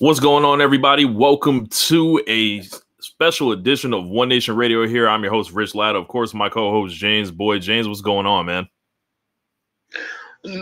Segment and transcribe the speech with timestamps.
[0.00, 1.04] What's going on, everybody?
[1.04, 2.62] Welcome to a
[3.00, 5.06] special edition of One Nation Radio here.
[5.06, 5.98] I'm your host, Rich Latta.
[5.98, 7.58] Of course, my co-host James Boy.
[7.58, 8.66] James, what's going on, man?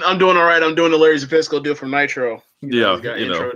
[0.05, 0.61] I'm doing all right.
[0.61, 2.43] I'm doing the Larry Zbyszko deal from Nitro.
[2.63, 3.53] Yeah, you know.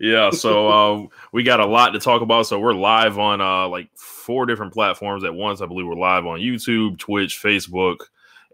[0.00, 0.68] Yeah, so
[1.04, 2.48] uh, we got a lot to talk about.
[2.48, 5.60] So we're live on uh, like four different platforms at once.
[5.60, 7.98] I believe we're live on YouTube, Twitch, Facebook,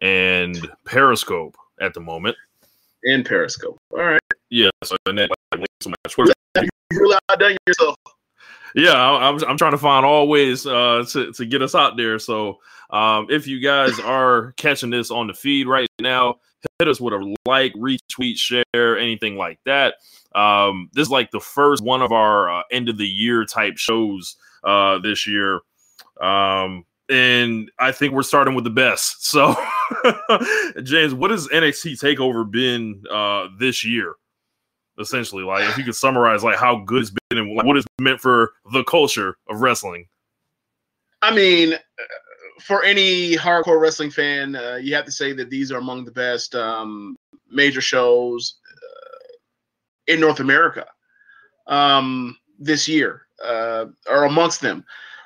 [0.02, 2.36] and Periscope at the moment.
[3.04, 3.78] And Periscope.
[3.92, 4.20] All right.
[4.50, 4.70] Yeah.
[4.84, 6.32] So and then like, links to my Twitter.
[6.56, 7.96] You really outdone yourself.
[8.74, 12.18] Yeah, I'm, I'm trying to find all ways uh, to, to get us out there.
[12.18, 12.58] So
[12.90, 16.36] um, if you guys are catching this on the feed right now,
[16.78, 19.94] hit us with a like, retweet, share, anything like that.
[20.34, 23.78] Um, this is like the first one of our uh, end of the year type
[23.78, 25.60] shows uh, this year.
[26.20, 29.26] Um, and I think we're starting with the best.
[29.26, 29.56] So,
[30.82, 34.14] James, what has NXT Takeover been uh, this year?
[34.98, 38.20] Essentially, like if you could summarize, like how good it's been and what it's meant
[38.20, 40.06] for the culture of wrestling.
[41.22, 41.74] I mean,
[42.60, 46.10] for any hardcore wrestling fan, uh, you have to say that these are among the
[46.10, 47.16] best um,
[47.50, 50.86] major shows uh, in North America
[51.68, 54.84] um, this year, uh, or amongst them.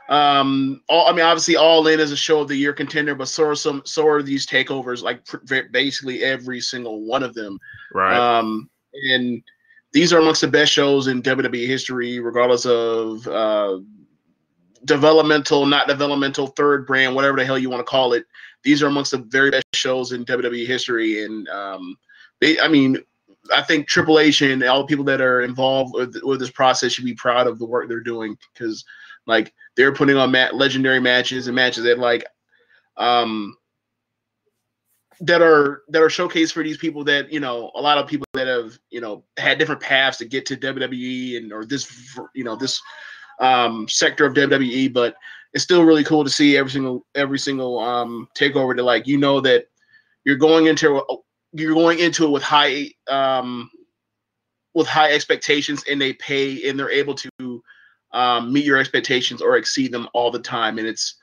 [0.08, 3.28] Um, all, I mean, obviously, All In is a show of the year contender, but
[3.28, 5.02] so are some, so are these takeovers.
[5.02, 7.58] Like pr- basically every single one of them.
[7.94, 8.16] Right.
[8.16, 8.68] Um,
[9.10, 9.42] and
[9.92, 13.78] these are amongst the best shows in WWE history, regardless of uh,
[14.84, 18.24] developmental, not developmental, third brand, whatever the hell you want to call it.
[18.64, 21.96] These are amongst the very best shows in WWE history, and um,
[22.40, 22.98] they, I mean,
[23.52, 26.92] I think Triple H and all the people that are involved with, with this process
[26.92, 28.84] should be proud of the work they're doing because,
[29.26, 32.24] like, they're putting on mat- legendary matches and matches that, like,
[32.96, 33.56] um,
[35.22, 38.26] that are that are showcased for these people that you know a lot of people
[38.34, 42.44] that have you know had different paths to get to WWE and or this you
[42.44, 42.80] know this
[43.40, 45.16] um, sector of WWE, but
[45.54, 49.16] it's still really cool to see every single every single um, takeover to like you
[49.16, 49.66] know that
[50.24, 51.02] you're going into
[51.52, 53.70] you're going into it with high um,
[54.74, 57.62] with high expectations and they pay and they're able to
[58.12, 60.78] um, meet your expectations or exceed them all the time.
[60.78, 61.16] And it's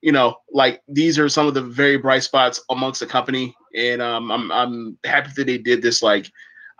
[0.00, 4.00] you know like these are some of the very bright spots amongst the company and
[4.00, 6.30] um, I'm I'm happy that they did this like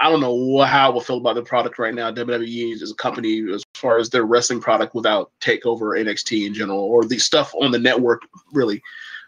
[0.00, 2.12] I don't know how I will feel about the product right now.
[2.12, 6.78] WWE is a company as far as their wrestling product without Takeover NXT in general
[6.78, 8.80] or the stuff on the network really.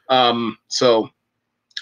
[0.08, 1.10] Um, so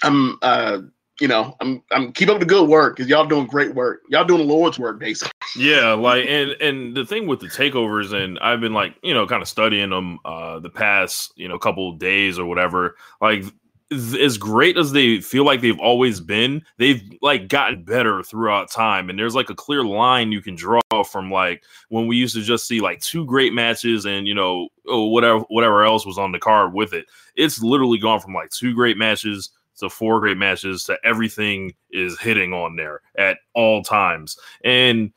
[0.01, 0.79] I'm uh,
[1.19, 4.01] you know I'm I'm keep up the good work because y'all doing great work.
[4.09, 5.31] Y'all doing the Lord's work basically.
[5.55, 9.27] Yeah, like and and the thing with the takeovers and I've been like you know
[9.27, 12.95] kind of studying them uh the past you know couple days or whatever.
[13.21, 13.43] Like
[13.91, 19.09] as great as they feel like they've always been, they've like gotten better throughout time.
[19.09, 22.41] And there's like a clear line you can draw from like when we used to
[22.41, 26.31] just see like two great matches and you know oh, whatever whatever else was on
[26.31, 27.07] the card with it.
[27.35, 32.19] It's literally gone from like two great matches to four great matches to everything is
[32.19, 34.37] hitting on there at all times.
[34.63, 35.11] And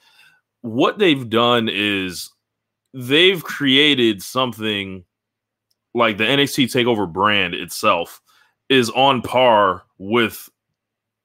[0.63, 2.31] what they've done is
[2.95, 5.05] they've created something
[5.95, 8.21] like the NXT Takeover brand itself
[8.69, 10.49] is on par with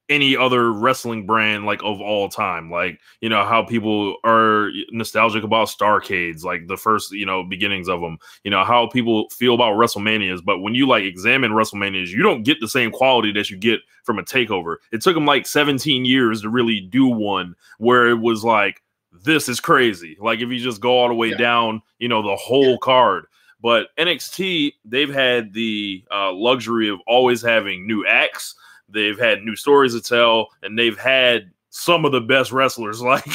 [0.10, 5.44] any other wrestling brand like of all time like you know how people are nostalgic
[5.44, 9.54] about starcades like the first you know beginnings of them you know how people feel
[9.54, 13.50] about wrestlemanias but when you like examine wrestlemanias you don't get the same quality that
[13.50, 17.54] you get from a takeover it took them like 17 years to really do one
[17.78, 18.82] where it was like
[19.24, 21.38] this is crazy like if you just go all the way yeah.
[21.38, 22.78] down you know the whole yeah.
[22.82, 23.26] card
[23.62, 28.56] but NXT, they've had the uh, luxury of always having new acts.
[28.90, 33.26] They've had new stories to tell, and they've had some of the best wrestlers like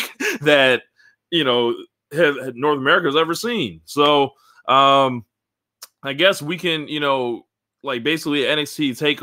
[0.40, 0.82] that,
[1.30, 1.74] you know,
[2.12, 3.80] have, North America's ever seen.
[3.84, 4.30] So,
[4.68, 5.24] um,
[6.02, 7.46] I guess we can, you know,
[7.82, 9.20] like basically NXT take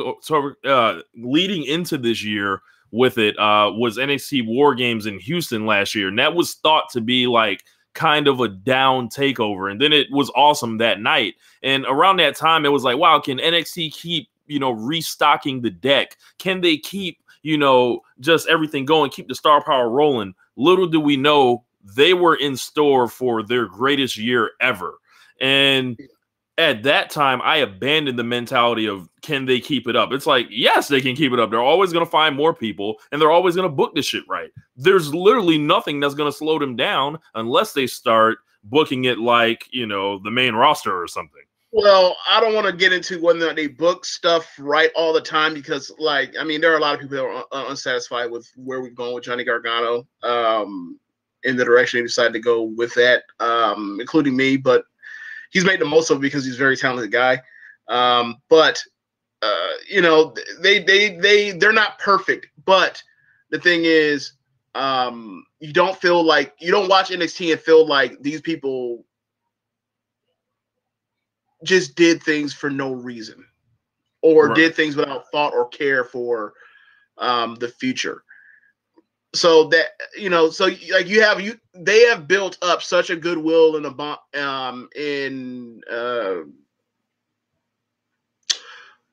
[0.66, 5.94] uh, leading into this year with it uh, was NXT War Games in Houston last
[5.94, 7.63] year, and that was thought to be like
[7.94, 9.71] kind of a down takeover.
[9.71, 11.36] And then it was awesome that night.
[11.63, 15.69] And around that time, it was like, wow, can NXT keep, you know, restocking the
[15.69, 16.18] deck?
[16.38, 20.34] Can they keep, you know, just everything going, keep the star power rolling?
[20.56, 24.96] Little do we know they were in store for their greatest year ever.
[25.40, 25.98] And
[26.57, 30.12] at that time, I abandoned the mentality of can they keep it up?
[30.12, 31.50] It's like, yes, they can keep it up.
[31.50, 34.25] They're always going to find more people and they're always going to book this shit
[34.28, 34.50] right.
[34.75, 39.68] There's literally nothing that's going to slow them down unless they start booking it like,
[39.72, 41.44] you know, the main roster or something.
[41.71, 45.54] Well, I don't want to get into whether they book stuff right all the time
[45.54, 48.50] because, like, I mean, there are a lot of people that are un- unsatisfied with
[48.56, 50.07] where we've gone with Johnny Gargano.
[50.24, 51.00] Um,
[51.44, 54.57] in the direction they decided to go with that, um, including me.
[54.57, 54.83] But
[55.51, 57.42] he's made the most of it because he's a very talented guy.
[57.88, 58.83] Um, but
[59.42, 63.01] uh, you know, they they they they're not perfect, but
[63.51, 64.33] the thing is,
[64.75, 69.06] um, you don't feel like you don't watch NXT and feel like these people
[71.63, 73.45] just did things for no reason
[74.21, 74.56] or right.
[74.56, 76.53] did things without thought or care for
[77.17, 78.23] um, the future.
[79.35, 83.15] So that you know, so like you have you they have built up such a
[83.15, 86.38] goodwill in a um in uh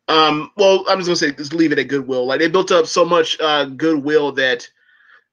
[0.08, 2.25] um well I'm just gonna say just leave it at goodwill.
[2.25, 4.66] Like they built up so much uh goodwill that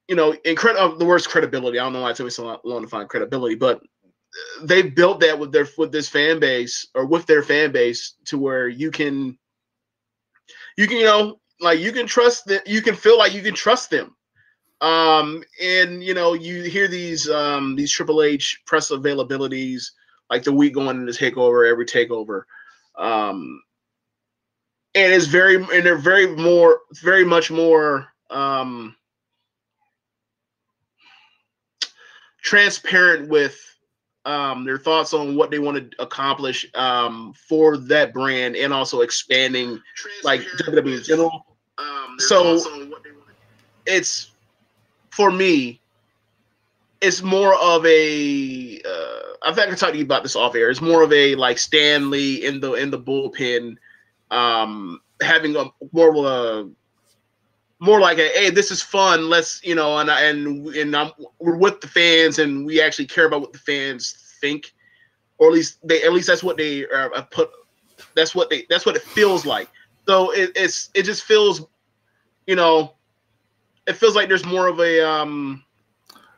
[0.07, 0.98] you know, incredible.
[0.98, 1.80] The worst credibility.
[1.80, 3.81] I don't know why it took me so long to find credibility, but
[4.64, 8.38] they built that with their with this fan base or with their fan base to
[8.38, 9.38] where you can,
[10.78, 13.54] you can, you know, like you can trust that you can feel like you can
[13.54, 14.16] trust them.
[14.82, 19.92] Um, and you know, you hear these um these Triple H press availabilities
[20.30, 22.44] like the week going into takeover, every takeover.
[22.98, 23.62] Um,
[24.96, 28.96] and it's very and they're very more very much more um
[32.42, 33.73] transparent with
[34.25, 39.02] um, their thoughts on what they want to accomplish um, for that brand and also
[39.02, 39.81] expanding
[40.24, 41.46] like WWE in general.
[41.78, 42.92] Um, so
[43.86, 44.31] it's
[45.12, 45.81] for me,
[47.02, 48.81] it's more of a.
[48.86, 50.70] Uh, I've had to talk to you about this off air.
[50.70, 53.75] It's more of a like Stan Lee in the in the bullpen,
[54.31, 56.70] um, having a more of a
[57.84, 61.58] more like a hey this is fun let's you know and and and I'm, we're
[61.58, 64.74] with the fans and we actually care about what the fans think.
[65.38, 67.50] Or at least they at least that's what they uh, put
[68.16, 69.68] that's what they that's what it feels like.
[70.08, 71.66] So it, it's it just feels
[72.48, 72.94] you know
[73.86, 75.62] it feels like there's more of a um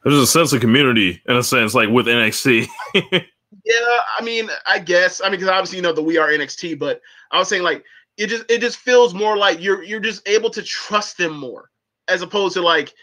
[0.03, 3.21] there's a sense of community in a sense like with NXT yeah
[4.17, 7.01] I mean I guess I mean because obviously you know the we are NXT but
[7.31, 7.83] I was saying like
[8.17, 11.69] it just it just feels more like you're you're just able to trust them more
[12.07, 12.93] as opposed to like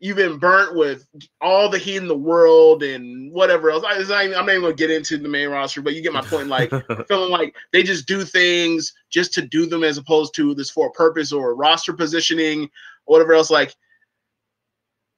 [0.00, 1.06] you've been burnt with
[1.40, 3.84] all the heat in the world and whatever else.
[3.84, 6.48] I, am not even gonna get into the main roster, but you get my point.
[6.48, 6.70] Like
[7.08, 10.88] feeling like they just do things just to do them as opposed to this for
[10.88, 12.64] a purpose or roster positioning
[13.06, 13.50] or whatever else.
[13.50, 13.74] Like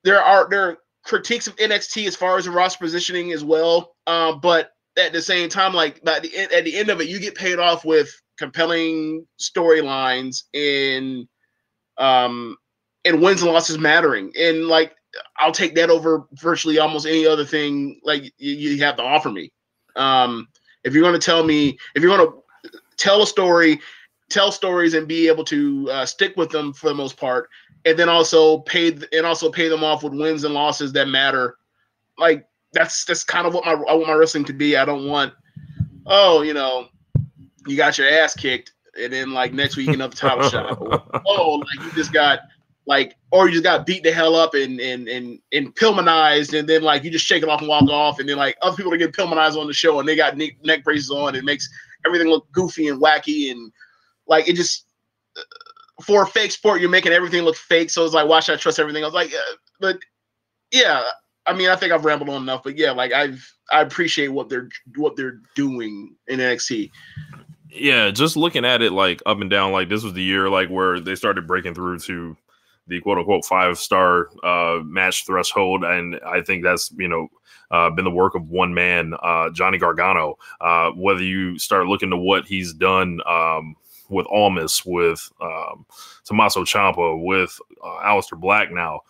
[0.05, 3.96] there are there are critiques of NXT as far as the roster positioning as well,
[4.06, 7.08] uh, but at the same time, like at the end, at the end of it,
[7.08, 11.28] you get paid off with compelling storylines in
[11.98, 12.56] um
[13.04, 14.32] and wins and losses mattering.
[14.38, 14.96] And like
[15.37, 19.31] I'll take that over virtually almost any other thing like you, you have to offer
[19.31, 19.52] me.
[19.94, 20.48] Um
[20.82, 23.78] if you're going to tell me if you're going to tell a story,
[24.31, 27.50] tell stories and be able to uh, stick with them for the most part
[27.84, 31.58] and then also pay and also pay them off with wins and losses that matter.
[32.16, 34.76] Like that's that's kind of what my I want my wrestling to be.
[34.76, 35.34] I don't want
[36.06, 36.88] oh, you know,
[37.70, 40.78] you got your ass kicked, and then like next week another title shot.
[41.26, 42.40] oh, like you just got
[42.87, 46.69] like, or you just got beat the hell up and and and and Pillmanized, and
[46.69, 48.93] then like you just shake it off and walk off, and then like other people
[48.93, 51.69] are getting Pillmanized on the show, and they got neck, neck braces on, it makes
[52.05, 53.72] everything look goofy and wacky, and
[54.26, 54.87] like it just
[55.37, 55.43] uh,
[56.02, 57.90] for a fake sport, you're making everything look fake.
[57.90, 59.05] So it's like, why should I trust everything?
[59.05, 59.99] I was like, uh, but
[60.72, 61.02] yeah,
[61.46, 64.48] I mean, I think I've rambled on enough, but yeah, like I've I appreciate what
[64.48, 66.91] they're what they're doing in NXT
[67.72, 70.69] yeah, just looking at it like up and down, like this was the year like
[70.69, 72.36] where they started breaking through to
[72.86, 77.29] the quote unquote five star uh, match threshold, and I think that's you know
[77.70, 80.36] uh, been the work of one man, uh, Johnny Gargano.
[80.60, 83.77] Uh, whether you start looking to what he's done um,
[84.08, 85.86] with Almas, with um,
[86.24, 89.00] Tommaso Ciampa, with uh, Aleister Black now.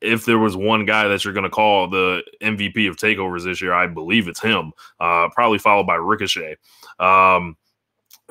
[0.00, 3.60] If there was one guy that you're going to call the MVP of takeovers this
[3.60, 4.72] year, I believe it's him.
[5.00, 6.54] Uh, probably followed by Ricochet.
[7.00, 7.56] Um,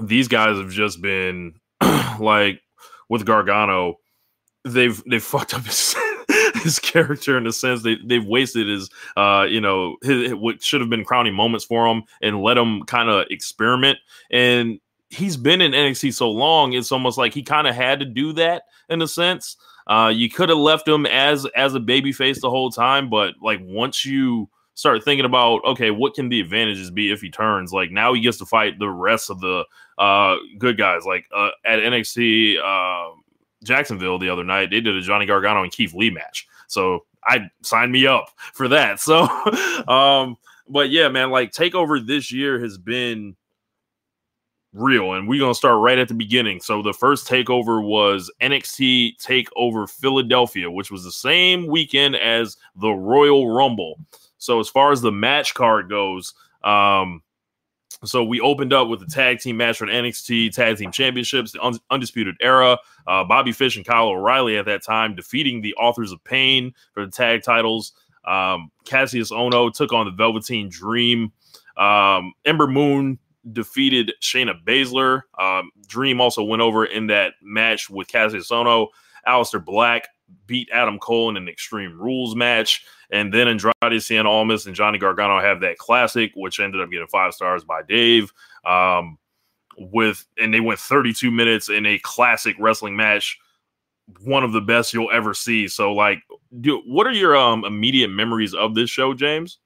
[0.02, 1.56] these guys have just been
[2.20, 2.62] like
[3.10, 3.96] with Gargano,
[4.64, 5.96] they've they've fucked up his
[6.64, 7.84] his character in a sense.
[7.84, 11.88] They they've wasted his uh you know his, what should have been crowning moments for
[11.88, 14.00] him and let him kind of experiment.
[14.32, 18.06] And he's been in NXT so long, it's almost like he kind of had to
[18.06, 19.58] do that in a sense.
[19.88, 23.36] Uh, you could have left him as as a baby face the whole time, but
[23.42, 27.72] like once you start thinking about okay, what can the advantages be if he turns?
[27.72, 29.66] Like now he gets to fight the rest of the
[29.98, 31.06] uh, good guys.
[31.06, 33.16] Like uh, at NXT uh,
[33.64, 36.48] Jacksonville the other night, they did a Johnny Gargano and Keith Lee match.
[36.68, 39.00] So I signed me up for that.
[39.08, 39.24] So,
[39.88, 40.38] um,
[40.70, 43.36] but yeah, man, like Takeover this year has been
[44.74, 45.14] real.
[45.14, 46.62] And we're gonna start right at the beginning.
[46.62, 52.92] So the first takeover was NXT Takeover Philadelphia, which was the same weekend as the
[52.92, 54.00] Royal Rumble.
[54.38, 57.22] So as far as the match card goes, um,
[58.04, 61.52] so we opened up with the tag team match for the NXT Tag Team Championships,
[61.52, 62.78] the Undisputed Era.
[63.08, 67.06] Uh, Bobby Fish and Kyle O'Reilly at that time defeating the Authors of Pain for
[67.06, 67.94] the tag titles.
[68.26, 71.32] Um, Kassius Ohno took on the Velveteen Dream.
[71.78, 73.20] Um, Ember Moon
[73.52, 75.22] defeated Shayna Baszler.
[75.40, 78.88] Um, Dream also went over in that match with Kassius Ohno.
[79.28, 80.08] Aleister Black
[80.46, 82.86] beat Adam Cole in an Extreme Rules match.
[83.10, 87.08] And then Andrade Cien Almas and Johnny Gargano have that classic, which ended up getting
[87.08, 88.32] five stars by Dave.
[88.66, 89.18] Um,
[89.78, 93.38] with and they went 32 minutes in a classic wrestling match,
[94.22, 95.68] one of the best you'll ever see.
[95.68, 96.24] So, like,
[96.62, 99.60] do, what are your um immediate memories of this show, James?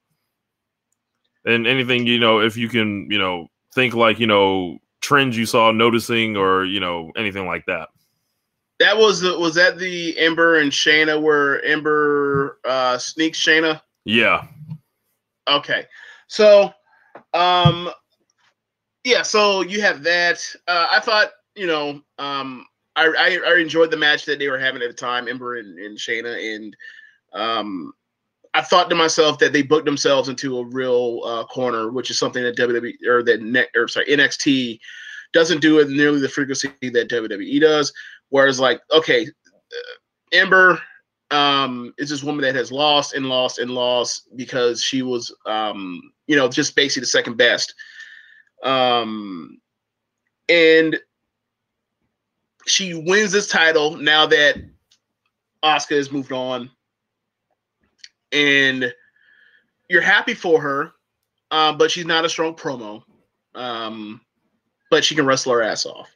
[1.46, 5.46] And anything you know, if you can, you know, think like you know trends you
[5.46, 7.90] saw noticing or you know anything like that.
[8.82, 13.80] That was the was that the Ember and Shayna where Ember uh sneaks Shayna?
[14.06, 14.48] Yeah.
[15.48, 15.86] Okay.
[16.26, 16.74] So
[17.36, 17.92] um
[19.04, 20.44] yeah, so you have that.
[20.68, 23.06] Uh I thought, you know, um I,
[23.46, 25.96] I, I enjoyed the match that they were having at the time, Ember and, and
[25.96, 26.76] Shayna, and
[27.34, 27.94] um
[28.56, 32.18] I thought to myself that they booked themselves into a real uh, corner, which is
[32.18, 34.80] something that WWE or that net or sorry NXT
[35.34, 37.94] doesn't do it nearly the frequency that WWE does.
[38.32, 39.98] Whereas, like, okay, uh,
[40.34, 40.82] Ember
[41.32, 46.02] um, is this woman that has lost and lost and lost because she was, um,
[46.28, 47.74] you know, just basically the second best.
[48.64, 49.60] Um,
[50.50, 51.00] and
[52.68, 54.58] she wins this title now that
[55.64, 56.70] Asuka has moved on.
[58.32, 58.94] And
[59.90, 60.94] you're happy for her,
[61.52, 63.04] um, but she's not a strong promo.
[63.56, 64.22] Um,
[64.90, 66.16] but she can wrestle her ass off.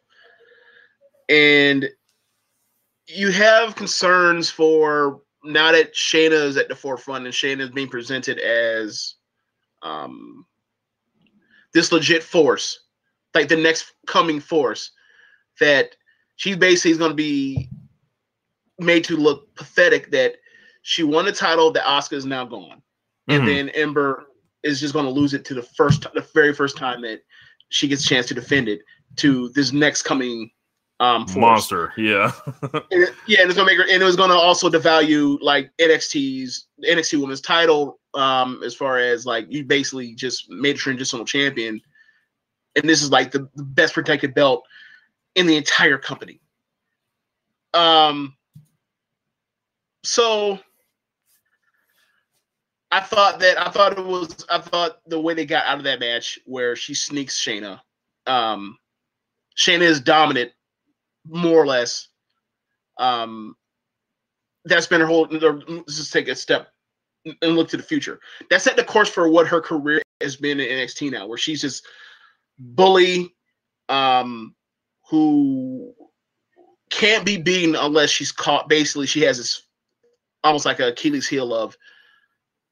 [1.30, 1.90] And
[3.08, 7.88] you have concerns for now that Shayna is at the forefront and Shayna is being
[7.88, 9.16] presented as
[9.84, 10.46] um,
[11.74, 12.80] this legit force,
[13.34, 14.92] like the next coming force,
[15.60, 15.96] that
[16.36, 17.70] she basically is going to be
[18.80, 20.36] made to look pathetic that
[20.82, 22.82] she won the title that Asuka is now gone.
[23.30, 23.32] Mm-hmm.
[23.32, 24.26] And then Ember
[24.64, 27.22] is just going to lose it to the first, the very first time that
[27.70, 28.82] she gets a chance to defend it
[29.18, 30.50] to this next coming
[31.00, 31.36] um force.
[31.36, 31.94] monster.
[31.98, 32.32] Yeah,
[32.92, 36.68] it, yeah, and it's gonna make her, and it was gonna also devalue like NXT's
[36.84, 38.00] NXT Women's Title.
[38.14, 41.82] Um, as far as like you basically just made a transitional champion,
[42.76, 44.64] and this is like the, the best protected belt
[45.36, 46.40] in the entire company.
[47.74, 48.38] Um,
[50.04, 50.60] so
[52.90, 55.84] I thought that I thought it was I thought the way they got out of
[55.84, 57.82] that match where she sneaks Shayna.
[58.28, 58.78] Um,
[59.58, 60.52] Shayna is dominant
[61.28, 62.08] more or less.
[62.98, 63.56] Um,
[64.66, 65.28] that's been her whole.
[65.30, 66.70] Let's just take a step
[67.42, 68.20] and look to the future.
[68.50, 71.62] That set the course for what her career has been in NXT now, where she's
[71.62, 71.86] just
[72.58, 73.36] bully,
[73.90, 74.56] um,
[75.10, 75.94] who
[76.90, 78.70] can't be beaten unless she's caught.
[78.70, 79.64] Basically, she has this
[80.44, 81.78] almost like a Achilles heel of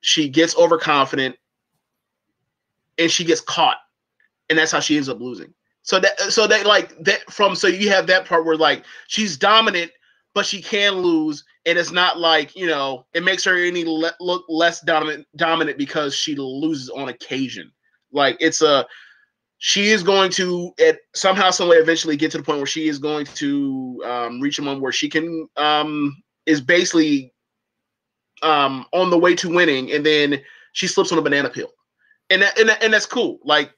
[0.01, 1.35] she gets overconfident
[2.97, 3.77] and she gets caught,
[4.49, 5.53] and that's how she ends up losing.
[5.83, 9.37] So that so that like that from so you have that part where like she's
[9.37, 9.91] dominant,
[10.33, 14.15] but she can lose, and it's not like you know it makes her any le-
[14.21, 17.69] look less dominant dominant because she loses on occasion.
[18.13, 18.85] Like it's a
[19.57, 22.87] she is going to at somehow some way eventually get to the point where she
[22.87, 27.33] is going to um, reach a moment where she can um, is basically
[28.41, 31.71] um, on the way to winning, and then she slips on a banana peel,
[32.29, 33.39] and that, and, that, and that's cool.
[33.43, 33.71] Like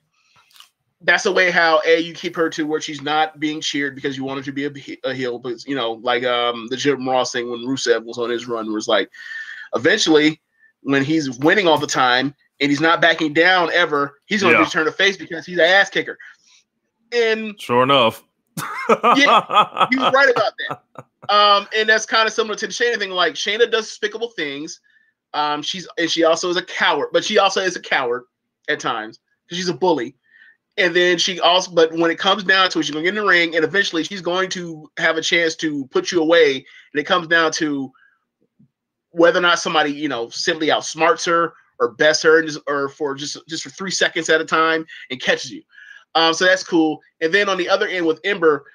[1.05, 4.17] that's the way how a you keep her to where she's not being cheered because
[4.17, 7.07] you want her to be a, a heel, but you know, like um the Jim
[7.07, 9.09] Ross thing when Rusev was on his run was like,
[9.75, 10.41] eventually
[10.81, 14.59] when he's winning all the time and he's not backing down ever, he's going to
[14.59, 14.65] yeah.
[14.65, 16.17] turn a face because he's an ass kicker.
[17.11, 18.23] And sure enough,
[18.57, 21.05] yeah, he was right about that.
[21.29, 23.11] Um, and that's kind of similar to the Shayna thing.
[23.11, 24.79] Like Shayna does despicable things.
[25.33, 28.23] Um, she's and she also is a coward, but she also is a coward
[28.69, 30.15] at times because she's a bully.
[30.77, 33.23] And then she also, but when it comes down to it, she's gonna get in
[33.23, 36.55] the ring, and eventually she's going to have a chance to put you away.
[36.55, 37.91] And it comes down to
[39.11, 43.37] whether or not somebody, you know, simply outsmarts her or bests her, or for just
[43.47, 45.63] just for three seconds at a time and catches you.
[46.13, 47.01] Um, so that's cool.
[47.21, 48.65] And then on the other end with Ember,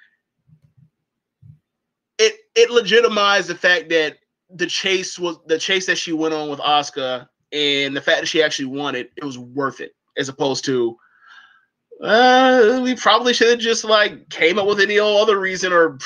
[2.18, 6.48] it it legitimized the fact that the chase was the chase that she went on
[6.48, 10.28] with Asuka and the fact that she actually won it, it was worth it, as
[10.28, 10.96] opposed to
[12.02, 15.98] Uh, we probably should have just like came up with any old other reason, or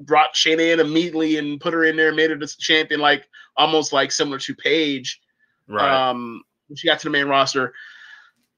[0.00, 3.26] brought Shayna in immediately and put her in there, and made her the champion, like
[3.56, 5.20] almost like similar to Paige.
[5.66, 6.10] Right.
[6.10, 7.74] Um, when she got to the main roster.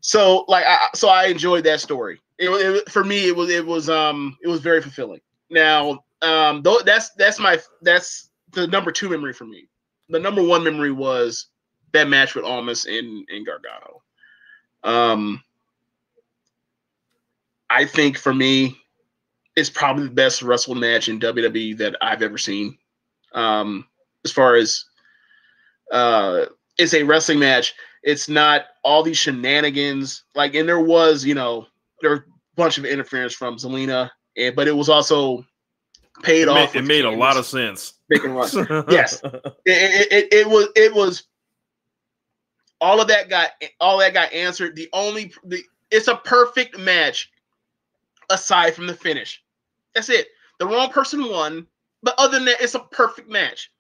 [0.01, 2.21] So like, I, so I enjoyed that story.
[2.39, 5.21] It, it for me, it was it was um it was very fulfilling.
[5.51, 9.69] Now, um, though that's that's my that's the number two memory for me.
[10.09, 11.47] The number one memory was
[11.93, 14.03] that match with Almas and and Gargano.
[14.83, 15.43] Um
[17.73, 18.77] I think for me,
[19.57, 22.77] it's probably the best wrestle match in WWE that I've ever seen.
[23.33, 23.87] Um,
[24.27, 24.85] as far as
[25.91, 26.47] uh,
[26.79, 30.25] it's a wrestling match, it's not all these shenanigans.
[30.35, 31.67] Like, and there was, you know,
[32.03, 32.25] there were a
[32.57, 35.43] bunch of interference from Zelina, and but it was also
[36.23, 36.75] paid it off.
[36.75, 37.95] Made, it made a lot of sense.
[38.11, 41.23] yes, it, it, it, it was it was
[42.83, 43.51] all of that got
[43.81, 44.77] all that got answered.
[44.77, 47.31] The only the it's a perfect match
[48.33, 49.43] aside from the finish.
[49.95, 50.29] That's it.
[50.59, 51.67] The wrong person won,
[52.03, 53.71] but other than that, it's a perfect match.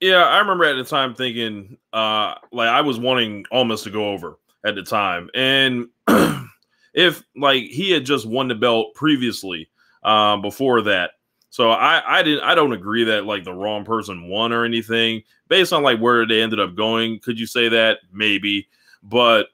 [0.00, 4.10] Yeah, I remember at the time thinking, uh, like I was wanting Almas to go
[4.12, 5.86] over at the time, and
[6.94, 9.70] if like he had just won the belt previously,
[10.02, 11.12] um, before that,
[11.48, 15.22] so I I didn't I don't agree that like the wrong person won or anything
[15.48, 17.18] based on like where they ended up going.
[17.20, 18.68] Could you say that maybe?
[19.02, 19.48] But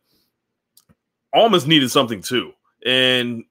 [1.33, 2.53] Almas needed something too
[2.85, 3.45] and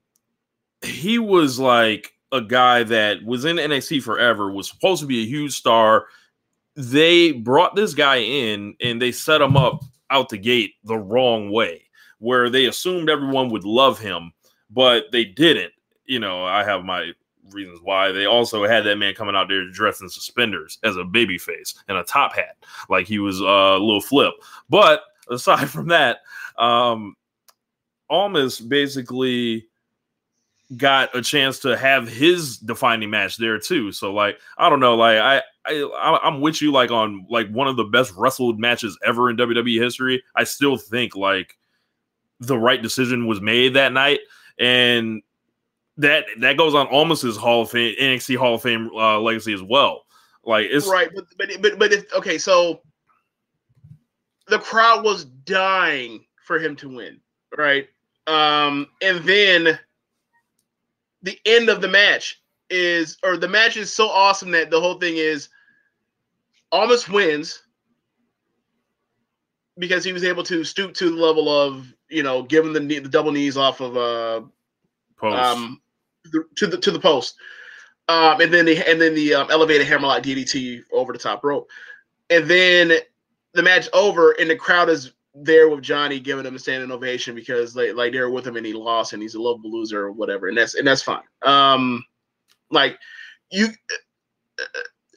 [0.82, 5.26] he was like a guy that was in NXT forever, was supposed to be a
[5.26, 6.06] huge star.
[6.74, 11.50] They brought this guy in and they set him up out the gate the wrong
[11.50, 11.82] way,
[12.18, 14.32] where they assumed everyone would love him,
[14.70, 15.72] but they didn't.
[16.04, 17.12] You know, I have my
[17.50, 18.12] reasons why.
[18.12, 21.74] They also had that man coming out there dressed in suspenders as a baby face
[21.88, 22.56] and a top hat,
[22.88, 24.34] like he was uh, a little flip.
[24.68, 26.18] But aside from that,
[26.58, 27.14] um,
[28.12, 29.66] Almas basically
[30.76, 33.92] got a chance to have his defining match there too.
[33.92, 37.68] So like I don't know, like I I I'm with you like on like one
[37.68, 40.22] of the best wrestled matches ever in WWE history.
[40.36, 41.58] I still think like
[42.40, 44.20] the right decision was made that night
[44.58, 45.22] and
[45.96, 49.52] that that goes on almost Almas's Hall of Fame NXT Hall of Fame uh, legacy
[49.52, 50.04] as well.
[50.44, 52.82] Like it's right, but but but but if, okay, so
[54.48, 57.20] the crowd was dying for him to win,
[57.56, 57.88] right?
[58.26, 59.78] Um, and then
[61.22, 64.98] the end of the match is, or the match is so awesome that the whole
[64.98, 65.48] thing is
[66.72, 67.62] Almas wins
[69.78, 72.98] because he was able to stoop to the level of you know giving the knee,
[72.98, 74.42] the double knees off of uh
[75.16, 75.36] post.
[75.36, 75.80] um
[76.24, 77.36] the, to the to the post
[78.08, 81.70] um and then the and then the um, elevated hammerlock DDT over the top rope
[82.30, 82.92] and then
[83.54, 87.34] the match over and the crowd is there with Johnny giving him a standing ovation
[87.34, 90.12] because like like they're with him and he lost and he's a lovable loser or
[90.12, 91.22] whatever and that's and that's fine.
[91.42, 92.04] Um,
[92.70, 92.98] like
[93.50, 93.68] you,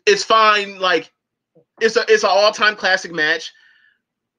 [0.05, 0.79] it's fine.
[0.79, 1.11] Like
[1.81, 3.51] it's a it's an all time classic match.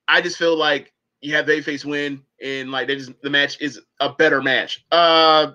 [0.08, 3.80] I just feel like you have face win and like they just the match is
[4.00, 4.84] a better match.
[4.92, 5.52] Uh,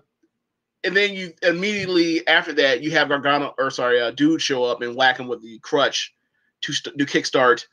[0.84, 4.82] and then you immediately after that you have Gargano or sorry, uh, dude show up
[4.82, 6.14] and whack him with the crutch
[6.62, 7.66] to st- to kickstart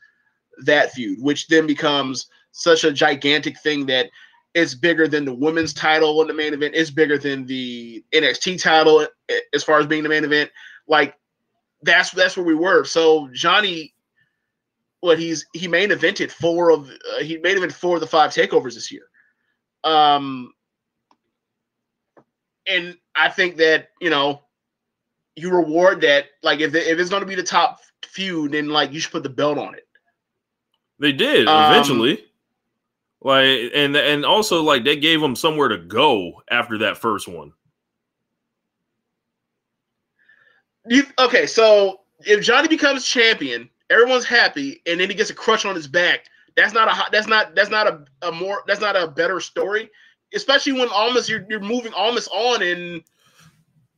[0.65, 2.27] that feud, which then becomes
[2.59, 4.09] such a gigantic thing that
[4.53, 6.75] it's bigger than the women's title in the main event.
[6.75, 9.07] It's bigger than the NXT title
[9.53, 10.49] as far as being the main event.
[10.87, 11.15] Like
[11.81, 12.83] that's that's where we were.
[12.83, 13.93] So Johnny,
[15.01, 18.31] what he's he main evented four of uh, he main event four of the five
[18.31, 19.03] takeovers this year.
[19.83, 20.51] Um,
[22.67, 24.41] and I think that you know
[25.35, 26.25] you reward that.
[26.43, 29.23] Like if if it's going to be the top feud, then like you should put
[29.23, 29.87] the belt on it.
[30.99, 32.25] They did um, eventually.
[33.21, 37.51] Like and and also like they gave him somewhere to go after that first one.
[40.87, 41.45] You okay?
[41.45, 45.87] So if Johnny becomes champion, everyone's happy, and then he gets a crutch on his
[45.87, 46.25] back.
[46.55, 49.89] That's not a that's not that's not a, a more that's not a better story,
[50.33, 53.03] especially when almost you're you're moving Almas on and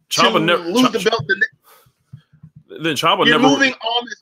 [0.10, 1.24] Ciampa never lose Ch- the belt.
[1.28, 4.20] The, then Ciampa you're never moving Almas.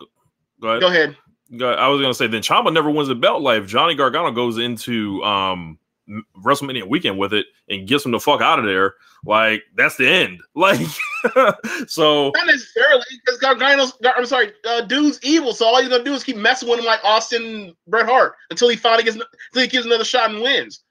[0.62, 0.82] Go ahead.
[0.82, 1.18] Go ahead.
[1.52, 3.42] I was gonna say then Ciampa never wins the belt.
[3.42, 5.80] Like if Johnny Gargano goes into um
[6.44, 10.08] WrestleMania weekend with it and gets him the fuck out of there, like that's the
[10.08, 10.42] end.
[10.56, 10.80] Like
[11.88, 15.54] so not necessarily because Gargano's I'm sorry, uh, dude's evil.
[15.54, 18.70] So all he's gonna do is keep messing with him like Austin Bret Hart until
[18.70, 20.84] he finally gets until he gives another shot and wins.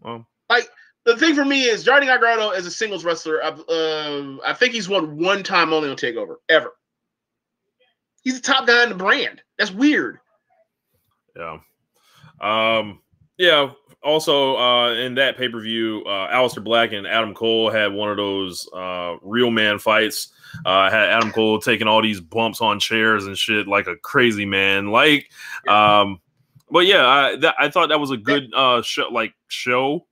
[0.00, 0.68] Well, like
[1.04, 3.42] the thing for me is Johnny Gargano as a singles wrestler.
[3.42, 6.72] Uh, I think he's won one time only on Takeover ever.
[8.24, 9.42] He's the top guy in the brand.
[9.58, 10.18] That's weird.
[11.36, 11.58] Yeah.
[12.40, 13.00] Um,
[13.38, 13.70] yeah.
[14.04, 18.10] also uh, in that pay per view, uh, Aleister Black and Adam Cole had one
[18.10, 20.32] of those uh, real man fights.
[20.64, 24.44] Uh, had Adam Cole taking all these bumps on chairs and shit like a crazy
[24.44, 24.90] man.
[24.90, 25.30] Like,
[25.66, 26.20] um,
[26.70, 30.06] but yeah, I that, I thought that was a good uh show, like show,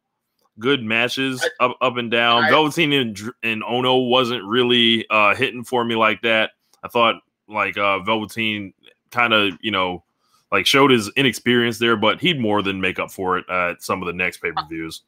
[0.59, 2.45] good matches up up and down.
[2.45, 6.51] I, Velveteen and, and Ohno wasn't really uh hitting for me like that.
[6.83, 7.17] I thought
[7.53, 8.73] like uh Velveteen
[9.11, 10.03] kind of you know
[10.51, 14.03] like showed his inexperience there, but he'd more than make up for it at some
[14.03, 15.03] of the next pay per views.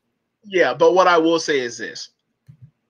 [0.45, 2.11] Yeah, but what I will say is this: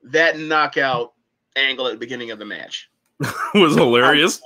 [0.05, 1.13] that knockout
[1.57, 2.91] angle at the beginning of the match
[3.55, 4.41] was hilarious.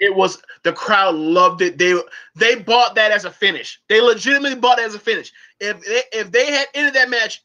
[0.00, 1.78] It was the crowd loved it.
[1.78, 1.98] They
[2.34, 3.80] they bought that as a finish.
[3.88, 5.32] They legitimately bought it as a finish.
[5.60, 7.44] If they, if they had ended that match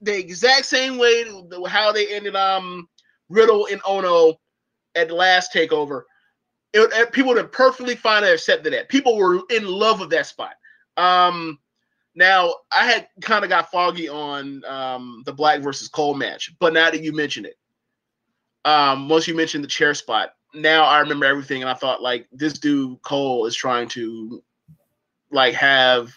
[0.00, 1.24] the exact same way
[1.66, 2.88] how they ended um
[3.28, 4.36] Riddle and Ohno
[4.94, 6.02] at the last takeover,
[6.72, 8.88] it, people would have perfectly fine to accepted that.
[8.88, 10.54] People were in love with that spot.
[10.96, 11.58] Um,
[12.14, 16.72] now I had kind of got foggy on um, the Black versus Cole match, but
[16.72, 17.56] now that you mention it,
[18.64, 22.26] um, once you mentioned the chair spot, now I remember everything, and I thought like
[22.32, 24.42] this dude Cole is trying to
[25.30, 26.12] like have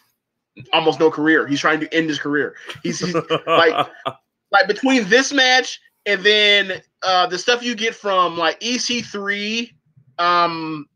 [0.73, 1.47] almost no career.
[1.47, 2.55] He's trying to end his career.
[2.83, 3.87] He's, he's like
[4.51, 9.71] like between this match and then uh, the stuff you get from like EC3
[10.19, 10.87] um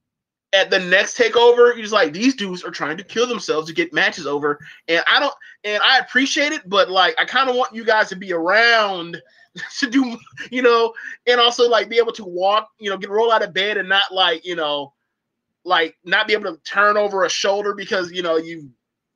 [0.54, 3.92] at the next takeover, he's like, these dudes are trying to kill themselves to get
[3.92, 4.58] matches over.
[4.88, 8.10] And I don't and I appreciate it, but like I kind of want you guys
[8.10, 9.22] to be around
[9.80, 10.18] to do,
[10.52, 10.94] you know,
[11.28, 13.90] and also like be able to walk, you know, get roll out of bed and
[13.90, 14.94] not like, you know,
[15.66, 18.70] like not be able to turn over a shoulder because you know you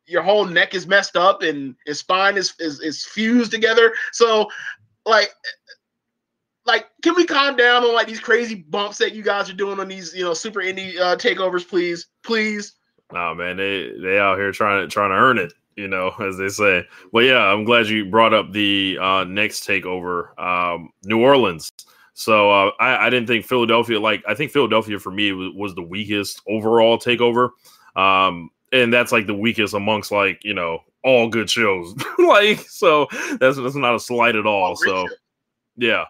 [0.08, 3.94] your whole neck is messed up and his spine is is, is fused together.
[4.12, 4.50] So
[5.06, 5.30] like
[6.70, 9.80] like, can we calm down on like these crazy bumps that you guys are doing
[9.80, 12.76] on these, you know, super indie uh, takeovers, please, please?
[13.12, 16.38] Oh man, they they out here trying to trying to earn it, you know, as
[16.38, 16.84] they say.
[17.12, 21.72] But yeah, I'm glad you brought up the uh, next takeover, um, New Orleans.
[22.14, 25.76] So uh, I, I didn't think Philadelphia, like I think Philadelphia for me was, was
[25.76, 27.50] the weakest overall takeover,
[27.96, 31.96] um, and that's like the weakest amongst like you know all good shows.
[32.20, 33.08] like so
[33.40, 34.76] that's that's not a slight at all.
[34.76, 35.08] So
[35.78, 36.06] yeah.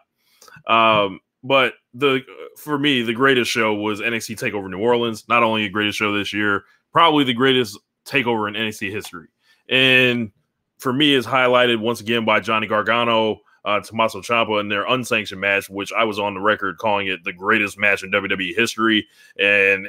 [0.70, 2.22] Um, but the
[2.58, 5.28] for me, the greatest show was NXT Takeover New Orleans.
[5.28, 9.28] Not only the greatest show this year, probably the greatest takeover in NXT history.
[9.68, 10.32] And
[10.78, 15.42] for me, is highlighted once again by Johnny Gargano, uh, Tommaso Ciampa in their unsanctioned
[15.42, 19.08] match, which I was on the record calling it the greatest match in WWE history.
[19.38, 19.88] And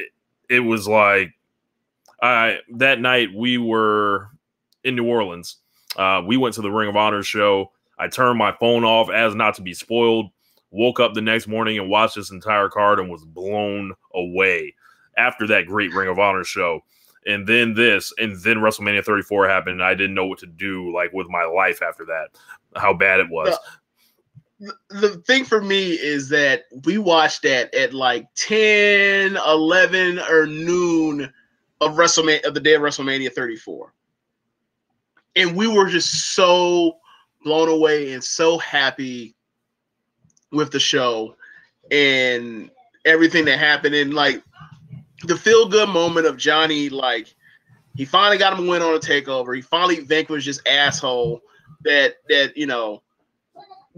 [0.48, 1.32] it was like,
[2.22, 4.28] I that night we were
[4.84, 5.56] in New Orleans.
[5.96, 7.72] Uh, we went to the Ring of Honor show.
[7.98, 10.30] I turned my phone off as not to be spoiled
[10.70, 14.74] woke up the next morning and watched this entire card and was blown away
[15.16, 16.80] after that great Ring of Honor show.
[17.26, 20.94] And then this, and then WrestleMania 34 happened, and I didn't know what to do
[20.94, 22.28] like with my life after that,
[22.76, 23.58] how bad it was.
[24.58, 30.46] The, the thing for me is that we watched that at like 10, 11 or
[30.46, 31.32] noon
[31.80, 33.92] of WrestleMania of the day of WrestleMania 34.
[35.36, 36.98] And we were just so
[37.44, 39.34] blown away and so happy
[40.52, 41.36] with the show
[41.90, 42.70] and
[43.04, 44.42] everything that happened and like
[45.24, 47.34] the feel good moment of Johnny like
[47.96, 49.54] he finally got him a win on a takeover.
[49.54, 51.40] He finally vanquished this asshole
[51.82, 53.02] that that you know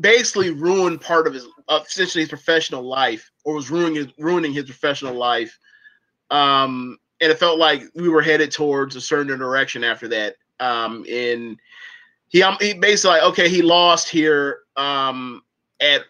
[0.00, 4.64] basically ruined part of his essentially his professional life or was ruining his ruining his
[4.64, 5.58] professional life.
[6.30, 10.36] Um and it felt like we were headed towards a certain direction after that.
[10.58, 11.58] Um and
[12.28, 15.42] he, um, he basically like okay he lost here um
[15.80, 16.02] at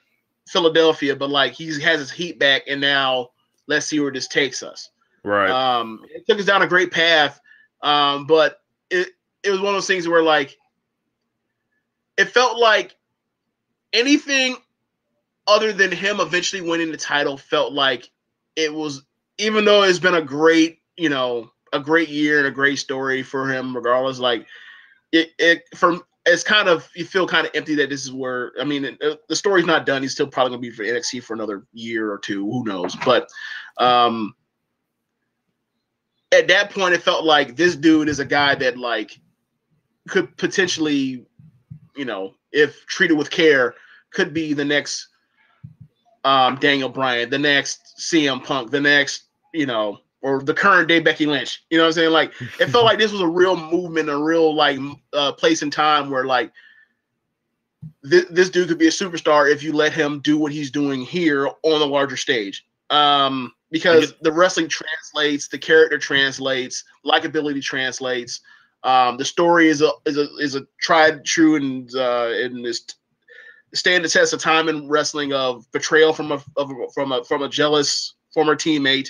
[0.52, 3.30] Philadelphia, but like he has his heat back, and now
[3.66, 4.90] let's see where this takes us.
[5.24, 5.50] Right.
[5.50, 7.40] Um, it took us down a great path,
[7.82, 8.60] um, but
[8.90, 9.08] it
[9.42, 10.56] it was one of those things where like
[12.16, 12.94] it felt like
[13.92, 14.56] anything
[15.46, 18.10] other than him eventually winning the title felt like
[18.54, 19.02] it was
[19.38, 23.22] even though it's been a great you know a great year and a great story
[23.22, 24.46] for him regardless like
[25.10, 28.52] it, it from it's kind of you feel kind of empty that this is where
[28.60, 28.96] I mean
[29.28, 30.02] the story's not done.
[30.02, 32.44] He's still probably gonna be for NXT for another year or two.
[32.44, 32.96] Who knows?
[33.04, 33.28] But
[33.78, 34.34] um,
[36.32, 39.18] at that point, it felt like this dude is a guy that like
[40.08, 41.26] could potentially,
[41.96, 43.74] you know, if treated with care,
[44.12, 45.08] could be the next
[46.24, 51.00] um, Daniel Bryan, the next CM Punk, the next you know or the current day
[51.00, 51.64] Becky Lynch.
[51.70, 52.12] You know what I'm saying?
[52.12, 54.78] Like it felt like this was a real movement, a real like
[55.12, 56.52] uh, place and time where like
[58.02, 61.02] this, this dude could be a superstar if you let him do what he's doing
[61.02, 62.64] here on the larger stage.
[62.90, 68.40] Um, because the wrestling translates, the character translates, likability translates.
[68.84, 72.84] Um, the story is a is a is a tried true and uh, in this
[73.74, 77.42] stand the test of time in wrestling of betrayal from a of, from a from
[77.42, 79.08] a jealous former teammate.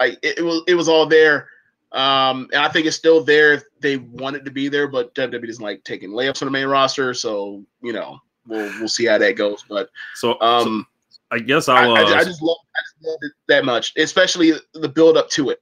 [0.00, 1.48] I it, it was it was all there.
[1.92, 3.62] Um, and I think it's still there.
[3.80, 6.66] They want it to be there, but WWE doesn't like taking layups on the main
[6.66, 7.14] roster.
[7.14, 9.64] So you know, we'll we'll see how that goes.
[9.68, 11.94] But So, um, so I guess I'll.
[11.94, 15.16] I, Uh, I, I just love I just love it that much, especially the build
[15.16, 15.60] up to it.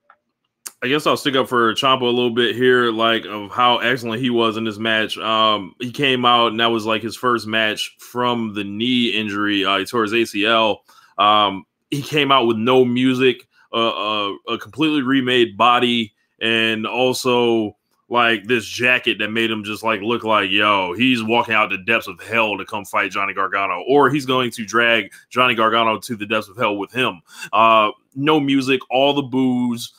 [0.81, 4.23] I guess I'll stick up for Ciampa a little bit here, like of how excellent
[4.23, 5.19] he was in this match.
[5.19, 9.65] Um, he came out and that was like his first match from the knee injury.
[9.65, 10.79] Uh, he tore his ACL.
[11.19, 17.77] Um, he came out with no music, uh, a completely remade body, and also
[18.11, 21.79] like this jacket that made him just like look like yo, he's walking out the
[21.79, 25.99] depths of hell to come fight Johnny Gargano, or he's going to drag Johnny Gargano
[25.99, 27.21] to the depths of hell with him.
[27.53, 29.93] Uh, no music, all the booze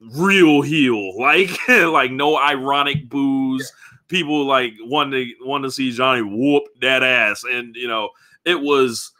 [0.00, 3.72] real heel, like like no ironic booze.
[4.08, 8.10] People like want to want to see Johnny whoop that ass, and you know
[8.44, 9.12] it was,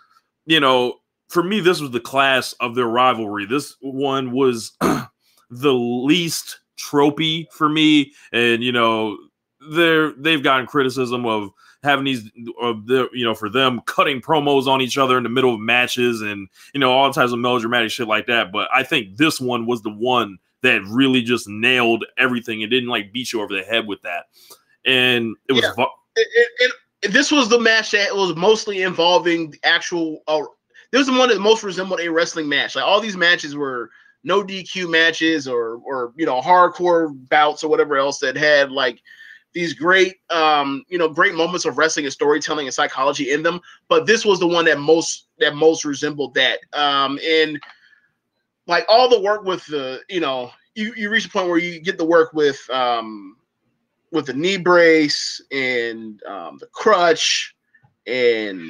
[0.46, 0.99] you know,
[1.30, 3.46] for me this was the class of their rivalry.
[3.46, 4.72] This one was
[5.50, 9.16] the least tropey for me, and you know
[9.72, 11.50] they're they've gotten criticism of
[11.82, 15.28] having these of the you know for them cutting promos on each other in the
[15.28, 18.50] middle of matches and you know all types of melodramatic shit like that.
[18.52, 22.88] But I think this one was the one that really just nailed everything and didn't
[22.90, 24.26] like beat you over the head with that.
[24.84, 25.72] And it was Yeah.
[25.74, 30.20] vo- It, it, it, this was the match that was mostly involving the actual.
[30.26, 30.42] Uh,
[30.90, 32.74] this was the one that most resembled a wrestling match.
[32.74, 33.90] Like all these matches were
[34.24, 39.00] no DQ matches or or you know hardcore bouts or whatever else that had like
[39.52, 43.60] these great um you know great moments of wrestling and storytelling and psychology in them
[43.88, 47.58] but this was the one that most that most resembled that um and
[48.66, 51.80] like all the work with the you know you you reach a point where you
[51.80, 53.36] get the work with um
[54.12, 57.54] with the knee brace and um the crutch
[58.06, 58.62] and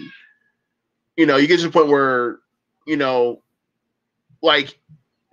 [1.17, 2.39] you know you get to the point where
[2.87, 3.43] you know
[4.43, 4.79] like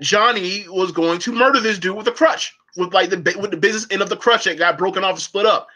[0.01, 3.57] Johnny was going to murder this dude with a crutch with like the with the
[3.57, 5.67] business end of the crutch that got broken off and split up.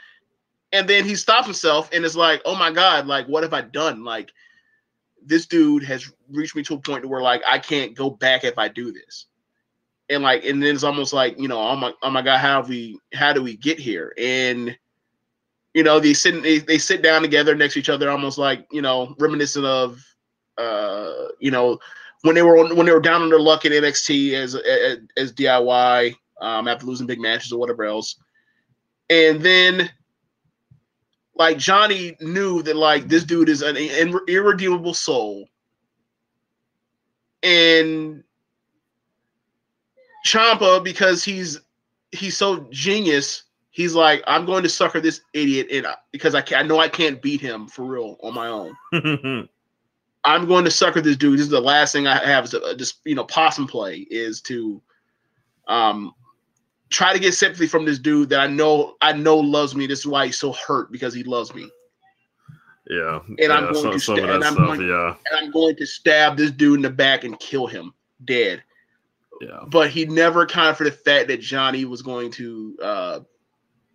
[0.73, 3.61] And then he stops himself and is like oh my god like what have i
[3.61, 4.03] done?
[4.03, 4.31] Like
[5.25, 8.57] this dude has reached me to a point where like i can't go back if
[8.57, 9.25] i do this.
[10.09, 12.61] And like and then it's almost like you know oh my oh my god how
[12.61, 14.13] we how do we get here?
[14.17, 14.77] And
[15.73, 18.65] you know they sit they, they sit down together next to each other almost like
[18.71, 20.03] you know reminiscent of
[20.57, 21.79] uh you know
[22.23, 24.97] when they were on, when they were down on their luck in NXT as as,
[25.17, 28.17] as DIY um, after losing big matches or whatever else,
[29.09, 29.89] and then
[31.35, 35.47] like Johnny knew that like this dude is an ir- irredeemable soul,
[37.41, 38.23] and
[40.25, 41.59] Ciampa because he's
[42.11, 43.43] he's so genius.
[43.73, 46.79] He's like, I'm going to sucker this idiot, and I- because I can, I know
[46.79, 48.75] I can't beat him for real on my own.
[50.23, 51.39] I'm going to sucker this dude.
[51.39, 54.05] This is the last thing I have is to, uh, just you know possum play
[54.11, 54.81] is to
[55.67, 56.13] um
[56.89, 59.87] try to get sympathy from this dude that I know I know loves me.
[59.87, 61.67] This is why he's so hurt because he loves me.
[62.89, 63.19] yeah.
[63.27, 65.15] And yeah, I'm going some, to some sta- of and I'm stuff, going- yeah.
[65.31, 67.93] And I'm going to stab this dude in the back and kill him
[68.25, 68.61] dead.
[69.39, 69.61] Yeah.
[69.69, 73.19] But he never accounted for the fact that Johnny was going to uh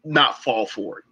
[0.07, 1.05] not fall for it.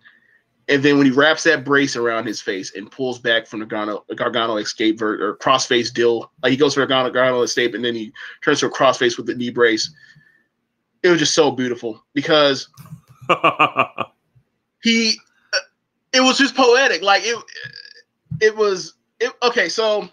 [0.67, 3.67] And then when he wraps that brace around his face and pulls back from the
[3.67, 7.75] Gargano, Gargano escape vert or crossface deal, like he goes for a Gargano, Gargano escape
[7.75, 9.93] and then he turns to a crossface with the knee brace.
[11.03, 12.69] It was just so beautiful because
[14.83, 15.15] he
[15.53, 15.59] uh,
[16.13, 17.43] it was just poetic like it
[18.41, 20.09] it was it, okay so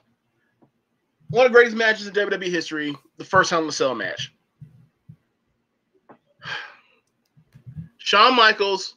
[1.29, 4.33] one of the greatest matches in WWE history the first Hell in a Cell match
[8.03, 8.95] Shawn Michaels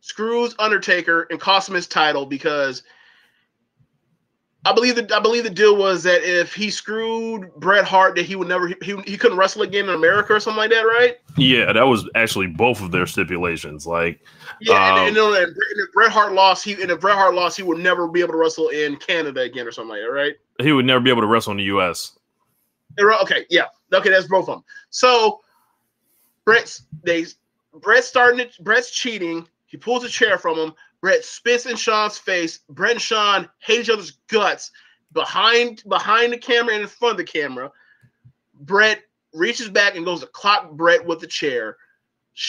[0.00, 2.82] screws Undertaker and costs him his title because
[4.64, 8.24] I believe that I believe the deal was that if he screwed Bret Hart that
[8.24, 11.18] he would never he, he couldn't wrestle again in America or something like that right
[11.38, 13.86] yeah, that was actually both of their stipulations.
[13.86, 14.20] Like,
[14.60, 17.56] Yeah, Um, and, and, and, if Bret Hart lost, he and if Bret Hart lost,
[17.56, 20.34] he would never be able to wrestle in Canada again or something like that, right?
[20.60, 22.18] he would never be able to wrestle in the US.
[22.98, 24.64] Okay, yeah, okay, that's both of them.
[24.90, 25.40] So
[26.44, 27.26] Bret's they
[27.74, 29.46] Bret's starting to, Bret's cheating.
[29.66, 30.72] He pulls a chair from him.
[31.00, 32.60] Bret spits in Shawn's face.
[32.70, 34.70] Bret and Shawn hate each other's guts
[35.12, 37.70] behind behind the camera and in front of the camera.
[38.54, 39.02] Bret
[39.32, 41.76] reaches back and goes to clock Bret with the chair.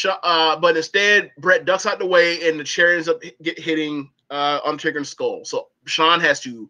[0.05, 4.10] Uh, but instead, Bret ducks out the way, and the chair ends up get hitting
[4.29, 5.45] uh, skull.
[5.45, 6.69] So Shawn has to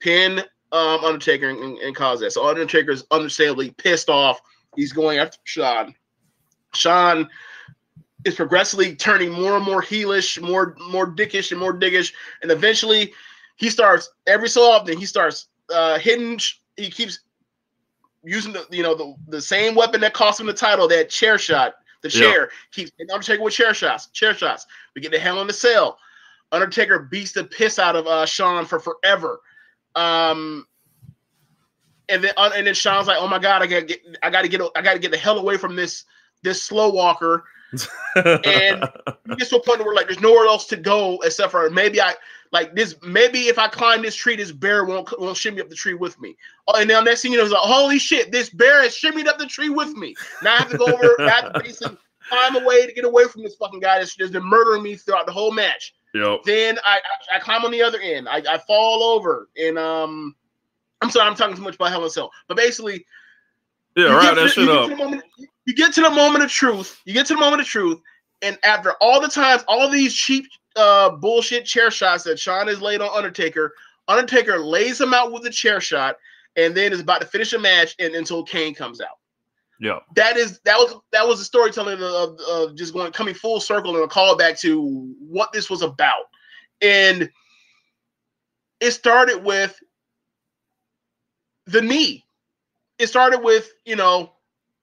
[0.00, 0.40] pin
[0.72, 2.32] um, Undertaker and, and cause that.
[2.32, 4.40] So Undertaker is understandably pissed off.
[4.76, 5.94] He's going after Shawn.
[6.74, 7.28] Shawn
[8.24, 13.12] is progressively turning more and more heelish, more more dickish and more diggish, and eventually
[13.56, 16.38] he starts every so often he starts uh hitting.
[16.76, 17.20] He keeps
[18.24, 21.38] using the you know the, the same weapon that cost him the title, that chair
[21.38, 22.50] shot, the chair.
[22.72, 24.66] Keeps Undertaker with chair shots, chair shots.
[24.94, 25.98] We get the hell in the cell.
[26.52, 29.40] Undertaker beats the piss out of uh Shawn for forever.
[29.94, 30.66] Um
[32.08, 34.48] and then uh, and then Shawn's like, "Oh my god, I gotta get, I gotta
[34.48, 36.04] get, I gotta get the hell away from this
[36.42, 37.44] this slow walker."
[38.16, 38.88] And
[39.26, 42.00] you get to a point where like there's nowhere else to go except for maybe
[42.00, 42.14] I
[42.52, 42.94] like this.
[43.02, 46.20] Maybe if I climb this tree, this bear won't won't shimmy up the tree with
[46.20, 46.36] me.
[46.68, 49.26] Oh, and now next thing you know, it's like, holy shit, this bear has shimmied
[49.26, 50.14] up the tree with me.
[50.42, 51.96] Now I have to go over, I have to basically
[52.28, 55.26] climb away to get away from this fucking guy that's just been murdering me throughout
[55.26, 55.94] the whole match.
[56.14, 56.40] Yep.
[56.44, 58.28] Then I, I, I climb on the other end.
[58.28, 60.36] I, I fall over and um
[61.00, 62.30] I'm sorry, I'm talking too much about Hell in a Cell.
[62.46, 63.04] But basically,
[63.96, 64.96] yeah, right that shit up.
[64.96, 67.00] Moment, you get to the moment of truth.
[67.04, 68.00] You get to the moment of truth,
[68.42, 70.46] and after all the times, all these cheap
[70.76, 73.72] uh bullshit chair shots that Shawn has laid on Undertaker,
[74.08, 76.16] Undertaker lays him out with a chair shot,
[76.56, 79.18] and then is about to finish a match, and until Kane comes out.
[79.80, 83.34] Yeah, that is that was that was the storytelling of, of, of just going coming
[83.34, 86.24] full circle and a callback to what this was about,
[86.80, 87.30] and
[88.80, 89.78] it started with
[91.66, 92.24] the knee.
[92.98, 94.32] It started with, you know,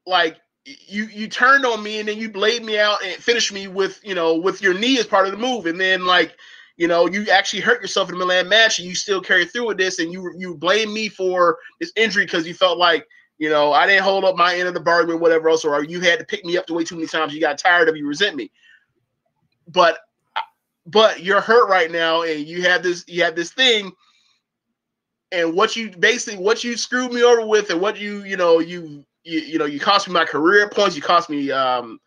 [0.05, 3.67] like you you turned on me and then you laid me out and finished me
[3.67, 5.65] with, you know, with your knee as part of the move.
[5.65, 6.35] And then like,
[6.77, 9.67] you know, you actually hurt yourself in the Milan match and you still carry through
[9.67, 13.49] with this and you you blame me for this injury because you felt like, you
[13.49, 16.01] know, I didn't hold up my end of the bargain, or whatever else, or you
[16.01, 17.33] had to pick me up to way too many times.
[17.33, 18.51] You got tired of you resent me.
[19.67, 19.99] But
[20.85, 23.91] but you're hurt right now and you have this you have this thing
[25.31, 28.59] and what you basically what you screwed me over with and what you you know
[28.59, 31.99] you you, you know you cost me my career points you cost me um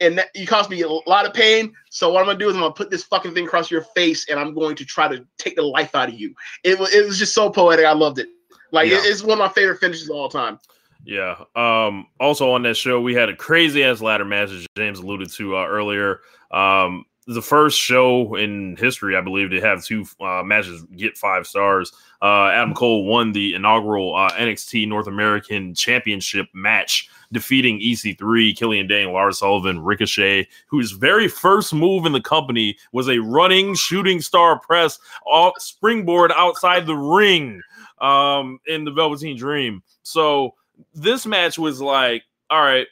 [0.00, 2.54] and that, you cost me a lot of pain so what i'm gonna do is
[2.54, 5.24] i'm gonna put this fucking thing across your face and i'm going to try to
[5.38, 8.18] take the life out of you it, was it was just so poetic i loved
[8.18, 8.28] it
[8.72, 8.96] like yeah.
[8.96, 10.58] it, it's one of my favorite finishes of all time
[11.04, 11.42] yeah.
[11.56, 15.30] Um, also on that show, we had a crazy ass ladder match, as James alluded
[15.32, 16.20] to uh, earlier.
[16.50, 21.46] Um, the first show in history, I believe, to have two uh, matches get five
[21.46, 21.92] stars.
[22.22, 28.86] Uh, Adam Cole won the inaugural uh, NXT North American Championship match, defeating EC3, Killian
[28.86, 34.22] Dain, Lars Sullivan, Ricochet, whose very first move in the company was a running shooting
[34.22, 37.60] star press off springboard outside the ring
[38.00, 39.82] um, in the Velveteen Dream.
[40.02, 40.54] So
[40.94, 42.86] this match was like, all right,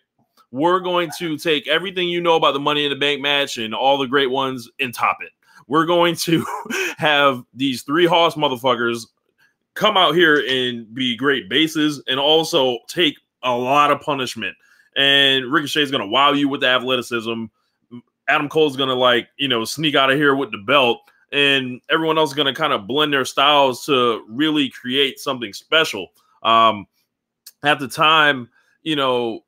[0.51, 3.75] we're going to take everything you know about the Money in the Bank match and
[3.75, 5.31] all the great ones and top it.
[5.67, 6.45] We're going to
[6.99, 9.07] have these three hoss motherfuckers
[9.75, 14.57] come out here and be great bases and also take a lot of punishment.
[14.97, 17.45] And Ricochet is going to wow you with the athleticism.
[18.29, 21.01] Adam Cole's going to like, you know, sneak out of here with the belt.
[21.33, 25.53] And everyone else is going to kind of blend their styles to really create something
[25.53, 26.09] special.
[26.43, 26.87] Um,
[27.65, 28.49] at the time,
[28.83, 29.41] you know,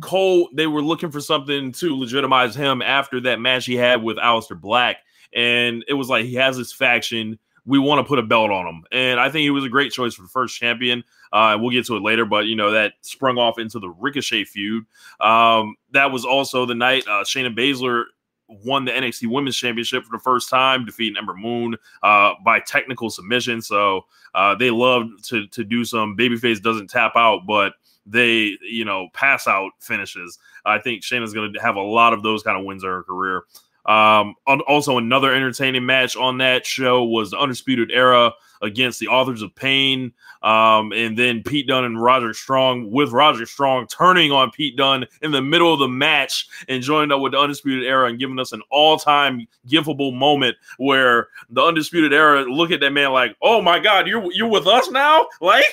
[0.00, 4.16] Cole, they were looking for something to legitimize him after that match he had with
[4.16, 4.98] Aleister Black.
[5.34, 7.38] And it was like he has this faction.
[7.64, 8.84] We want to put a belt on him.
[8.92, 11.02] And I think he was a great choice for the first champion.
[11.32, 14.44] Uh, we'll get to it later, but you know, that sprung off into the Ricochet
[14.44, 14.84] feud.
[15.20, 18.04] Um, that was also the night uh, Shayna Baszler
[18.48, 23.10] won the NXT Women's Championship for the first time, defeating Ember Moon uh, by technical
[23.10, 23.60] submission.
[23.60, 27.74] So uh, they love to to do some babyface doesn't tap out, but
[28.06, 30.38] they, you know, pass out finishes.
[30.64, 33.02] I think Shayna's going to have a lot of those kind of wins in her
[33.02, 33.44] career.
[33.86, 39.42] Um, also, another entertaining match on that show was the Undisputed Era against the Authors
[39.42, 40.12] of Pain.
[40.42, 45.06] Um, and then Pete Dunne and Roderick Strong, with Roderick Strong turning on Pete Dunne
[45.22, 48.38] in the middle of the match and joining up with the Undisputed Era and giving
[48.38, 53.36] us an all time gifable moment where the Undisputed Era look at that man like,
[53.42, 55.26] oh my God, you're, you're with us now?
[55.40, 55.66] Like,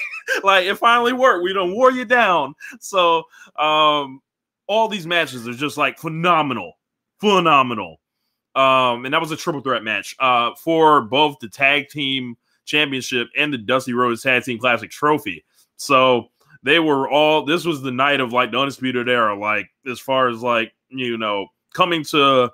[0.44, 1.44] like it finally worked.
[1.44, 2.54] We don't wore you down.
[2.80, 3.24] So,
[3.58, 4.22] um,
[4.68, 6.74] all these matches are just like phenomenal,
[7.20, 7.98] phenomenal.
[8.56, 13.28] Um, and that was a triple threat match uh, for both the tag team championship
[13.36, 15.44] and the Dusty Rhodes Tag Team Classic trophy.
[15.76, 16.30] So
[16.62, 17.46] they were all.
[17.46, 19.38] This was the night of like the undisputed era.
[19.38, 22.52] Like as far as like you know coming to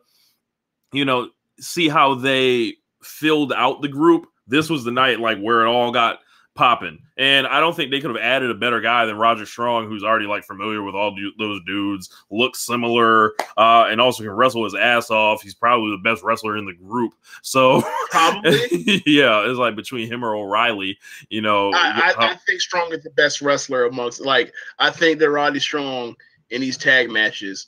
[0.94, 1.30] you know
[1.60, 4.28] see how they filled out the group.
[4.48, 6.20] This was the night like where it all got
[6.60, 7.00] popping.
[7.16, 10.04] And I don't think they could have added a better guy than Roderick Strong, who's
[10.04, 14.76] already like familiar with all those dudes, looks similar, uh, and also can wrestle his
[14.76, 15.42] ass off.
[15.42, 17.14] He's probably the best wrestler in the group.
[17.44, 17.82] So
[18.12, 18.52] probably,
[19.06, 21.00] yeah, it's like between him or O'Reilly.
[21.30, 24.20] You know, I, I, I think Strong is the best wrestler amongst.
[24.20, 26.18] Like, I think that Roddy Strong
[26.50, 27.68] in these tag matches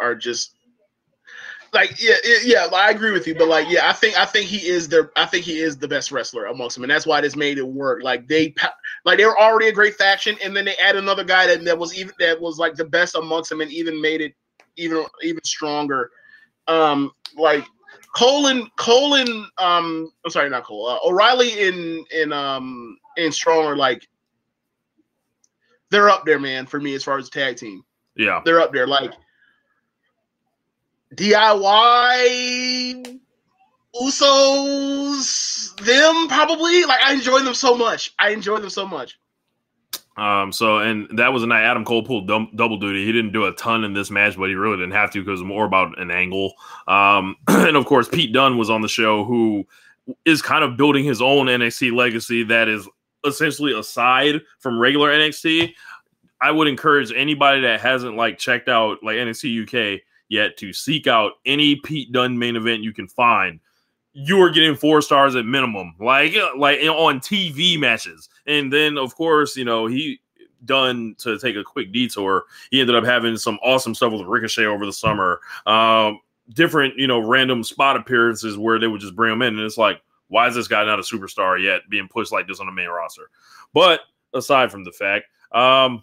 [0.00, 0.57] are just
[1.72, 4.66] like yeah, yeah, I agree with you, but like yeah, I think I think he
[4.66, 7.36] is the I think he is the best wrestler amongst them, and that's why this
[7.36, 8.02] made it work.
[8.02, 8.54] Like they
[9.04, 11.78] like they were already a great faction, and then they add another guy that, that
[11.78, 14.34] was even that was like the best amongst them, and even made it
[14.76, 16.10] even even stronger.
[16.68, 17.64] Um, like
[18.16, 20.86] Colin Colin um I'm sorry, not Cole.
[20.86, 24.06] Uh, O'Reilly in in um in Strong like
[25.90, 27.82] they're up there, man, for me as far as tag team.
[28.16, 28.40] Yeah.
[28.44, 28.86] They're up there.
[28.86, 29.12] Like
[31.14, 33.04] DIY
[34.00, 36.84] Usos, them probably.
[36.84, 38.14] Like I enjoy them so much.
[38.18, 39.18] I enjoy them so much.
[40.16, 43.06] Um, so and that was a night Adam Cole pulled dum- double duty.
[43.06, 45.42] He didn't do a ton in this match, but he really didn't have to because
[45.42, 46.54] more about an angle.
[46.88, 49.64] Um, and of course, Pete Dunne was on the show, who
[50.24, 52.88] is kind of building his own NXT legacy that is
[53.24, 55.72] essentially aside from regular NXT.
[56.40, 59.62] I would encourage anybody that hasn't like checked out like NXT
[59.96, 63.60] UK yet to seek out any Pete Dunne main event you can find.
[64.12, 69.14] You are getting four stars at minimum, like like on TV matches, and then of
[69.14, 70.20] course you know he
[70.64, 72.44] done to take a quick detour.
[72.70, 75.40] He ended up having some awesome stuff with Ricochet over the summer.
[75.66, 76.20] Um,
[76.54, 79.78] different you know random spot appearances where they would just bring him in, and it's
[79.78, 82.72] like, why is this guy not a superstar yet, being pushed like this on the
[82.72, 83.30] main roster?
[83.72, 84.00] But
[84.34, 86.02] aside from the fact, um,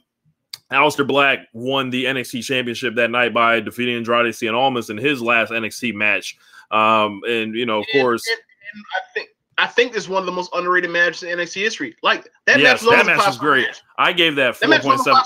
[0.76, 5.22] Aleister Black won the NXT Championship that night by defeating Andrade Cien Almas in his
[5.22, 6.38] last NXT match.
[6.72, 8.40] Um, and you know, of and, course, and,
[8.74, 11.62] and I think I think this is one of the most underrated matches in NXT
[11.62, 11.96] history.
[12.04, 13.68] Like that yes, match, that match was great.
[13.68, 13.82] Match.
[13.98, 15.22] I gave that four point seven.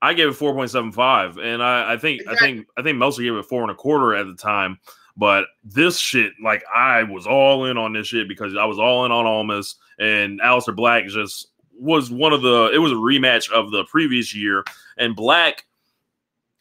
[0.00, 2.36] I gave it four point seven five, and I, I think exactly.
[2.36, 4.78] I think I think Meltzer gave it four and a quarter at the time.
[5.16, 9.04] But this shit, like I was all in on this shit because I was all
[9.04, 11.48] in on Almas and Aleister Black just
[11.78, 14.64] was one of the it was a rematch of the previous year.
[14.96, 15.64] And black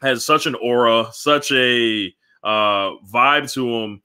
[0.01, 4.01] has such an aura such a uh vibe to him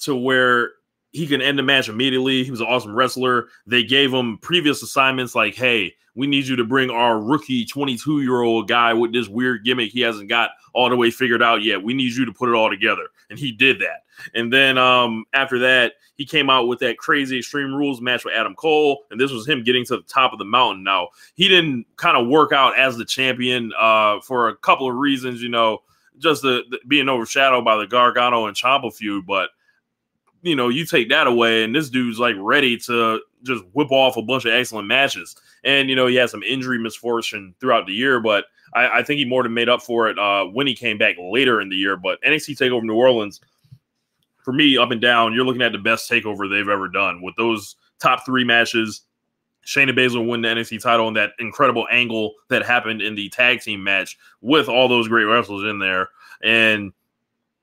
[0.00, 0.70] to where
[1.12, 4.82] he can end the match immediately he was an awesome wrestler they gave him previous
[4.82, 9.12] assignments like hey we need you to bring our rookie 22 year old guy with
[9.12, 12.24] this weird gimmick he hasn't got all the way figured out yet we need you
[12.24, 14.04] to put it all together and he did that
[14.34, 15.92] and then um after that
[16.22, 19.48] he came out with that crazy Extreme Rules match with Adam Cole, and this was
[19.48, 20.84] him getting to the top of the mountain.
[20.84, 24.94] Now he didn't kind of work out as the champion uh, for a couple of
[24.94, 25.82] reasons, you know,
[26.18, 29.26] just the, the, being overshadowed by the Gargano and Ciampa feud.
[29.26, 29.50] But
[30.42, 34.16] you know, you take that away, and this dude's like ready to just whip off
[34.16, 35.36] a bunch of excellent matches.
[35.64, 39.18] And you know, he had some injury misfortune throughout the year, but I, I think
[39.18, 41.76] he more than made up for it uh, when he came back later in the
[41.76, 41.96] year.
[41.96, 43.40] But NXT Takeover New Orleans
[44.42, 47.36] for me, up and down, you're looking at the best takeover they've ever done with
[47.36, 49.02] those top three matches.
[49.64, 53.60] Shayna Baszler win the NXT title and that incredible angle that happened in the tag
[53.60, 56.08] team match with all those great wrestlers in there.
[56.42, 56.92] And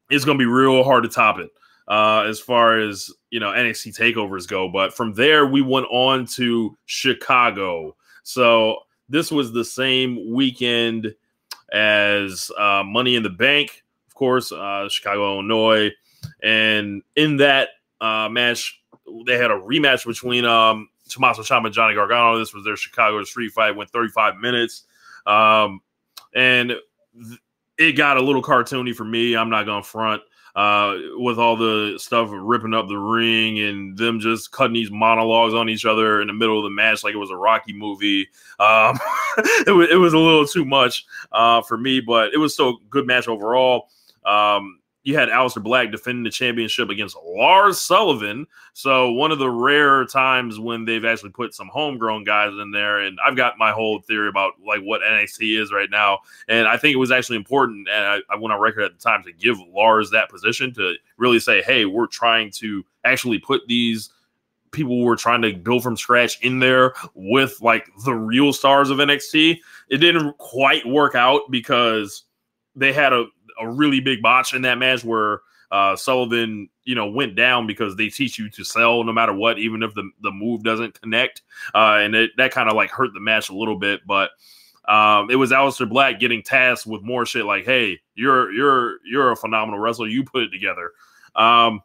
[0.09, 1.49] it's going to be real hard to top it
[1.89, 4.69] uh, as far as, you know, NXT takeovers go.
[4.69, 7.95] But from there, we went on to Chicago.
[8.23, 8.77] So
[9.09, 11.13] this was the same weekend
[11.73, 15.91] as uh, Money in the Bank, of course, uh, Chicago, Illinois.
[16.43, 17.69] And in that
[17.99, 18.79] uh, match,
[19.25, 22.37] they had a rematch between um, Tommaso Ciampa and Johnny Gargano.
[22.37, 24.83] This was their Chicago street fight, went 35 minutes.
[25.25, 25.81] Um,
[26.35, 27.39] and th-
[27.79, 29.35] it got a little cartoony for me.
[29.35, 30.21] I'm not to front
[30.55, 35.53] uh, with all the stuff ripping up the ring and them just cutting these monologues
[35.53, 38.27] on each other in the middle of the match like it was a Rocky movie.
[38.59, 38.99] Um,
[39.67, 42.69] it, was, it was a little too much uh, for me, but it was still
[42.69, 43.89] a good match overall.
[44.25, 48.45] Um, you had Aleister Black defending the championship against Lars Sullivan.
[48.73, 52.99] So one of the rare times when they've actually put some homegrown guys in there.
[52.99, 56.19] And I've got my whole theory about like what NXT is right now.
[56.49, 57.87] And I think it was actually important.
[57.89, 60.95] And I, I went on record at the time to give Lars that position to
[61.17, 64.09] really say, hey, we're trying to actually put these
[64.71, 68.89] people who were trying to build from scratch in there with like the real stars
[68.89, 69.59] of NXT.
[69.89, 72.23] It didn't quite work out because
[72.75, 73.25] they had a
[73.59, 75.41] a really big botch in that match where
[75.71, 79.59] uh, Sullivan, you know, went down because they teach you to sell no matter what,
[79.59, 81.43] even if the, the move doesn't connect.
[81.75, 84.01] Uh, and it, that kind of like hurt the match a little bit.
[84.07, 84.31] But
[84.87, 89.31] um, it was Aleister Black getting tasked with more shit like, hey, you're you're you're
[89.31, 90.07] a phenomenal wrestler.
[90.07, 90.91] You put it together.
[91.35, 91.81] Um,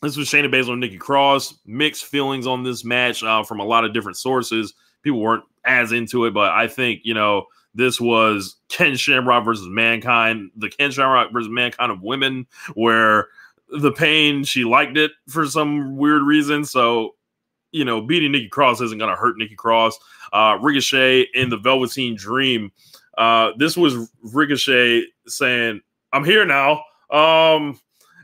[0.00, 1.58] this was Shayna Baszler and Nikki Cross.
[1.66, 4.74] Mixed feelings on this match uh, from a lot of different sources.
[5.02, 7.46] People weren't as into it, but I think, you know,
[7.78, 13.28] this was Ken Shamrock versus Mankind, the Ken Shamrock versus Mankind of women, where
[13.68, 16.64] the pain she liked it for some weird reason.
[16.64, 17.14] So,
[17.70, 19.96] you know, beating Nikki Cross isn't going to hurt Nikki Cross.
[20.32, 22.72] Uh, Ricochet in the Velveteen Dream.
[23.16, 25.80] Uh, this was Ricochet saying,
[26.12, 27.78] "I'm here now." Um,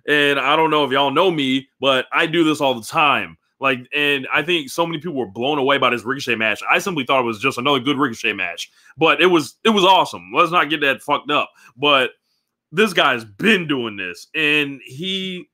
[0.09, 3.39] and I don't know if y'all know me, but I do this all the time.
[3.65, 6.63] Like, and I think so many people were blown away by this Ricochet match.
[6.71, 9.85] I simply thought it was just another good Ricochet match, but it was it was
[9.85, 10.33] awesome.
[10.35, 11.51] Let's not get that fucked up.
[11.75, 12.11] But
[12.73, 15.49] this guy's been doing this, and he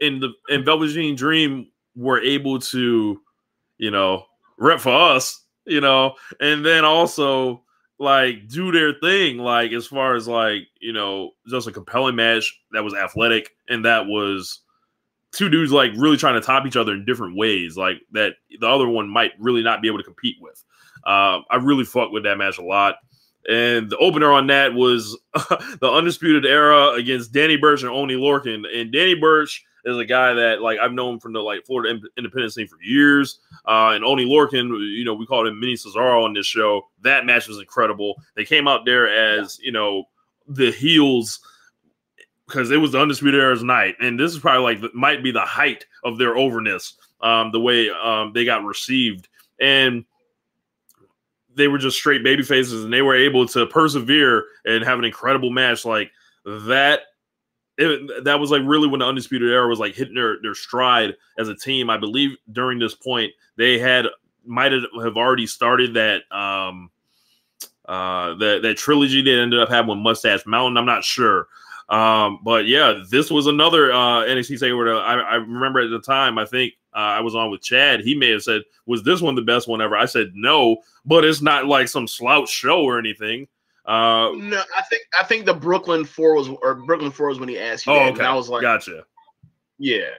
[0.00, 3.20] in the in Velveteen Dream were able to,
[3.76, 4.24] you know,
[4.58, 7.62] rep for us, you know, and then also
[8.00, 12.52] like do their thing, like as far as like you know, just a compelling match
[12.72, 14.62] that was athletic and that was
[15.32, 18.68] two dudes like really trying to top each other in different ways, like that the
[18.68, 20.62] other one might really not be able to compete with.
[21.04, 22.96] Uh, I really fucked with that match a lot.
[23.48, 28.64] And the opener on that was the Undisputed Era against Danny Burch and Oney Lorcan.
[28.74, 32.54] And Danny Burch is a guy that like I've known from the like Florida Independence
[32.54, 33.40] scene for years.
[33.66, 36.88] Uh, and Oney Lorcan, you know, we called him Mini Cesaro on this show.
[37.02, 38.16] That match was incredible.
[38.34, 40.04] They came out there as you know
[40.46, 41.40] the heels
[42.48, 45.30] because it was the Undisputed Era's night, and this is probably like the, might be
[45.30, 46.94] the height of their overness.
[47.20, 49.28] Um, the way um, they got received,
[49.60, 50.04] and
[51.54, 55.04] they were just straight baby faces, and they were able to persevere and have an
[55.04, 56.10] incredible match like
[56.44, 57.00] that.
[57.76, 61.14] It, that was like really when the Undisputed Era was like hitting their, their stride
[61.38, 61.90] as a team.
[61.90, 64.06] I believe during this point they had
[64.44, 66.90] might have already started that um
[67.86, 70.76] uh that that trilogy they ended up having with Mustache Mountain.
[70.76, 71.46] I'm not sure.
[71.88, 75.00] Um, but yeah, this was another uh, NXT takeover.
[75.00, 78.00] I, I remember at the time, I think uh, I was on with Chad.
[78.00, 81.24] He may have said, "Was this one the best one ever?" I said, "No," but
[81.24, 83.48] it's not like some slouch show or anything.
[83.86, 87.48] Uh, no, I think I think the Brooklyn Four was or Brooklyn Four was when
[87.48, 87.92] he asked you.
[87.92, 88.24] Oh, that, okay.
[88.24, 89.04] I was like, "Gotcha."
[89.78, 90.10] Yeah.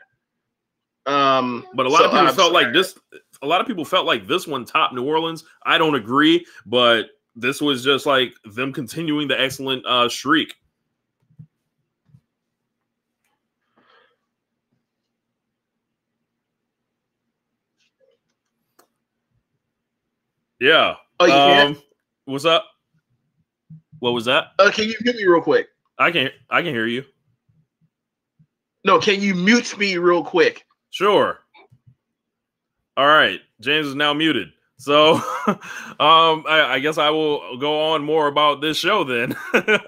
[1.06, 2.66] Um, but a lot so of people I'm felt sorry.
[2.66, 2.98] like this.
[3.42, 5.44] A lot of people felt like this one top New Orleans.
[5.64, 10.56] I don't agree, but this was just like them continuing the excellent uh, streak.
[20.60, 20.96] Yeah.
[21.20, 21.84] Oh, you um, can?
[22.26, 22.66] What's up?
[24.00, 24.48] What was that?
[24.60, 25.70] Uh, can you mute me real quick?
[25.98, 27.04] I can I can hear you.
[28.86, 30.66] No, can you mute me real quick?
[30.90, 31.40] Sure.
[32.96, 34.50] All right, James is now muted.
[34.78, 35.16] So,
[35.48, 39.36] um, I, I, guess I will go on more about this show then.
[39.54, 39.80] uh,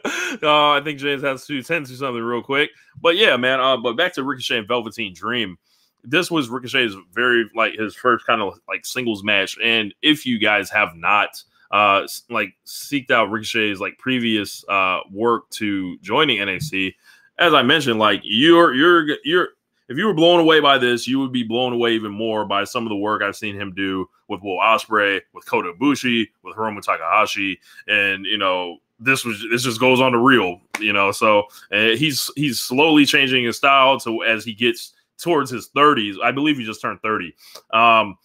[0.43, 3.61] I think James has to tend to something real quick, but yeah, man.
[3.61, 5.57] Uh, but back to Ricochet and Velveteen Dream
[6.04, 9.58] this was Ricochet's very like his first kind of like singles match.
[9.64, 11.41] And if you guys have not
[11.72, 16.95] uh like seeked out Ricochet's like previous uh work to joining NXT,
[17.39, 19.49] as I mentioned, like you're you're you're
[19.91, 22.64] if you were blown away by this, you would be blown away even more by
[22.64, 26.56] some of the work I've seen him do with Will Ospreay, with Kota Ibushi, with
[26.56, 31.12] Hiromu Takahashi, and you know this was this just goes on the real, you know.
[31.12, 36.15] So he's he's slowly changing his style to as he gets towards his 30s.
[36.24, 37.34] I believe he just turned 30.
[37.74, 38.17] Um,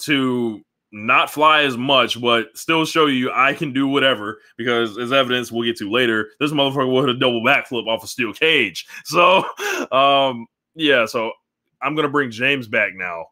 [0.00, 4.38] to not fly as much, but still show you I can do whatever.
[4.56, 8.04] Because as evidence we'll get to later, this motherfucker will hit a double backflip off
[8.04, 8.86] a steel cage.
[9.04, 9.44] So,
[9.92, 11.06] um, yeah.
[11.06, 11.32] So
[11.80, 13.26] I'm gonna bring James back now.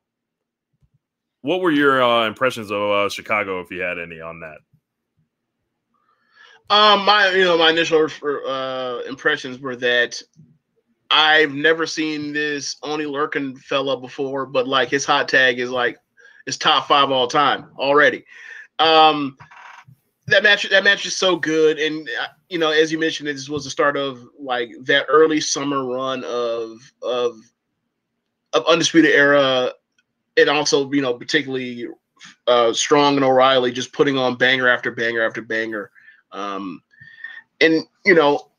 [1.42, 4.58] What were your uh, impressions of uh, Chicago, if you had any, on that?
[6.68, 8.08] Um, my you know my initial
[8.48, 10.20] uh, impressions were that
[11.10, 15.98] I've never seen this Oney Lorcan fella before, but like his hot tag is like
[16.46, 18.24] his top five all time already.
[18.78, 19.36] Um,
[20.28, 23.48] that match that match is so good, and uh, you know, as you mentioned, this
[23.48, 27.38] was the start of like that early summer run of of
[28.52, 29.72] of undisputed era,
[30.36, 31.86] and also you know particularly
[32.48, 35.90] uh, strong and O'Reilly just putting on banger after banger after banger,
[36.32, 36.82] um,
[37.60, 38.50] and you know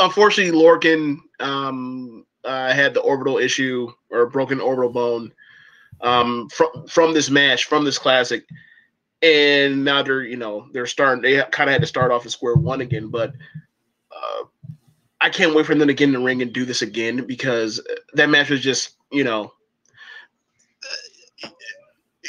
[0.00, 5.32] unfortunately, Lorcan um, uh, had the orbital issue or broken orbital bone
[6.00, 8.44] um, from from this match, from this classic,
[9.22, 11.22] and now they're you know they're starting.
[11.22, 13.32] They kind of had to start off at square one again, but.
[14.14, 14.44] Uh,
[15.20, 17.80] I can't wait for them to get in the ring and do this again because
[18.12, 19.54] that match was just, you know,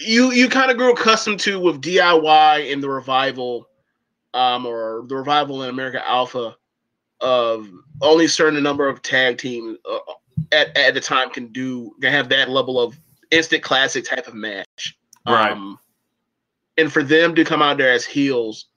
[0.01, 3.67] you you kind of grew accustomed to with DIY in the revival,
[4.33, 6.55] um, or the revival in America Alpha
[7.25, 7.67] of
[8.01, 9.97] only certain number of tag teams uh,
[10.51, 12.97] at, at the time can do can have that level of
[13.31, 14.95] instant classic type of match.
[15.27, 15.51] Right.
[15.51, 15.79] Um,
[16.77, 18.67] and for them to come out there as heels,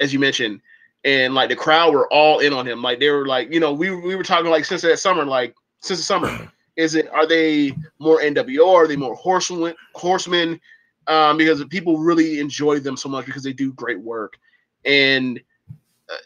[0.00, 0.62] as you mentioned,
[1.04, 2.80] and like the crowd were all in on him.
[2.80, 5.54] Like they were like, you know, we we were talking like since that summer, like
[5.80, 6.50] since the summer.
[6.74, 8.72] Is it are they more NWO?
[8.72, 10.58] Are they more horsemen horsemen?
[11.06, 14.38] Um, because people really enjoy them so much because they do great work.
[14.86, 15.38] And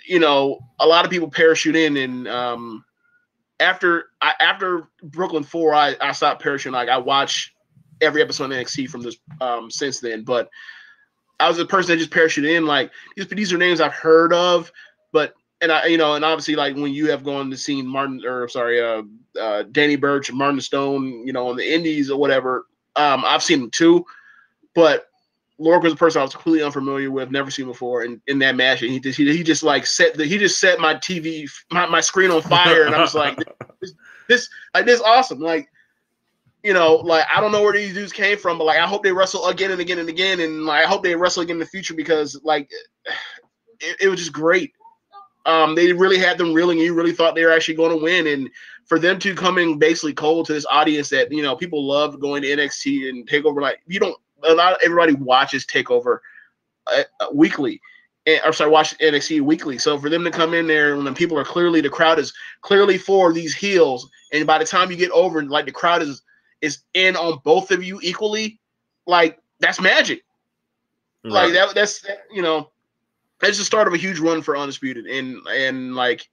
[0.07, 2.85] you know, a lot of people parachute in, and um,
[3.61, 6.73] after I, after Brooklyn Four, I I stopped parachuting.
[6.73, 7.55] Like I watch
[8.01, 10.51] every episode of NXT from this um since then, but
[11.39, 12.67] I was the person that just parachuted in.
[12.67, 14.71] Like these these are names I've heard of,
[15.13, 18.23] but and I you know, and obviously like when you have gone to see Martin
[18.25, 19.03] or sorry, uh,
[19.41, 22.67] uh Danny Burch, and Martin Stone, you know, on the Indies or whatever,
[22.97, 24.05] um, I've seen them too,
[24.75, 25.09] but
[25.59, 28.57] Lork was a person I was completely unfamiliar with, never seen before, and in that
[28.57, 31.49] match, and he just he, he just like set the he just set my TV
[31.71, 33.39] my, my screen on fire, and I was like,
[33.81, 33.95] this,
[34.29, 35.71] this like this awesome, like
[36.63, 39.03] you know, like I don't know where these dudes came from, but like I hope
[39.03, 41.61] they wrestle again and again and again, and like I hope they wrestle again in
[41.61, 42.71] the future because like
[43.81, 44.73] it, it was just great.
[45.47, 46.79] Um, they really had them reeling.
[46.79, 48.51] You really thought they were actually going to win, and
[48.85, 52.21] for them to come in basically cold to this audience that you know people love
[52.21, 53.63] going to NXT and take over.
[53.63, 56.19] Like you don't a lot of, everybody watches Takeover
[56.87, 57.81] uh, uh, weekly.
[58.27, 59.79] And, or sorry, watch NXT weekly.
[59.79, 62.33] So for them to come in there when people are clearly the crowd is
[62.63, 66.23] clearly for these heels, and by the time you get over, like the crowd is
[66.61, 68.59] is in on both of you equally,
[69.07, 70.25] like that's magic.
[71.25, 71.33] Right.
[71.33, 72.71] Like that, that's you know,
[73.41, 76.29] that's the start of a huge run for Undisputed, and and like,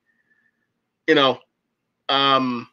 [1.07, 1.39] you know,
[2.09, 2.67] um,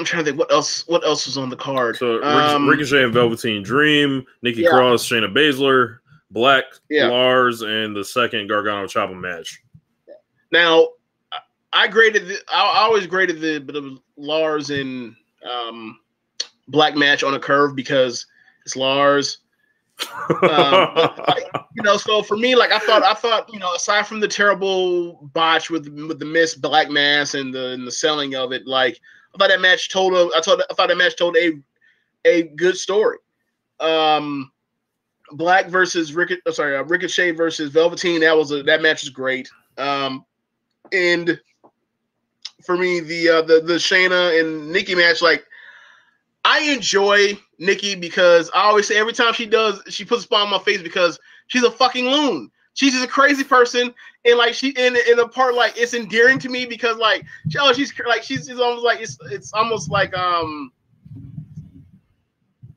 [0.00, 1.96] I'm trying to think what else what else was on the card.
[1.96, 4.70] So um, Ricochet and Velveteen Dream, Nikki yeah.
[4.70, 5.98] Cross, Shayna Baszler,
[6.30, 7.08] Black, yeah.
[7.08, 9.62] Lars, and the second Gargano Ciampa match.
[10.50, 10.88] Now,
[11.74, 12.28] I graded.
[12.28, 15.14] The, I always graded the, the Lars and
[15.46, 16.00] um,
[16.68, 18.24] Black match on a curve because
[18.64, 19.40] it's Lars.
[20.42, 20.94] um,
[21.28, 21.44] like,
[21.76, 24.28] you know, so for me, like I thought, I thought, you know, aside from the
[24.28, 28.66] terrible botch with with the Miss Black Mass and the and the selling of it,
[28.66, 28.98] like
[29.34, 31.52] I thought that match told a, I told I thought that match told a
[32.24, 33.18] a good story.
[33.78, 34.52] Um,
[35.32, 38.20] Black versus Rick, oh, sorry, uh, Ricochet versus Velveteen.
[38.20, 39.50] That was a that match is great.
[39.78, 40.24] Um,
[40.92, 41.40] and
[42.64, 45.46] for me, the uh, the the Shayna and Nikki match, like
[46.44, 50.42] I enjoy Nikki because I always say every time she does, she puts a spot
[50.42, 52.50] on my face because she's a fucking loon.
[52.80, 56.38] She's just a crazy person, and like she in in a part like it's endearing
[56.38, 59.90] to me because like she, oh, she's like she's, she's almost like it's it's almost
[59.90, 60.72] like um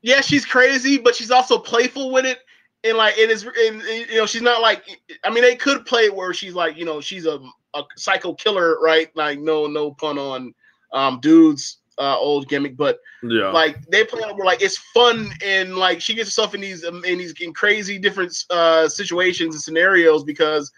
[0.01, 2.39] yeah she's crazy but she's also playful with it.
[2.83, 4.83] And like it is and, and you know she's not like
[5.23, 7.39] I mean they could play it where she's like you know she's a
[7.73, 9.07] a psycho killer right?
[9.15, 10.53] Like no no pun on
[10.91, 15.29] um dudes uh, old gimmick, but yeah, like they play it where like it's fun
[15.43, 19.55] and like she gets herself in these um, in these in crazy different uh situations
[19.55, 20.71] and scenarios because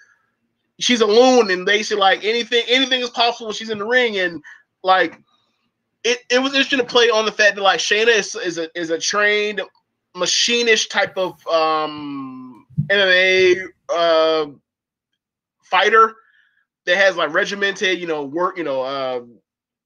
[0.79, 3.85] she's a loon and they say like anything anything is possible when she's in the
[3.85, 4.17] ring.
[4.17, 4.43] And
[4.83, 5.21] like
[6.03, 8.69] it, it was interesting to play on the fact that like Shayna is, is a
[8.79, 9.61] is a trained
[10.15, 14.47] machinish type of um MMA uh
[15.63, 16.15] fighter
[16.85, 19.21] that has like regimented, you know, work, you know, uh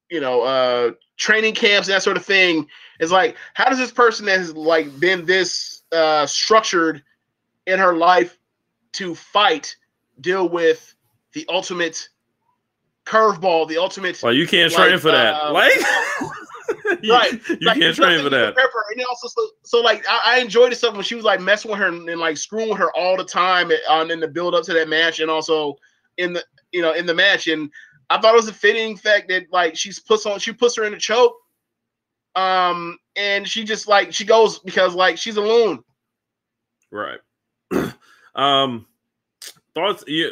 [0.09, 2.67] you know, uh training camps and that sort of thing.
[2.99, 7.03] Is like, how does this person that has like been this uh structured
[7.67, 8.38] in her life
[8.93, 9.76] to fight
[10.22, 10.95] deal with
[11.34, 12.09] the ultimate
[13.05, 14.22] curveball, the ultimate.
[14.22, 15.34] Well, you can't like, train for that.
[15.36, 15.74] Uh, like,
[17.01, 17.39] you, right?
[17.49, 18.55] You like, can't train for that.
[18.57, 21.72] And also, so, so like, I, I, enjoyed the stuff when she was like messing
[21.72, 24.55] with her and, and like screwing with her all the time, and, in the build
[24.55, 25.76] up to that match, and also
[26.17, 27.47] in the you know in the match.
[27.47, 27.72] And
[28.10, 30.84] I thought it was a fitting fact that like she's puts on she puts her
[30.84, 31.36] in a choke,
[32.36, 35.84] um, and she just like she goes because like she's a loon.
[36.91, 37.20] Right.
[38.36, 38.88] um,
[39.76, 40.03] thoughts.
[40.07, 40.30] Yeah,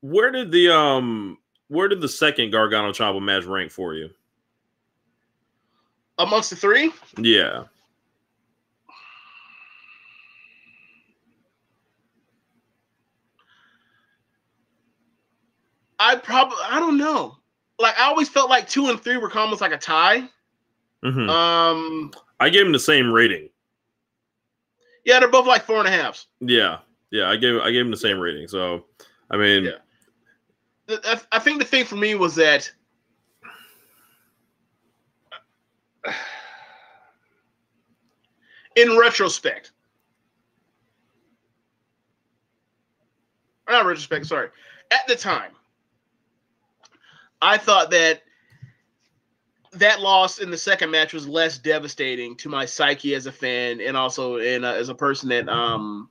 [0.00, 4.10] where did the um where did the second Gargano Ciampa match rank for you?
[6.18, 6.92] Amongst the three?
[7.18, 7.64] Yeah.
[15.98, 17.36] I probably I don't know.
[17.78, 20.28] Like I always felt like two and three were almost like a tie.
[21.04, 21.28] Mm-hmm.
[21.28, 23.48] Um, I gave them the same rating.
[25.04, 26.26] Yeah, they're both like four and a half.
[26.40, 26.78] Yeah,
[27.10, 28.48] yeah, I gave I gave them the same rating.
[28.48, 28.86] So,
[29.30, 31.18] I mean, yeah.
[31.32, 32.70] I think the thing for me was that
[38.76, 39.72] in retrospect,
[43.68, 44.48] not retrospect, sorry,
[44.90, 45.52] at the time,
[47.40, 48.22] I thought that
[49.72, 53.80] that loss in the second match was less devastating to my psyche as a fan
[53.80, 56.08] and also in uh, as a person that um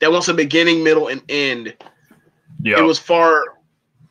[0.00, 1.76] that wants a beginning, middle, and end.
[2.62, 3.58] Yeah, it was far,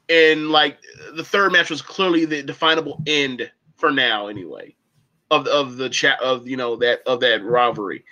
[0.10, 0.78] and like
[1.16, 4.76] the third match was clearly the definable end for now, anyway,
[5.32, 8.04] of of the chat of you know that of that rivalry,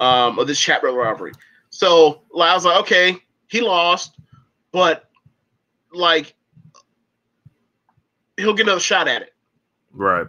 [0.00, 1.32] um, of this chapter rivalry.
[1.70, 3.16] So like, I was like, okay,
[3.48, 4.16] he lost,
[4.76, 5.08] but
[5.94, 6.34] like
[8.36, 9.32] he'll get another shot at it.
[9.90, 10.26] Right.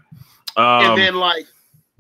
[0.56, 1.46] and Um, then like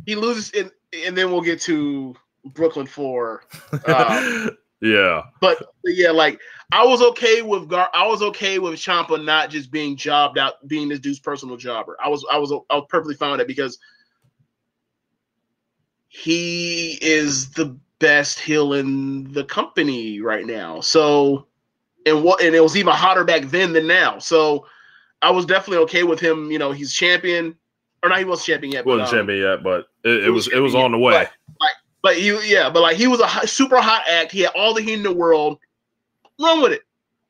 [0.06, 3.43] he loses and and then we'll get to Brooklyn for
[3.86, 5.24] um, yeah.
[5.41, 6.39] but yeah, like
[6.72, 10.66] I was okay with Gar I was okay with Ciampa not just being jobbed out,
[10.70, 11.98] being this dude's personal jobber.
[12.02, 13.78] I was I was I was perfectly fine with it because
[16.08, 20.80] he is the best heel in the company right now.
[20.80, 21.48] So
[22.08, 24.20] and what and it was even hotter back then than now.
[24.20, 24.66] So
[25.22, 26.51] I was definitely okay with him.
[26.51, 27.55] You know, he's champion,
[28.03, 28.20] or not.
[28.20, 28.86] He wasn't champion yet.
[28.86, 31.28] wasn't but, um, champion yet, but it, it was was it was on the way.
[32.03, 34.32] But he, yeah, but like he was a hot, super hot act.
[34.32, 35.60] He had all the heat in the world.
[36.39, 36.84] Run with it.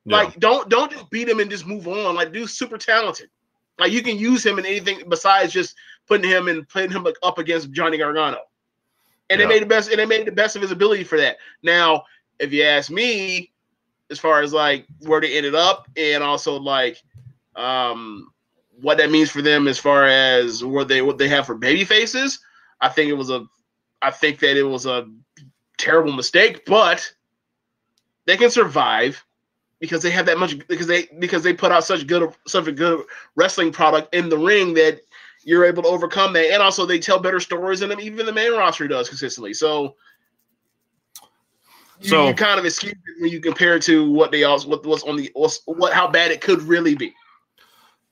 [0.05, 0.17] Yeah.
[0.17, 2.15] Like don't don't just beat him and just move on.
[2.15, 3.29] Like dude's super talented.
[3.79, 5.75] Like you can use him in anything besides just
[6.07, 8.39] putting him and putting him up against Johnny Gargano.
[9.29, 9.47] And Yeah.
[9.47, 11.37] they made the best and they made the best of his ability for that.
[11.63, 12.03] Now,
[12.39, 13.51] if you ask me,
[14.09, 17.01] as far as like where they ended up and also like
[17.55, 18.31] um
[18.79, 21.83] what that means for them as far as what they what they have for baby
[21.83, 22.39] faces,
[22.79, 23.45] I think it was a
[24.01, 25.07] I think that it was a
[25.77, 27.11] terrible mistake, but
[28.25, 29.23] they can survive
[29.79, 32.71] because they have that much because they because they put out such good such a
[32.71, 33.03] good
[33.35, 35.01] wrestling product in the ring that
[35.43, 38.51] you're able to overcome that, and also they tell better stories than even the main
[38.51, 39.53] roster does consistently.
[39.53, 39.95] So,
[42.01, 44.67] you, So- you kind of excuse it when you compare it to what they also
[44.69, 45.31] what was on the
[45.65, 47.13] what how bad it could really be.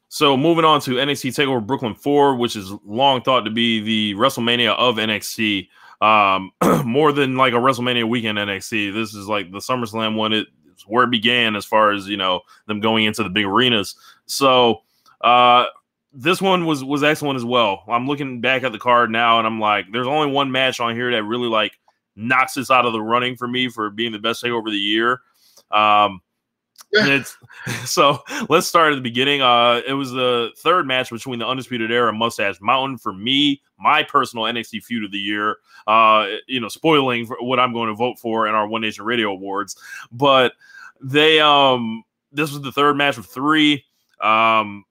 [0.07, 4.19] So moving on to NXT Takeover Brooklyn Four, which is long thought to be the
[4.19, 5.67] WrestleMania of NXT,
[6.01, 6.51] um,
[6.85, 8.93] more than like a WrestleMania weekend NXT.
[8.93, 10.31] This is like the SummerSlam one.
[10.31, 13.45] It, it's where it began as far as you know them going into the big
[13.45, 13.95] arenas.
[14.25, 14.83] So
[15.21, 15.65] uh,
[16.13, 17.83] this one was was excellent as well.
[17.87, 20.95] I'm looking back at the card now, and I'm like, there's only one match on
[20.95, 21.73] here that really like
[22.15, 24.77] knocks this out of the running for me for being the best takeover of the
[24.77, 25.21] year.
[25.71, 26.21] Um,
[26.93, 27.37] and it's
[27.85, 29.41] so let's start at the beginning.
[29.41, 33.61] Uh, it was the third match between the Undisputed Era and Mustache Mountain for me,
[33.79, 35.57] my personal NXT feud of the year.
[35.87, 39.05] Uh, you know, spoiling for what I'm going to vote for in our One Nation
[39.05, 39.75] Radio Awards,
[40.11, 40.53] but
[41.01, 43.85] they um this was the third match of three.
[44.21, 44.85] Um,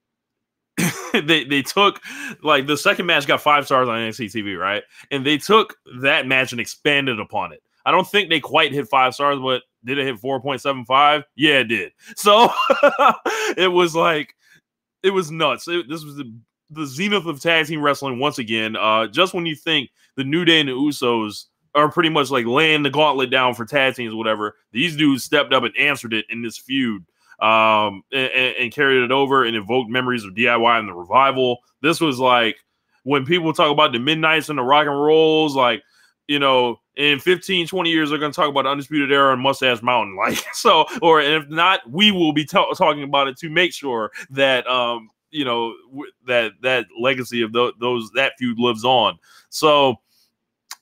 [1.24, 2.01] they they took
[2.42, 4.82] like the second match got five stars on NXT TV, right?
[5.11, 7.62] And they took that match and expanded upon it.
[7.86, 11.24] I don't think they quite hit five stars, but did it hit 4.75?
[11.36, 11.92] Yeah, it did.
[12.16, 12.49] So
[13.57, 14.34] it was like
[15.03, 15.68] it was nuts.
[15.68, 16.32] It- this was the
[16.70, 18.74] the zenith of tag team wrestling once again.
[18.76, 22.47] Uh just when you think the New Day and the Usos are pretty much like
[22.47, 26.24] laying the gauntlet down for tag teams, whatever, these dudes stepped up and answered it
[26.30, 27.05] in this feud
[27.45, 31.59] um and, and- carried it over and evoked memories of DIY and the revival.
[31.82, 32.57] This was like
[33.05, 35.82] when people talk about the midnights and the rock and rolls, like
[36.26, 39.82] you know, in 15, 20 years, they're going to talk about Undisputed Era and Mustache
[39.82, 40.16] Mountain.
[40.24, 44.11] Like, so, or if not, we will be ta- talking about it to make sure
[44.30, 45.74] that, um, you know,
[46.26, 49.18] that that legacy of tho- those, that feud lives on.
[49.51, 49.97] So,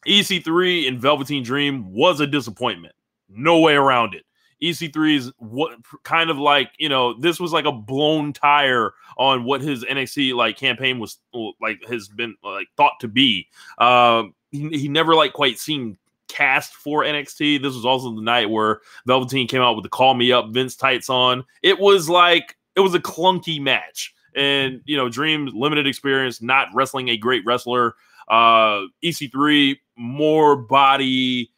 [0.06, 2.94] EC3 and Velveteen Dream was a disappointment.
[3.28, 4.24] No way around it.
[4.62, 5.72] EC3 is what
[6.04, 10.34] kind of like, you know, this was like a blown tire on what his NXT
[10.34, 11.18] like campaign was
[11.60, 13.48] like has been like thought to be.
[13.78, 15.96] Um, he, he never like quite seemed
[16.28, 17.60] cast for NXT.
[17.60, 20.76] This was also the night where Velveteen came out with the call me up Vince
[20.76, 21.44] tights on.
[21.62, 24.14] It was like it was a clunky match.
[24.34, 27.96] And you know, Dream limited experience, not wrestling a great wrestler.
[28.28, 31.50] Uh EC3 more body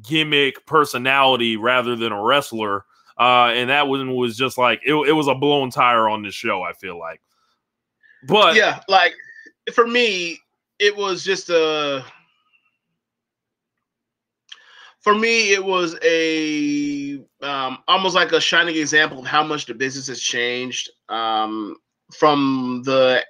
[0.00, 2.84] gimmick personality rather than a wrestler.
[3.18, 6.34] Uh and that one was just like it, it was a blown tire on this
[6.34, 7.20] show, I feel like.
[8.26, 9.14] But yeah, like
[9.74, 10.40] for me,
[10.78, 12.04] it was just a.
[15.00, 19.74] For me, it was a um, almost like a shining example of how much the
[19.74, 21.76] business has changed um,
[22.14, 23.24] from the,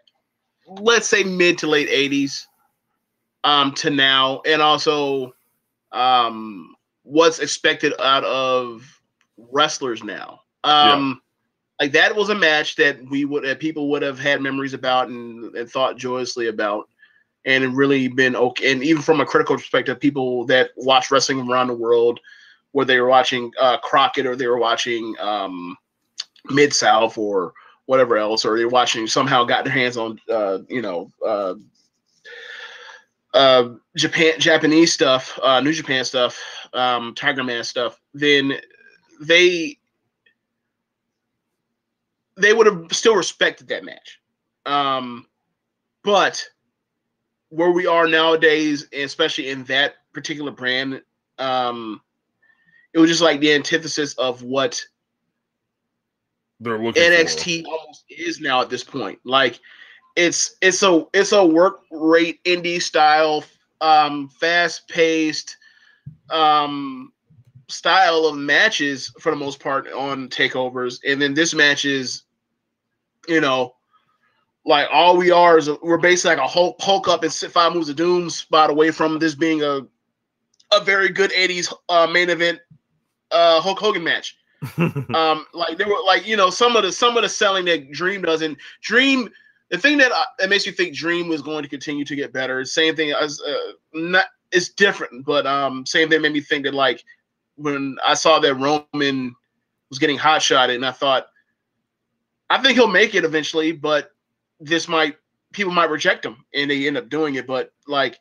[0.67, 2.45] let's say, mid to late '80s
[3.45, 5.35] um, to now, and also
[5.93, 6.75] um,
[7.05, 9.01] what's expected out of
[9.37, 10.41] wrestlers now.
[10.65, 11.21] Um,
[11.81, 15.09] Like that was a match that we would that people would have had memories about
[15.09, 16.89] and, and thought joyously about,
[17.45, 18.71] and really been okay.
[18.71, 22.21] And even from a critical perspective, people that watch wrestling around the world,
[22.71, 25.77] where they were watching uh, Crockett or they were watching um,
[26.51, 27.53] Mid South or
[27.87, 31.55] whatever else, or they're watching somehow got their hands on uh, you know uh,
[33.35, 36.39] uh, Japan Japanese stuff, uh, New Japan stuff,
[36.73, 38.55] um, Tiger Mask stuff, then
[39.21, 39.79] they
[42.37, 44.21] they would have still respected that match.
[44.67, 45.27] Um,
[46.03, 46.45] but
[47.49, 51.03] where we are nowadays, and especially in that particular brand,
[51.39, 52.01] um,
[52.95, 54.81] it was just like the antithesis of what
[56.61, 57.71] they're looking NXT for.
[57.71, 59.19] almost is now at this point.
[59.25, 59.61] Like
[60.17, 63.45] it's it's a it's a work rate indie style,
[63.81, 65.57] um, fast paced,
[66.31, 67.13] um,
[67.69, 72.23] style of matches for the most part on takeovers, and then this match is,
[73.29, 73.75] you know,
[74.65, 77.51] like all we are is a, we're basically like a Hulk, Hulk up and sit
[77.51, 79.81] five moves of doom spot away from this being a
[80.73, 82.59] a very good 80s uh, main event
[83.31, 84.37] uh, Hulk Hogan match.
[84.79, 87.91] um, like there were like you know some of the some of the selling that
[87.91, 89.29] Dream does, and Dream.
[89.73, 92.31] The thing that uh, that makes me think Dream was going to continue to get
[92.31, 92.63] better.
[92.63, 96.75] Same thing as uh, not it's different, but um, same thing made me think that
[96.75, 97.03] like
[97.57, 99.35] when I saw that Roman
[99.89, 101.27] was getting hot shotted, and I thought,
[102.51, 104.11] I think he'll make it eventually, but
[104.61, 105.17] this might
[105.55, 107.47] people might reject him, and they end up doing it.
[107.47, 108.21] But like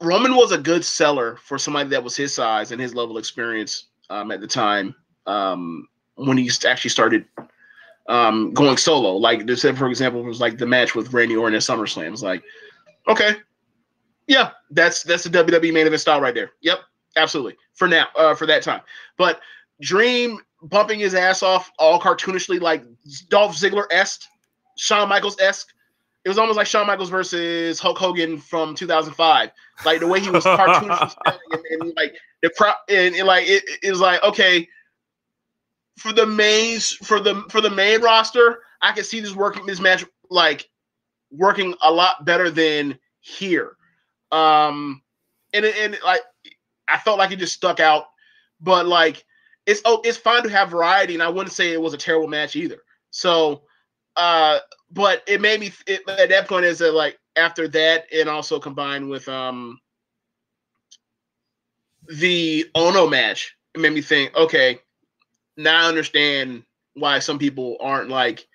[0.00, 3.20] Roman was a good seller for somebody that was his size and his level of
[3.20, 4.94] experience um, at the time
[5.26, 7.24] um, when he actually started
[8.08, 9.16] um, going solo.
[9.16, 12.06] Like this, for example, was like the match with Randy Orton at SummerSlam.
[12.06, 12.42] It was like,
[13.08, 13.36] okay,
[14.26, 16.52] yeah, that's that's the WWE main event style right there.
[16.62, 16.80] Yep,
[17.16, 17.56] absolutely.
[17.74, 18.82] For now, uh, for that time,
[19.16, 19.40] but
[19.80, 22.84] Dream bumping his ass off all cartoonishly like
[23.28, 24.22] Dolph Ziggler esque,
[24.76, 25.72] Shawn Michaels esque.
[26.24, 29.50] It was almost like Shawn Michaels versus Hulk Hogan from 2005.
[29.84, 33.64] Like the way he was cartoonishly and, and, like the crowd and, and, like it,
[33.82, 34.68] it was like okay
[35.98, 39.80] for the main for the for the main roster, I can see this working this
[39.80, 40.68] match like
[41.30, 43.76] working a lot better than here.
[44.30, 45.02] Um,
[45.52, 46.22] and and like
[46.88, 48.06] I felt like it just stuck out,
[48.60, 49.24] but like
[49.66, 52.28] it's oh it's fine to have variety, and I wouldn't say it was a terrible
[52.28, 52.82] match either.
[53.10, 53.62] So,
[54.16, 54.58] uh,
[54.90, 58.58] but it made me it, at that point is that like after that, and also
[58.58, 59.78] combined with um
[62.08, 64.80] the Ohno match, it made me think, okay,
[65.56, 68.46] now I understand why some people aren't like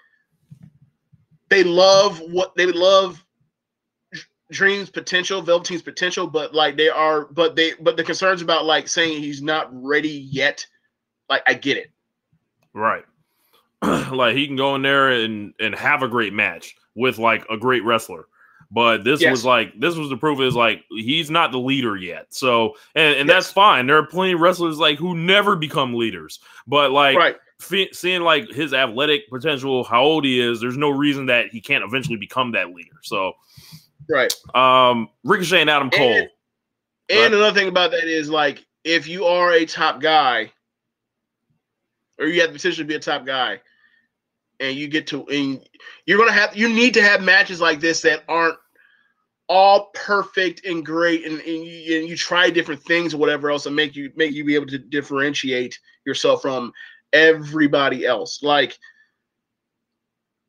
[1.50, 3.24] they love what they love
[4.52, 8.88] Dream's potential, Velveteen's potential, but like they are, but they, but the concerns about like
[8.88, 10.66] saying he's not ready yet,
[11.30, 11.92] like I get it.
[12.74, 13.04] Right.
[13.82, 17.58] like he can go in there and and have a great match with like a
[17.58, 18.28] great wrestler.
[18.70, 19.32] But this yes.
[19.32, 22.28] was like this was the proof is like he's not the leader yet.
[22.30, 23.36] So and, and yes.
[23.36, 23.88] that's fine.
[23.88, 26.40] There are plenty of wrestlers like who never become leaders.
[26.68, 27.38] But like right.
[27.62, 31.62] f- seeing like his athletic potential, how old he is, there's no reason that he
[31.62, 32.98] can't eventually become that leader.
[33.04, 33.34] So
[34.10, 34.34] right.
[34.54, 36.18] Um Ricochet and Adam Cole.
[36.18, 36.30] And,
[37.10, 40.52] and another thing about that is like if you are a top guy,
[42.20, 43.62] or you have the potential to be a top guy,
[44.60, 45.68] and you get to and
[46.06, 48.58] you're gonna have you need to have matches like this that aren't
[49.50, 53.66] all perfect and great and, and, you, and you try different things or whatever else
[53.66, 56.74] and make you make you be able to differentiate yourself from
[57.14, 58.44] everybody else.
[58.44, 58.78] Like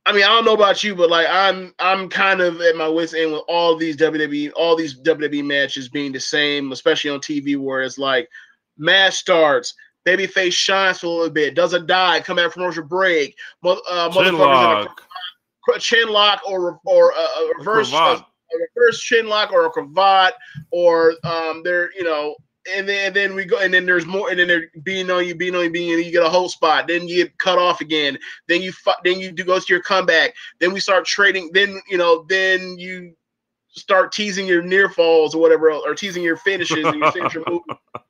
[0.09, 2.89] I mean, I don't know about you, but like I'm I'm kind of at my
[2.89, 7.21] wits end with all these WWE, all these WWE matches being the same, especially on
[7.21, 8.27] TV, where it's like
[8.79, 9.75] match starts,
[10.07, 13.37] Babyface shines for a little bit, does a dive, come back from commercial break.
[13.65, 15.03] Uh, chin lock.
[15.75, 18.25] A, chin lock or or a, a reverse a, a,
[18.75, 20.33] reverse chin lock or a cravat
[20.71, 22.35] or um there you know
[22.75, 25.27] and then and then we go and then there's more and then they're being on
[25.27, 27.81] you being on you being you get a whole spot then you get cut off
[27.81, 28.19] again
[28.49, 28.73] then you
[29.05, 32.79] then you do go to your comeback then we start trading then you know then
[32.79, 33.15] you
[33.79, 37.63] start teasing your near falls or whatever, or teasing your finishes and your signature move.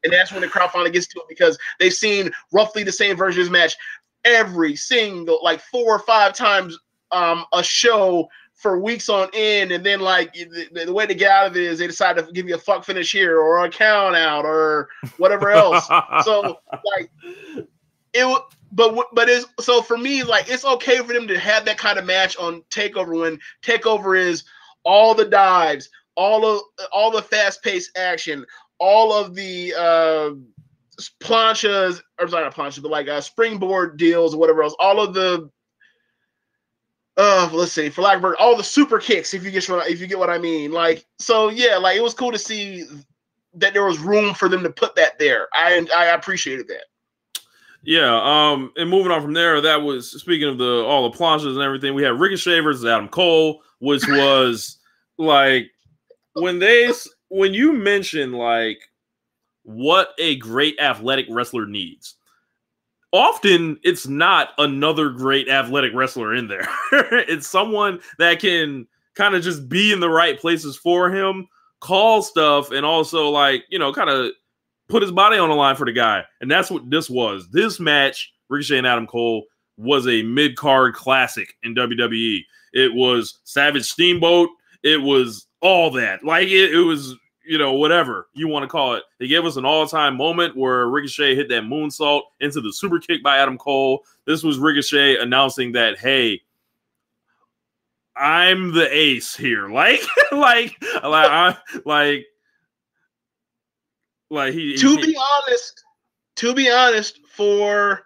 [0.04, 3.16] And that's when the crowd finally gets to it because they've seen roughly the same
[3.16, 3.76] version of this match
[4.24, 6.78] every single, like four or five times
[7.12, 9.70] um, a show for weeks on end.
[9.72, 12.32] And then, like, the, the way to get out of it is they decide to
[12.32, 15.86] give you a fuck finish here or a count out or whatever else.
[16.24, 16.58] so,
[16.96, 17.10] like,
[18.12, 18.42] it
[18.72, 21.98] but but it's so for me like it's okay for them to have that kind
[21.98, 24.44] of match on takeover when takeover is
[24.84, 26.62] all the dives, all of
[26.92, 28.44] all the fast paced action,
[28.78, 30.30] all of the uh,
[31.20, 35.14] planchas, or sorry, not planchas, but like uh, springboard deals or whatever else, all of
[35.14, 35.50] the
[37.18, 40.00] uh let's see for lack of all the super kicks if you get what if
[40.00, 40.70] you get what i mean.
[40.70, 42.84] Like so yeah like it was cool to see
[43.54, 45.48] that there was room for them to put that there.
[45.52, 46.84] I i appreciated that.
[47.82, 51.54] Yeah um and moving on from there that was speaking of the all the planches
[51.54, 54.78] and everything we had ricochet versus adam cole which was
[55.18, 55.70] like
[56.34, 56.92] when they
[57.28, 58.80] when you mention like
[59.62, 62.14] what a great athletic wrestler needs
[63.12, 69.42] often it's not another great athletic wrestler in there it's someone that can kind of
[69.42, 71.46] just be in the right places for him
[71.80, 74.30] call stuff and also like you know kind of
[74.88, 77.48] put his body on the line for the guy, and that's what this was.
[77.50, 79.44] This match, Ricochet and Adam Cole,
[79.76, 82.40] was a mid card classic in WWE.
[82.72, 84.50] It was Savage Steamboat.
[84.82, 86.24] It was all that.
[86.24, 87.14] Like it, it was,
[87.46, 89.02] you know, whatever you want to call it.
[89.18, 92.98] They gave us an all time moment where Ricochet hit that moonsault into the super
[92.98, 94.04] kick by Adam Cole.
[94.24, 96.42] This was Ricochet announcing that, hey,
[98.16, 99.68] I'm the ace here.
[99.72, 100.00] Like,
[100.32, 102.26] like, like, I, like,
[104.30, 104.76] like he.
[104.76, 105.84] To he, be honest,
[106.36, 108.02] to be honest, for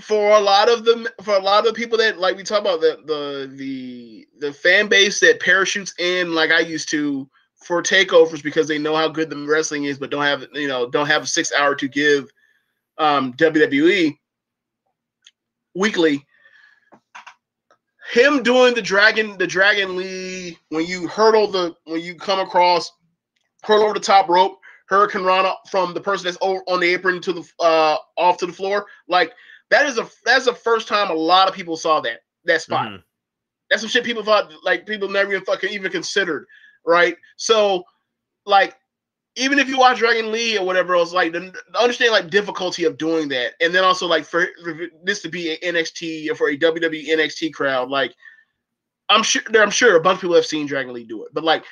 [0.00, 2.60] for a lot of them, for a lot of the people that like we talk
[2.60, 7.82] about the the the the fan base that parachutes in, like I used to for
[7.82, 11.06] takeovers because they know how good the wrestling is, but don't have you know don't
[11.06, 12.30] have a six hour to give
[12.98, 14.16] um, WWE
[15.74, 16.24] weekly.
[18.12, 22.92] Him doing the dragon the dragon lee when you hurdle the when you come across
[23.64, 24.58] hurdle over the top rope
[24.90, 28.52] hurricanrana from the person that's over on the apron to the uh off to the
[28.52, 29.32] floor like
[29.70, 32.88] that is a that's the first time a lot of people saw that that spot
[32.88, 33.02] Mhm.
[33.70, 36.46] that's some shit people thought like people never even fucking even considered
[36.84, 37.84] right so
[38.46, 38.76] like
[39.36, 42.98] even if you watch Dragon Lee or whatever else, like the, understand like difficulty of
[42.98, 46.48] doing that, and then also like for, for this to be an NXT or for
[46.48, 48.12] a WWE NXT crowd, like
[49.08, 51.32] I'm sure there, I'm sure a bunch of people have seen Dragon Lee do it,
[51.32, 51.64] but like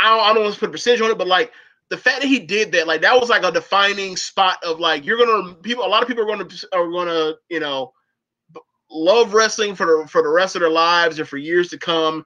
[0.00, 1.52] I don't, I don't want to put a percentage on it, but like
[1.92, 5.04] the fact that he did that, like that was like a defining spot of like
[5.04, 7.92] you're gonna people, a lot of people are gonna are gonna you know
[8.90, 12.24] love wrestling for the for the rest of their lives and for years to come,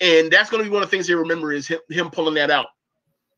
[0.00, 2.50] and that's gonna be one of the things they remember is him, him pulling that
[2.50, 2.68] out.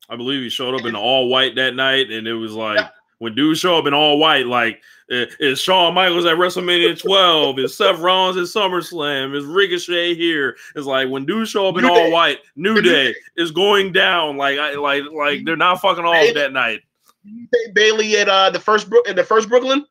[0.07, 2.89] I believe he showed up in all white that night, and it was like
[3.25, 7.57] when dudes show up in all white, like eh, is Shawn Michaels at WrestleMania 12,
[7.57, 10.55] is Seth Rollins at SummerSlam, is Ricochet here?
[10.75, 12.11] It's like when dudes show up in New all Day.
[12.11, 14.37] white, New Day is going down.
[14.37, 16.81] Like I like like they're not fucking off that night.
[17.23, 19.83] You say Bayley at uh the first Brook at the first Brooklyn.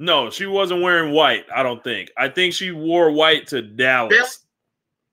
[0.00, 1.46] No, she wasn't wearing white.
[1.54, 2.10] I don't think.
[2.18, 4.40] I think she wore white to Dallas.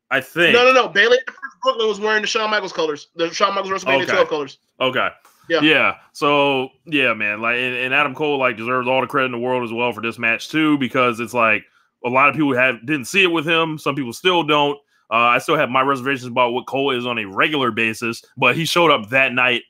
[0.09, 0.53] I think.
[0.55, 0.87] No, no, no.
[0.89, 4.03] Bayley at the first Brooklyn was wearing the Shawn Michaels colors, the Shawn Michaels WrestleMania
[4.03, 4.11] Okay.
[4.11, 4.57] 12 colors.
[4.81, 5.09] Okay.
[5.49, 5.61] Yeah.
[5.61, 5.95] Yeah.
[6.13, 7.41] So yeah, man.
[7.41, 9.91] Like, and, and Adam Cole like deserves all the credit in the world as well
[9.91, 11.63] for this match too, because it's like
[12.05, 13.77] a lot of people have didn't see it with him.
[13.77, 14.77] Some people still don't.
[15.11, 18.55] Uh, I still have my reservations about what Cole is on a regular basis, but
[18.55, 19.61] he showed up that night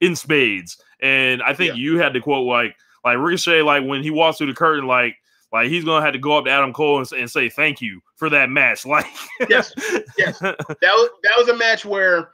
[0.00, 0.76] in spades.
[1.00, 1.80] And I think Yeah.
[1.80, 5.16] you had to quote like like Ricochet, like when he walks through the curtain, like
[5.52, 7.80] like he's gonna have to go up to Adam Cole and, say- and say thank
[7.80, 8.84] you for that match.
[8.86, 9.06] Like
[9.48, 9.72] Yes,
[10.18, 10.38] yes.
[10.40, 12.30] That was that was a match where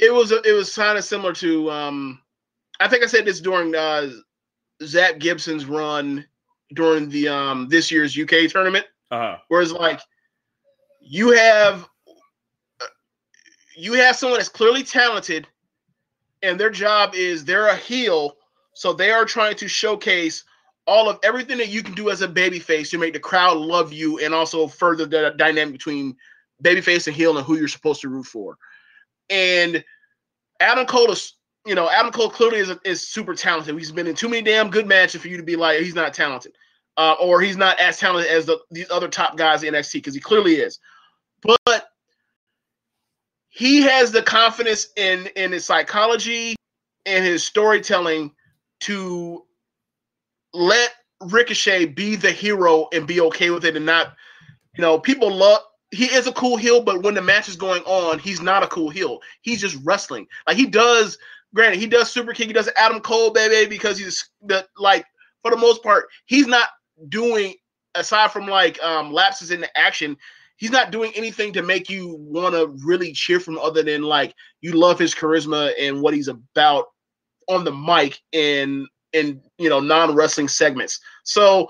[0.00, 2.20] it, was it was kind of similar to um
[2.80, 4.10] I think I said this during uh
[4.82, 6.24] Zack Gibson's run
[6.74, 8.86] during the um this year's UK tournament.
[9.10, 9.36] uh-huh.
[9.48, 10.00] Whereas like
[11.00, 11.88] you have
[13.76, 15.46] you have someone that's clearly talented
[16.42, 18.36] and their job is they're a heel,
[18.74, 20.44] so they are trying to showcase
[20.86, 23.92] all of everything that you can do as a babyface to make the crowd love
[23.92, 26.16] you and also further the dynamic between
[26.64, 28.56] babyface and heel and who you're supposed to root for.
[29.30, 29.84] And
[30.60, 33.76] Adam Cole is, you know, Adam Cole clearly is, is super talented.
[33.78, 36.12] He's been in too many damn good matches for you to be like he's not
[36.12, 36.52] talented,
[36.96, 40.14] uh, or he's not as talented as the, these other top guys in NXT because
[40.14, 40.78] he clearly is.
[41.42, 41.88] But
[43.48, 46.56] he has the confidence in in his psychology
[47.06, 48.32] and his storytelling
[48.80, 49.44] to
[50.52, 54.14] let Ricochet be the hero and be okay with it and not,
[54.76, 55.60] you know, people love
[55.90, 58.68] he is a cool heel, but when the match is going on, he's not a
[58.68, 59.20] cool heel.
[59.42, 60.26] He's just wrestling.
[60.46, 61.18] Like he does,
[61.54, 65.04] granted, he does super kick, he does Adam Cole, baby, because he's the like
[65.42, 66.68] for the most part, he's not
[67.08, 67.54] doing
[67.94, 70.16] aside from like um lapses in the action,
[70.56, 74.34] he's not doing anything to make you want to really cheer from other than like
[74.60, 76.86] you love his charisma and what he's about
[77.48, 81.00] on the mic and in you know non-wrestling segments.
[81.24, 81.68] So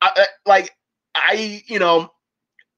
[0.00, 0.76] I, I like
[1.16, 2.12] I you know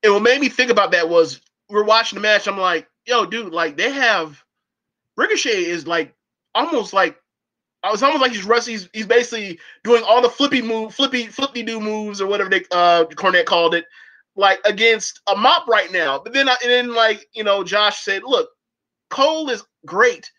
[0.05, 1.41] and what made me think about that was
[1.71, 2.47] we're watching the match.
[2.47, 4.45] I'm like, yo, dude, like they have
[5.17, 6.15] Ricochet is like
[6.55, 7.19] almost like
[7.83, 8.73] I was almost like he's rusty.
[8.73, 12.65] He's, he's basically doing all the flippy move, flippy flippy do moves or whatever they
[12.71, 13.87] uh Cornette called it,
[14.37, 16.19] like against a mop right now.
[16.19, 18.51] But then I, and then like you know Josh said, look,
[19.11, 20.31] Cole is great.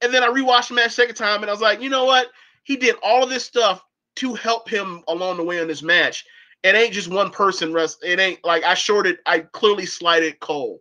[0.00, 2.28] And then I rewatched the match second time and I was like, you know what?
[2.64, 3.82] He did all of this stuff
[4.16, 6.24] to help him along the way in this match.
[6.62, 7.98] It ain't just one person rest.
[8.02, 9.18] It ain't like I shorted.
[9.26, 10.80] I clearly slighted Cole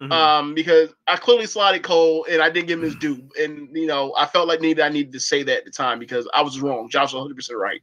[0.00, 0.12] mhm.
[0.12, 3.22] um, because I clearly slotted Cole and I didn't give him his due.
[3.42, 5.98] And you know, I felt like needed I needed to say that at the time
[5.98, 6.88] because I was wrong.
[6.88, 7.80] Josh was 100 percent right.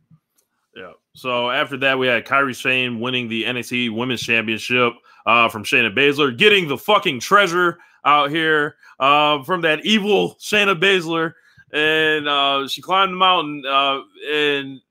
[0.75, 0.93] Yeah.
[1.15, 4.93] So after that, we had Kairi Sane winning the NXT Women's Championship
[5.25, 10.79] uh, from Shayna Baszler, getting the fucking treasure out here uh, from that evil Shayna
[10.79, 11.33] Baszler,
[11.73, 13.63] and uh, she climbed the mountain.
[13.67, 13.99] Uh,
[14.31, 14.81] and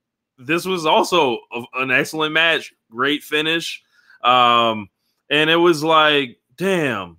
[0.40, 3.82] this was also a, an excellent match, great finish,
[4.22, 4.88] um,
[5.30, 7.18] and it was like, damn,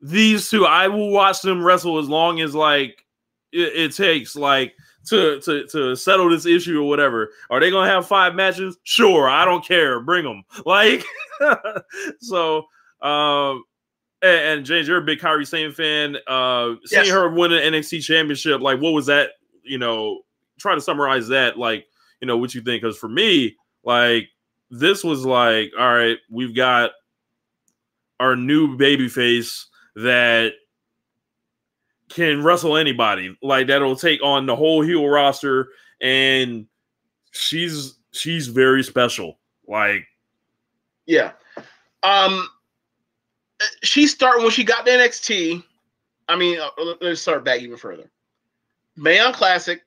[0.00, 0.66] these two.
[0.66, 3.04] I will watch them wrestle as long as like
[3.52, 4.36] it, it takes.
[4.36, 4.74] Like
[5.06, 7.30] to to to settle this issue or whatever.
[7.50, 8.78] Are they gonna have five matches?
[8.84, 10.00] Sure, I don't care.
[10.00, 10.44] Bring them.
[10.66, 11.04] Like
[12.20, 12.66] so.
[13.02, 13.64] Um,
[14.22, 16.16] and, and, James, you're a big Kairi Sane fan.
[16.26, 17.10] Uh, seeing yes.
[17.10, 19.30] her win an NXT championship, like what was that?
[19.62, 20.20] You know,
[20.58, 21.58] try to summarize that.
[21.58, 21.86] Like,
[22.20, 22.82] you know, what you think?
[22.82, 24.28] Because for me, like
[24.70, 26.92] this was like, all right, we've got
[28.20, 29.66] our new baby face
[29.96, 30.52] that
[32.10, 35.68] can wrestle anybody like that'll take on the whole heel roster
[36.00, 36.66] and
[37.30, 40.04] she's she's very special like
[41.06, 41.32] yeah
[42.02, 42.48] um
[43.82, 45.62] she started when she got to NXT
[46.28, 48.10] I mean uh, let's start back even further
[48.96, 49.82] Mae Young Classic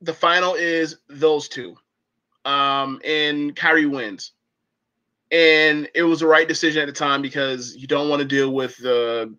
[0.00, 1.76] the final is those two
[2.44, 4.32] um and Kairi wins.
[5.30, 8.52] And it was the right decision at the time because you don't want to deal
[8.52, 9.34] with the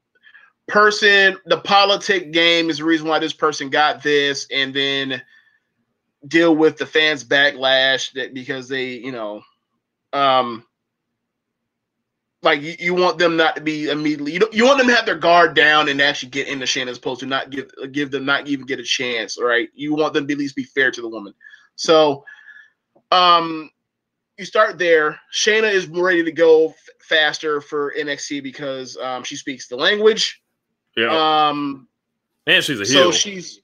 [0.67, 5.21] person, the politic game is the reason why this person got this, and then
[6.27, 9.41] deal with the fans' backlash that because they, you know,
[10.13, 10.65] um,
[12.45, 15.05] like you, you want them not to be immediately, you, you want them to have
[15.05, 18.23] their guard down and actually get into Shannon as opposed to not give give them
[18.23, 19.69] not even get a chance, right?
[19.73, 21.33] You want them to at least be fair to the woman.
[21.75, 22.23] So,
[23.11, 23.69] um,
[24.37, 25.19] you start there.
[25.33, 30.41] Shayna is ready to go f- faster for NXT because um, she speaks the language.
[30.95, 31.47] Yeah.
[31.49, 31.87] Um,
[32.47, 33.11] and she's a heel.
[33.11, 33.61] So she's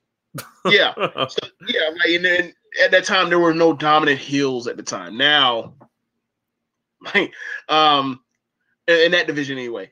[0.65, 0.93] yeah,
[1.27, 1.89] so, yeah.
[1.89, 2.53] Like, and then
[2.83, 5.17] at that time there were no dominant heels at the time.
[5.17, 5.73] Now,
[7.13, 7.33] like,
[7.69, 8.21] um,
[8.87, 9.89] in, that division anyway.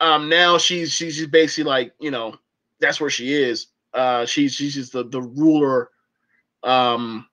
[0.00, 2.36] Um, now she's she's just basically like you know
[2.80, 3.68] that's where she is.
[3.94, 5.90] Uh, she's she's just the the ruler,
[6.64, 7.26] um,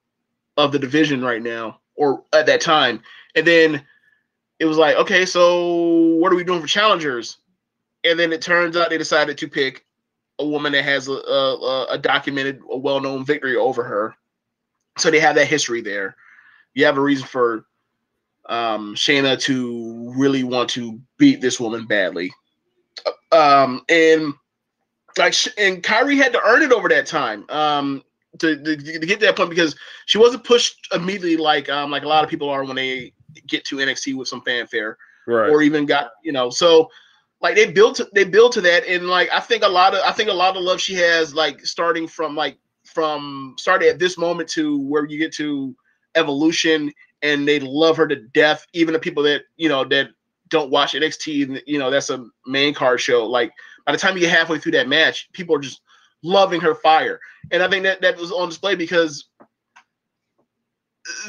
[0.56, 3.02] of the division right now, or at that time.
[3.34, 3.84] And then
[4.58, 7.38] it was like, okay, so what are we doing for challengers?
[8.04, 9.84] and then it turns out they decided to pick
[10.38, 14.14] a woman that has a, a, a documented, a well-known victory over her.
[14.98, 16.16] So they have that history there.
[16.74, 17.66] You have a reason for
[18.48, 22.32] um, Shayna to really want to beat this woman badly.
[23.32, 24.34] Um, and
[25.18, 28.02] like, and Kairi had to earn it over that time um,
[28.38, 29.76] to, to, to get to that point because
[30.06, 33.12] she wasn't pushed immediately like um, like a lot of people are when they
[33.46, 35.50] get to NXT with some fanfare, right.
[35.50, 36.50] or even got you know.
[36.50, 36.90] So
[37.40, 40.12] like they built they built to that and like i think a lot of i
[40.12, 44.18] think a lot of love she has like starting from like from starting at this
[44.18, 45.74] moment to where you get to
[46.16, 50.08] evolution and they love her to death even the people that you know that
[50.48, 53.26] don't watch nxt you know that's a main card show.
[53.26, 53.52] Like
[53.86, 55.80] by the time you get halfway through that match people are just
[56.22, 57.20] loving her fire.
[57.50, 59.26] And i think that that was on display because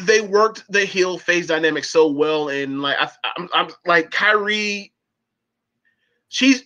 [0.01, 2.49] they worked the heel phase dynamic so well.
[2.49, 4.91] And like I, I'm, I'm like Kairi
[6.31, 6.63] she's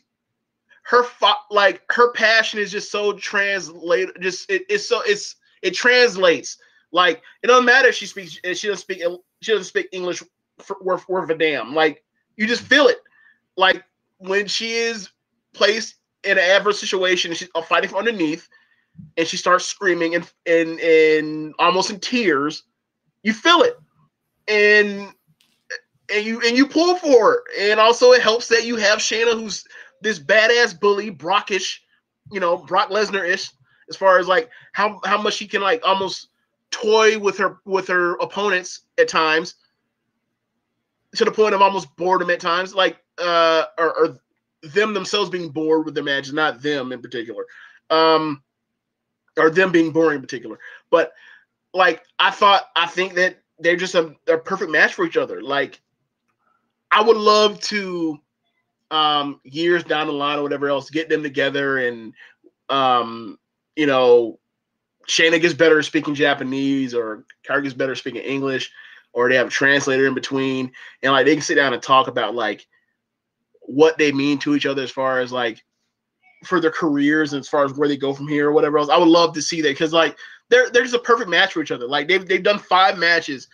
[0.83, 1.03] her
[1.49, 6.57] like her passion is just so translate just it, it's so it's it translates
[6.95, 9.03] like it doesn't matter if she speaks she doesn't speak
[9.41, 10.23] she doesn't speak english
[10.59, 11.73] for, worth worth a damn.
[11.73, 12.03] Like
[12.37, 12.99] you just feel it.
[13.57, 13.83] Like
[14.17, 15.09] when she is
[15.53, 18.47] placed in an adverse situation and she's fighting from underneath
[19.17, 22.63] and she starts screaming and and and almost in tears
[23.23, 23.77] you feel it.
[24.47, 25.13] And
[26.13, 27.71] and you and you pull for it.
[27.71, 29.65] And also it helps that you have Shayna, who's
[30.01, 31.79] this badass bully, Brockish,
[32.31, 33.49] you know, Brock Lesnar ish,
[33.89, 36.29] as far as like how how much she can like almost
[36.75, 39.55] toy with her with her opponents at times,
[41.15, 44.17] to the point of almost boredom at times, like uh or, or
[44.63, 47.45] them themselves being bored with their matches, not them in particular,
[47.89, 48.43] um,
[49.37, 50.59] or them being boring in particular.
[50.89, 51.13] But
[51.73, 55.41] like I thought, I think that they're just a, a perfect match for each other.
[55.41, 55.81] Like
[56.91, 58.19] I would love to
[58.91, 62.13] um years down the line or whatever else get them together and
[62.69, 63.39] um
[63.75, 64.39] you know
[65.07, 68.71] Shayna gets better speaking Japanese or Kairi gets better speaking English
[69.13, 70.71] or they have a translator in between
[71.03, 72.67] and like they can sit down and talk about like
[73.61, 75.63] what they mean to each other as far as like
[76.43, 78.89] for their careers and as far as where they go from here or whatever else.
[78.89, 80.17] I would love to see that because like
[80.49, 81.87] they're they're just a perfect match for each other.
[81.87, 83.47] Like they've they've done five matches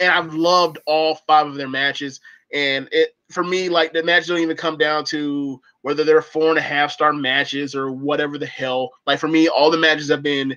[0.00, 2.20] and I've loved all five of their matches.
[2.52, 6.50] And it for me, like the match don't even come down to whether they're four
[6.50, 8.90] and a half star matches or whatever the hell.
[9.06, 10.56] Like for me, all the matches have been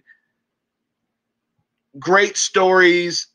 [2.00, 3.28] great stories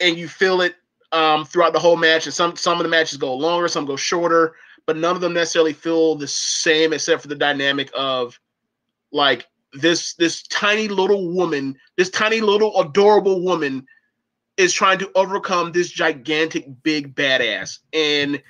[0.00, 0.76] and you feel it
[1.12, 2.26] um, throughout the whole match.
[2.26, 4.54] And some some of the matches go longer, some go shorter,
[4.86, 8.38] but none of them necessarily feel the same, except for the dynamic of
[9.12, 13.86] like this this tiny little woman, this tiny little adorable woman
[14.56, 18.42] is trying to overcome this gigantic big badass and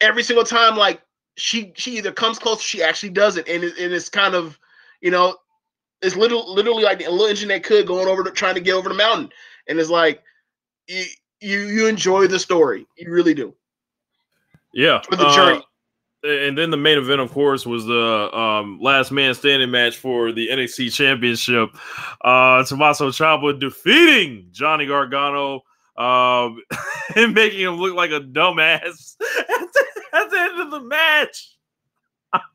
[0.00, 1.02] every single time like
[1.36, 4.58] she she either comes close she actually does it and, it, and it's kind of
[5.00, 5.36] you know
[6.02, 8.74] it's little literally like a little engine that could going over to trying to get
[8.74, 9.30] over the mountain
[9.68, 10.22] and it's like
[10.88, 11.04] you
[11.40, 13.54] you, you enjoy the story you really do
[14.74, 15.62] yeah for the journey
[16.24, 19.96] uh, and then the main event, of course, was the um, last man standing match
[19.96, 21.70] for the NXT Championship.
[22.20, 25.62] Uh, Tommaso Ciampa defeating Johnny Gargano
[25.96, 26.62] um,
[27.16, 31.56] and making him look like a dumbass at the, at the end of the match.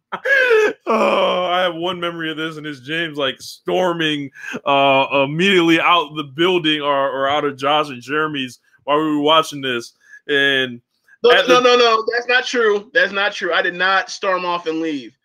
[0.85, 4.31] oh, I have one memory of this, and it's James like storming
[4.65, 9.21] uh, immediately out the building or, or out of Josh and Jeremy's while we were
[9.21, 9.93] watching this.
[10.27, 10.81] And
[11.23, 12.89] no, no, no, no, that's not true.
[12.93, 13.53] That's not true.
[13.53, 15.17] I did not storm off and leave.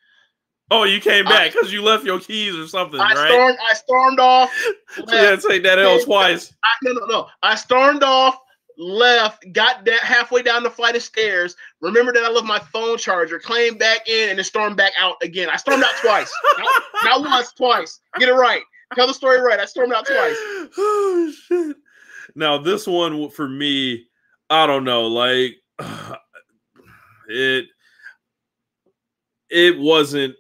[0.71, 3.29] Oh, you came back because you left your keys or something, I right?
[3.29, 4.51] Stormed, I stormed off.
[5.09, 6.53] yeah, take that L twice.
[6.65, 7.29] I, no, no, no.
[7.43, 8.39] I stormed off,
[8.83, 11.57] left, got that halfway down the flight of stairs.
[11.81, 15.17] Remember that I left my phone charger, claimed back in, and then stormed back out
[15.23, 15.49] again.
[15.49, 16.33] I stormed out twice.
[16.59, 18.01] not, not once, twice.
[18.19, 18.63] Get it right.
[18.95, 19.61] Tell the story right.
[19.61, 20.37] I stormed out twice.
[20.79, 21.77] Oh shit.
[22.35, 24.07] Now this one for me,
[24.49, 25.07] I don't know.
[25.07, 25.57] Like
[27.29, 27.67] it
[29.51, 30.35] it wasn't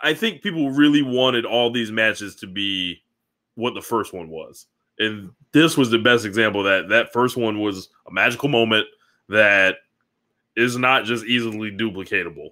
[0.00, 3.02] I think people really wanted all these matches to be
[3.54, 4.66] what the first one was.
[4.98, 8.86] And this was the best example that that first one was a magical moment
[9.30, 9.76] that
[10.54, 12.50] is not just easily duplicatable.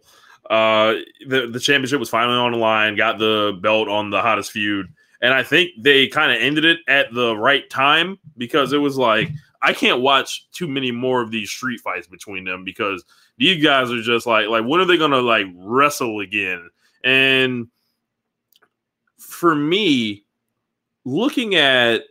[0.48, 0.94] Uh,
[1.28, 4.86] the the championship was finally on the line, got the belt on the hottest feud,
[5.20, 8.96] and I think they kind of ended it at the right time because it was
[8.96, 9.28] like
[9.60, 13.04] I can't watch too many more of these street fights between them because
[13.36, 16.70] these guys are just like like when are they gonna like wrestle again?
[17.04, 17.68] And
[19.18, 20.24] for me,
[21.04, 22.04] looking at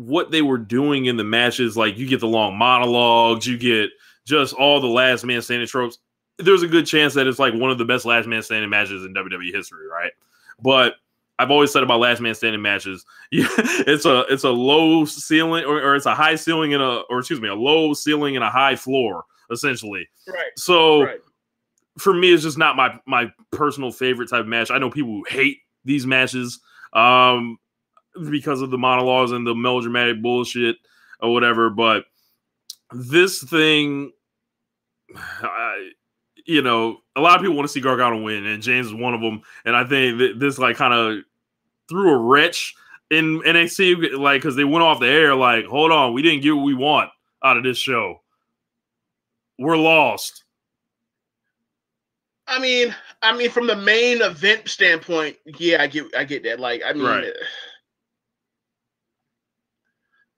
[0.00, 3.90] what they were doing in the matches, like you get the long monologues, you get
[4.24, 5.98] just all the last man standing tropes.
[6.38, 9.04] There's a good chance that it's like one of the best last man standing matches
[9.04, 10.12] in WWE history, right?
[10.62, 10.94] But
[11.38, 15.64] I've always said about last man standing matches, yeah, it's a it's a low ceiling
[15.64, 18.44] or, or, it's a high ceiling and a or excuse me, a low ceiling and
[18.44, 20.08] a high floor, essentially.
[20.26, 20.52] Right.
[20.56, 21.20] So right.
[21.98, 24.70] for me, it's just not my my personal favorite type of match.
[24.70, 26.58] I know people who hate these matches
[26.94, 27.58] um
[28.30, 30.76] because of the monologues and the melodramatic bullshit
[31.20, 32.04] or whatever, but
[32.92, 34.12] this thing
[35.42, 35.90] I,
[36.46, 39.14] you know, a lot of people want to see Gargano win, and James is one
[39.14, 39.42] of them.
[39.64, 41.24] And I think that this like kind of
[41.88, 42.74] threw a wrench
[43.10, 46.56] in NXT, like because they went off the air, like, hold on, we didn't get
[46.56, 47.10] what we want
[47.44, 48.20] out of this show.
[49.58, 50.44] We're lost.
[52.46, 56.58] I mean, I mean, from the main event standpoint, yeah, I get, I get that.
[56.58, 57.32] Like, I mean, right.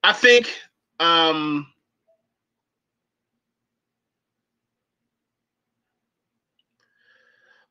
[0.03, 0.53] I think,
[0.99, 1.67] um,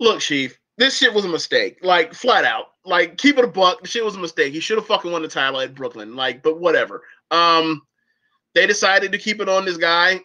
[0.01, 1.79] look, Chief, this shit was a mistake.
[1.83, 2.73] Like, flat out.
[2.85, 3.83] Like, keep it a buck.
[3.83, 4.53] The shit was a mistake.
[4.53, 6.17] He should have fucking won the title at Brooklyn.
[6.17, 7.03] Like, but whatever.
[7.31, 7.83] Um,
[8.55, 10.21] they decided to keep it on this guy.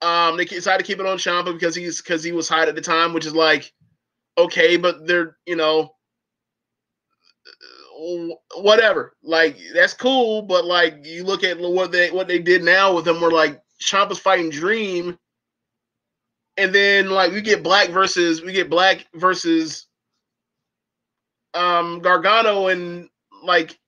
[0.00, 2.76] Um, they decided to keep it on Ciampa because he's because he was hot at
[2.76, 3.72] the time, which is like,
[4.36, 5.94] okay, but they're you know,
[8.56, 9.14] whatever.
[9.22, 13.04] Like that's cool, but like you look at what they what they did now with
[13.04, 15.18] them, were like Ciampa's fighting Dream,
[16.56, 19.86] and then like we get Black versus we get Black versus
[21.54, 23.08] um Gargano and
[23.42, 23.78] like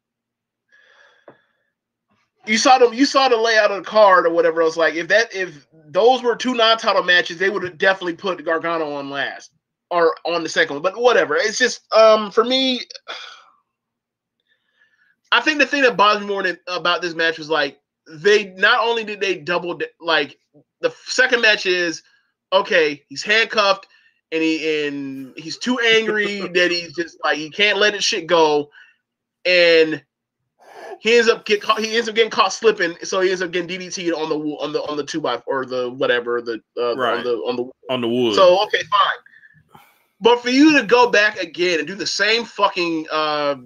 [2.47, 5.09] you saw them you saw the layout of the card or whatever else like if
[5.09, 9.51] that if those were two non-title matches they would have definitely put Gargano on last
[9.91, 12.81] or on the second one but whatever it's just um for me
[15.32, 17.78] I think the thing that bothers me more than, about this match was like
[18.09, 20.39] they not only did they double like
[20.81, 22.02] the second match is
[22.52, 23.86] okay he's handcuffed
[24.32, 28.27] and he and he's too angry that he's just like he can't let his shit
[28.27, 28.70] go,
[29.44, 30.02] and
[31.01, 33.51] he ends up get caught, he ends up getting caught slipping, so he ends up
[33.51, 36.97] getting DDT on the on the on the two by or the whatever the uh,
[36.97, 37.19] right.
[37.19, 38.35] on the on the on the wood.
[38.35, 39.81] So okay, fine.
[40.23, 43.57] But for you to go back again and do the same fucking uh,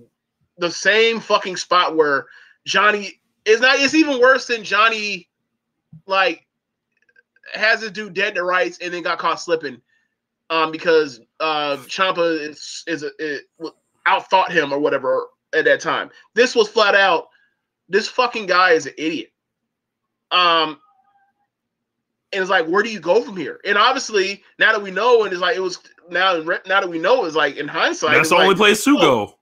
[0.59, 2.26] the same fucking spot where
[2.66, 5.28] Johnny is not it's even worse than Johnny
[6.06, 6.47] like
[7.55, 9.81] has his dude dead to rights and then got caught slipping
[10.51, 13.43] um, because uh, Ciampa is is, is
[14.06, 16.10] outthought him or whatever at that time.
[16.35, 17.28] This was flat out
[17.89, 19.31] this fucking guy is an idiot.
[20.31, 20.81] Um,
[22.32, 23.60] and it's like, where do you go from here?
[23.64, 25.78] And obviously, now that we know, and it's like it was
[26.10, 28.97] now now that we know, it's like in hindsight, that's the only like, place to
[28.98, 29.39] oh, go.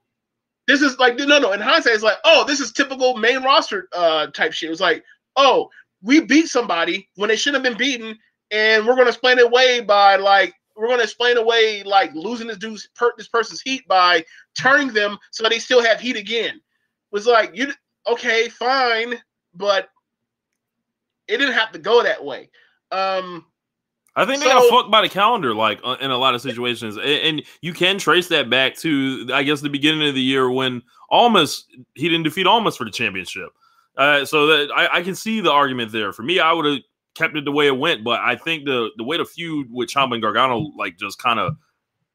[0.67, 1.51] This is like no, no.
[1.51, 4.67] In hindsight, it's like, oh, this is typical main roster uh type shit.
[4.67, 5.03] It was like,
[5.35, 5.69] oh,
[6.01, 8.17] we beat somebody when they shouldn't have been beaten,
[8.51, 12.57] and we're gonna explain it away by like we're gonna explain away like losing this
[12.57, 14.23] dude's per- this person's heat by
[14.57, 16.55] turning them so they still have heat again.
[16.55, 16.61] It
[17.11, 17.73] was like you
[18.07, 19.15] okay, fine,
[19.53, 19.89] but
[21.27, 22.49] it didn't have to go that way.
[22.91, 23.45] Um,
[24.15, 26.41] I think they So- got fucked by the calendar, like uh, in a lot of
[26.41, 30.21] situations, and, and you can trace that back to, I guess, the beginning of the
[30.21, 31.65] year when Almas
[31.95, 33.49] he didn't defeat Almas for the championship.
[33.97, 36.11] Uh, so that I, I can see the argument there.
[36.13, 36.79] For me, I would have
[37.15, 39.89] kept it the way it went, but I think the the way the feud with
[39.89, 41.55] Ciampa and Gargano, like, just kind of,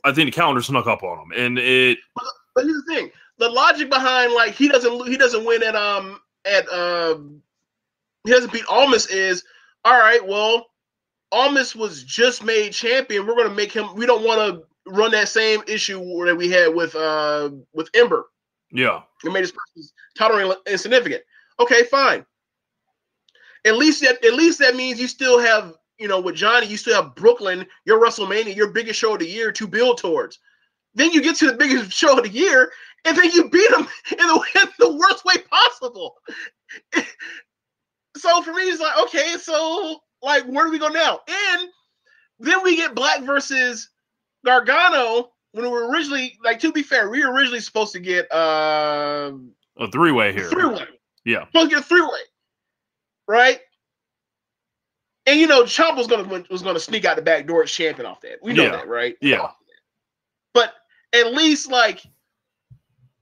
[0.04, 1.98] I think the calendar snuck up on him, and it
[2.54, 6.20] but here's the thing: the logic behind like he doesn't he doesn't win at um
[6.44, 7.42] at um
[8.24, 9.44] he doesn't beat Almas is
[9.84, 10.24] all right.
[10.26, 10.66] Well,
[11.32, 13.26] Almas was just made champion.
[13.26, 13.94] We're gonna make him.
[13.94, 18.26] We don't want to run that same issue that we had with uh with Ember.
[18.70, 21.22] yeah, It made his person's title insignificant.
[21.60, 22.24] Okay, fine.
[23.64, 26.76] At least that at least that means you still have you know with Johnny you
[26.76, 30.38] still have Brooklyn, your WrestleMania, your biggest show of the year to build towards.
[30.94, 32.72] Then you get to the biggest show of the year,
[33.04, 36.14] and then you beat him in the, in the worst way possible.
[38.16, 41.20] so for me, it's like okay, so like where do we go now?
[41.28, 41.68] And
[42.38, 43.88] then we get Black versus
[44.44, 48.32] Gargano when we were originally like to be fair, we were originally supposed to get
[48.32, 50.48] um a three way here.
[50.50, 50.86] three way.
[51.24, 51.46] Yeah.
[51.46, 52.20] Supposed to get a three way,
[53.26, 53.60] right?
[55.26, 58.06] And you know, Chomp was gonna was gonna sneak out the back door as champion
[58.06, 58.38] off that.
[58.42, 58.70] We know Yeah.
[58.70, 59.16] that, right?
[59.20, 59.38] We Yeah.
[59.42, 59.54] that.
[60.54, 60.74] But
[61.12, 62.02] at least like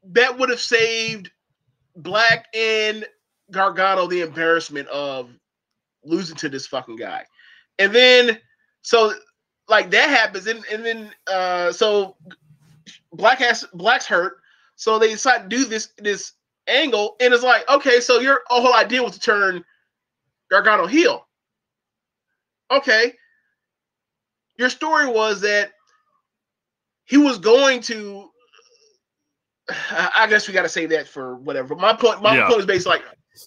[0.05, 1.31] that would have saved
[1.97, 3.05] Black and
[3.51, 5.31] Gargano the embarrassment of
[6.06, 7.24] losing to this fucking guy.
[7.78, 8.38] And then
[8.82, 9.12] so
[9.68, 12.16] like that happens, and, and then uh so
[13.12, 14.38] Black has Black's hurt,
[14.76, 16.32] so they decide to do this this
[16.68, 19.64] angle, and it's like, okay, so your whole idea was to turn
[20.50, 21.26] Gargano heel.
[22.70, 23.12] Okay.
[24.58, 25.72] Your story was that
[27.04, 28.28] he was going to
[29.90, 31.74] I guess we gotta say that for whatever.
[31.74, 32.46] My point my Yeah.
[32.46, 33.02] point is based like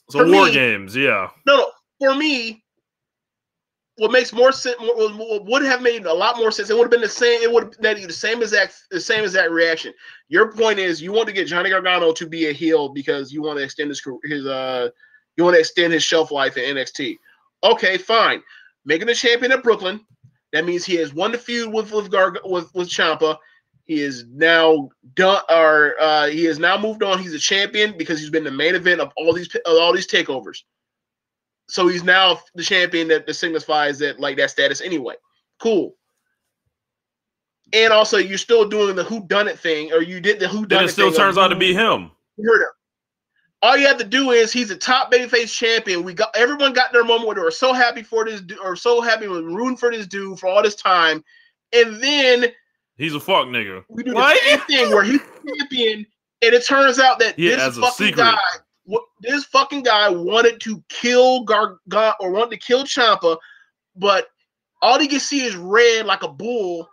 [0.09, 1.71] So For war me- games, yeah, no, no.
[1.99, 2.63] For me,
[3.99, 6.69] what makes more sense what would have made a lot more sense.
[6.69, 7.41] It would have been the same.
[7.41, 9.93] It would been the same exact the same exact reaction.
[10.29, 13.41] Your point is you want to get Johnny Gargano to be a heel because you
[13.41, 14.89] want to extend his his uh
[15.35, 17.17] you want to extend his shelf life in NXT.
[17.63, 18.41] Okay, fine.
[18.85, 19.99] Making the champion of Brooklyn.
[20.53, 23.37] That means he has won the feud with with Garg with with Ciampa.
[23.83, 27.19] He is now done, or uh, he has now moved on.
[27.19, 30.07] He's a champion because he's been the main event of all these of all these
[30.07, 30.61] takeovers.
[31.69, 35.15] So he's now the champion that, that signifies that like that status anyway.
[35.59, 35.95] Cool.
[37.71, 40.65] And also, you're still doing the who done it thing, or you did the who
[40.65, 42.09] done it still turns out to be him.
[42.37, 42.63] him.
[43.61, 46.03] All you have to do is he's a top babyface champion.
[46.03, 49.01] We got everyone got their moment where they were so happy for this, or so
[49.01, 51.23] happy with rooting for this dude for all this time,
[51.73, 52.51] and then
[52.97, 53.83] He's a fuck nigga.
[53.87, 56.05] we do the same thing where he's champion,
[56.41, 58.37] and it turns out that Yeah, this fucking guy,
[59.21, 63.37] this fucking guy wanted to kill Gargan or wanted to kill Ciampa,
[63.95, 64.27] but
[64.81, 66.89] all he can see is red like a bull.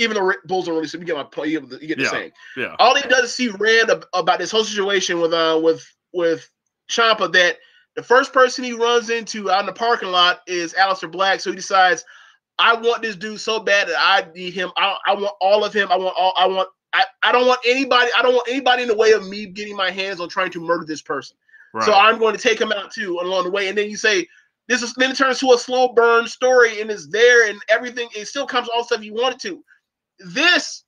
[0.00, 1.48] Even though bulls don't really see, you get my point.
[1.50, 2.10] You get the, you get the Yeah.
[2.10, 2.32] saying.
[2.56, 5.84] Yeah, All he does is see red ab- about this whole situation with uh with
[6.12, 6.48] with
[6.88, 7.58] Ciampa that
[7.96, 11.40] the first person he runs into out in the parking lot is Aleister Black.
[11.40, 12.04] So he decides,
[12.60, 14.70] I want this dude so bad that I need him.
[14.76, 15.90] I, I want all of him.
[15.90, 16.32] I want all.
[16.38, 16.68] I want.
[16.98, 18.10] I, I don't want anybody.
[18.16, 20.60] I don't want anybody in the way of me getting my hands on trying to
[20.60, 21.36] murder this person.
[21.72, 21.84] right.
[21.84, 23.68] So I'm going to take him out too along the way.
[23.68, 24.26] And then you say
[24.66, 28.08] this is then it turns to a slow burn story and it's there and everything.
[28.16, 29.62] It still comes all stuff you wanted to.
[30.18, 30.82] This,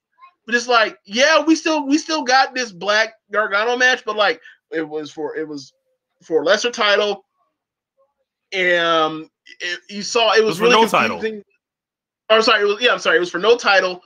[0.47, 4.41] but it's like, yeah, we still we still got this Black Gargano match, but like
[4.73, 5.73] it was for it was
[6.23, 7.25] for a lesser title.
[8.53, 9.31] Um,
[9.61, 11.19] it, you saw it was, was for really no title.
[11.19, 11.45] confusing.
[12.29, 14.03] I'm sorry, it was yeah, I'm sorry, it was for no title.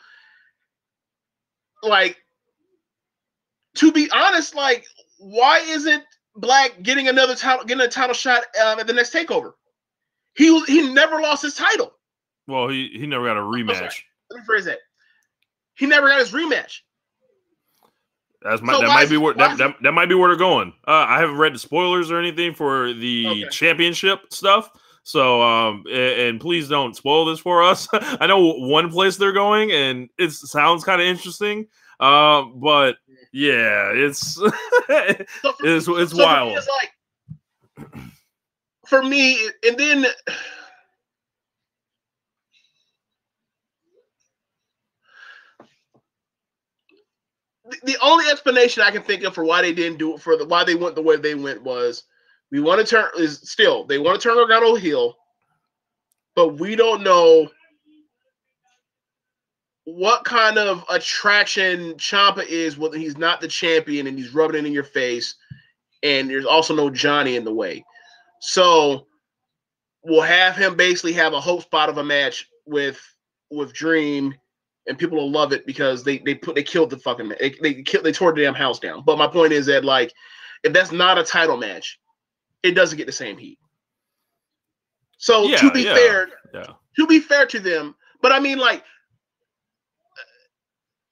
[1.84, 2.16] Like,
[3.76, 4.86] to be honest, like,
[5.18, 6.02] why isn't
[6.36, 9.52] Black getting another title, getting a title shot um, at the next takeover?
[10.36, 11.92] He was he never lost his title.
[12.48, 14.02] well, he he never got a rematch.
[14.30, 14.78] Let me phrase that.
[15.76, 16.80] He never got his rematch.
[18.42, 20.74] That's my, So that might be where that, that, that might be where they're going.
[20.86, 23.48] Uh, I haven't read the spoilers or anything for the Okay.
[23.50, 24.70] championship stuff.
[25.04, 27.86] So um a- and, please don't spoil this for us.
[27.92, 31.66] I know one place they're going and it sounds kind of interesting.
[32.00, 32.96] Um, but
[33.32, 34.56] yeah, it's So for-
[34.88, 36.56] it's it's so for wild.
[36.58, 36.90] it's like
[38.88, 40.06] for me, and then
[47.64, 50.36] the- the only explanation I can think of for why they didn't do it for
[50.36, 52.04] the why they went the way they went was
[52.54, 55.16] we want to turn is still they want to turn Gargano heel,
[56.36, 57.50] but we don't know
[59.86, 64.68] what kind of attraction Ciampa is when he's not the champion and he's rubbing it
[64.68, 65.34] in your face,
[66.04, 67.84] and there's also no Johnny in the way.
[68.40, 69.08] So
[70.04, 73.02] we'll have him basically have a hope spot of a match with
[73.50, 74.32] with Dream,
[74.86, 77.82] and people will love it because they they put they killed the fucking they they
[77.82, 79.02] killed they tore the damn house down.
[79.04, 80.12] But my point is that like
[80.62, 81.98] if that's not a title match,
[82.64, 83.58] it doesn't get the same heat.
[85.18, 85.94] So Yeah, to be yeah.
[85.94, 86.72] fair, Yeah.
[86.96, 88.82] to be fair to them, but I mean like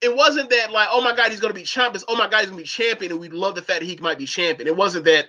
[0.01, 2.03] it wasn't that like, oh my god, he's gonna be champion.
[2.09, 4.19] Oh my god, he's gonna be champion, and we love the fact that he might
[4.19, 4.67] be champion.
[4.67, 5.29] It wasn't that,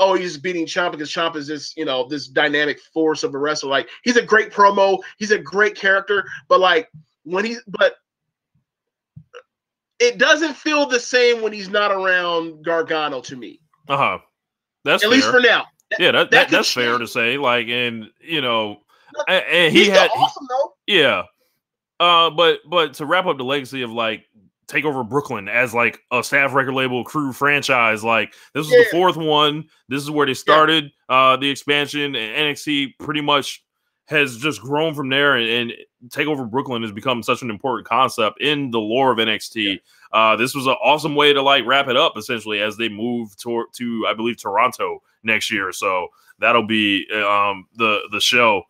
[0.00, 3.38] oh, he's beating Champ because Champ is this, you know, this dynamic force of a
[3.38, 3.68] wrestler.
[3.70, 6.88] Like he's a great promo, he's a great character, but like
[7.24, 7.96] when he's but
[9.98, 13.60] it doesn't feel the same when he's not around Gargano to me.
[13.88, 14.18] Uh huh.
[14.84, 15.16] That's At fair.
[15.16, 15.64] least for now.
[15.98, 17.36] yeah, that, that that could that's fair to say.
[17.38, 18.78] Like, and you know,
[19.28, 20.72] and, and he had awesome though.
[20.86, 21.22] Yeah.
[22.00, 24.26] Uh but but to wrap up the legacy of like
[24.66, 28.86] take over Brooklyn as like a staff record label crew franchise, like this was the
[28.90, 29.64] fourth one.
[29.88, 33.63] This is where they started uh the expansion and NXT pretty much
[34.06, 35.72] has just grown from there and, and
[36.08, 39.80] Takeover Brooklyn has become such an important concept in the lore of NXT.
[40.12, 43.34] Uh this was an awesome way to like wrap it up essentially as they move
[43.38, 45.72] to to I believe Toronto next year.
[45.72, 46.08] So
[46.38, 48.62] that'll be um the the show.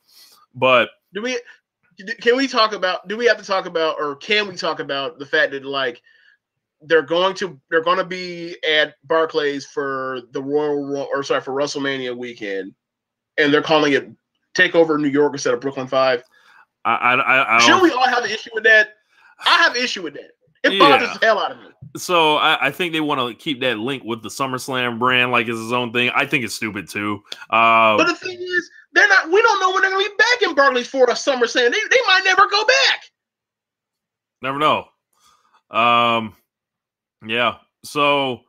[0.54, 1.38] But do we
[2.20, 5.18] can we talk about do we have to talk about or can we talk about
[5.18, 6.00] the fact that like
[6.80, 11.52] they're going to they're going to be at Barclays for the Royal or sorry for
[11.52, 12.72] WrestleMania weekend
[13.38, 14.08] and they're calling it
[14.54, 16.22] Takeover New York instead of Brooklyn 5.
[16.86, 18.90] I I I, don't we all have an issue with that?
[19.44, 20.30] I have an issue with that.
[20.62, 20.78] It Yeah.
[20.98, 21.64] bothers the hell out of me.
[21.96, 25.46] So I, I think they want to keep that link with the SummerSlam brand like
[25.48, 26.10] it's his own thing.
[26.14, 27.22] I think it's stupid too.
[27.50, 30.42] Uh, But the thing is, they're not we don't know when they're gonna be back
[30.48, 33.02] in Barclays for a summer saying they, they might never go back.
[34.42, 34.86] never know.
[35.70, 36.34] Um,
[37.26, 37.56] yeah.
[37.84, 38.40] So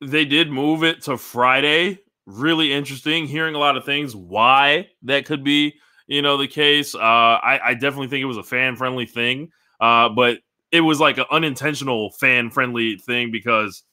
[0.00, 2.00] they did move it to Friday.
[2.26, 3.26] Really interesting.
[3.26, 5.76] Hearing a lot of things why that could be,
[6.08, 6.94] you know, the case.
[6.94, 9.52] Uh, I, I definitely think it was a fan friendly thing.
[9.80, 10.38] Uh, but
[10.72, 13.84] it was like an unintentional fan friendly thing because,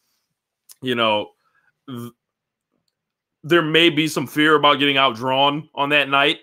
[0.82, 1.30] you know,
[1.88, 2.12] th-
[3.44, 6.40] there may be some fear about getting outdrawn on that night,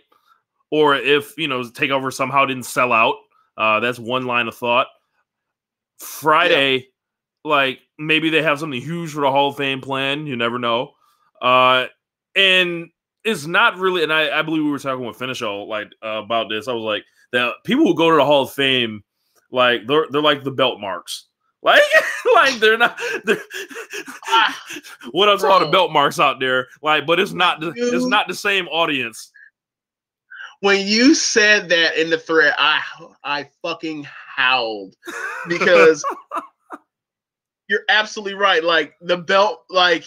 [0.71, 3.17] or if you know Takeover somehow didn't sell out.
[3.57, 4.87] Uh, that's one line of thought.
[5.99, 6.89] Friday,
[7.45, 10.27] like maybe they have something huge for the Hall of Fame plan.
[10.27, 10.93] You never know.
[11.41, 11.87] Uh,
[12.37, 12.91] and
[13.25, 14.03] it's not really.
[14.03, 16.69] And I, I believe we were talking with Finisho like uh, about this.
[16.69, 19.03] I was like, that people who go to the Hall of Fame,
[19.51, 21.27] like they're they're like the belt marks.
[21.63, 21.83] Like,
[22.35, 22.99] like they're not.
[23.27, 23.37] They're,
[24.29, 24.59] Ah,
[25.11, 26.69] what else all the belt marks out there?
[26.81, 27.61] Like, but it's not.
[27.61, 29.31] The, it's not the same audience.
[30.61, 32.81] when you said that in the thread, I
[33.25, 34.95] I fucking howled
[35.49, 36.03] because
[37.69, 38.65] you're absolutely right.
[38.65, 40.05] Like the belt, like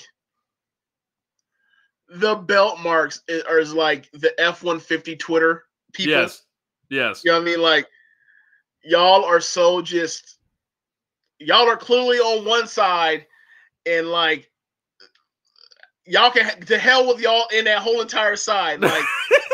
[2.13, 6.13] the belt marks are is like the F one fifty Twitter people.
[6.13, 6.43] Yes,
[6.89, 7.23] yes.
[7.23, 7.61] You know what I mean?
[7.61, 7.87] Like
[8.83, 10.37] y'all are so just
[11.39, 13.25] y'all are clearly on one side,
[13.85, 14.51] and like
[16.05, 18.81] y'all can to hell with y'all in that whole entire side.
[18.81, 19.03] Like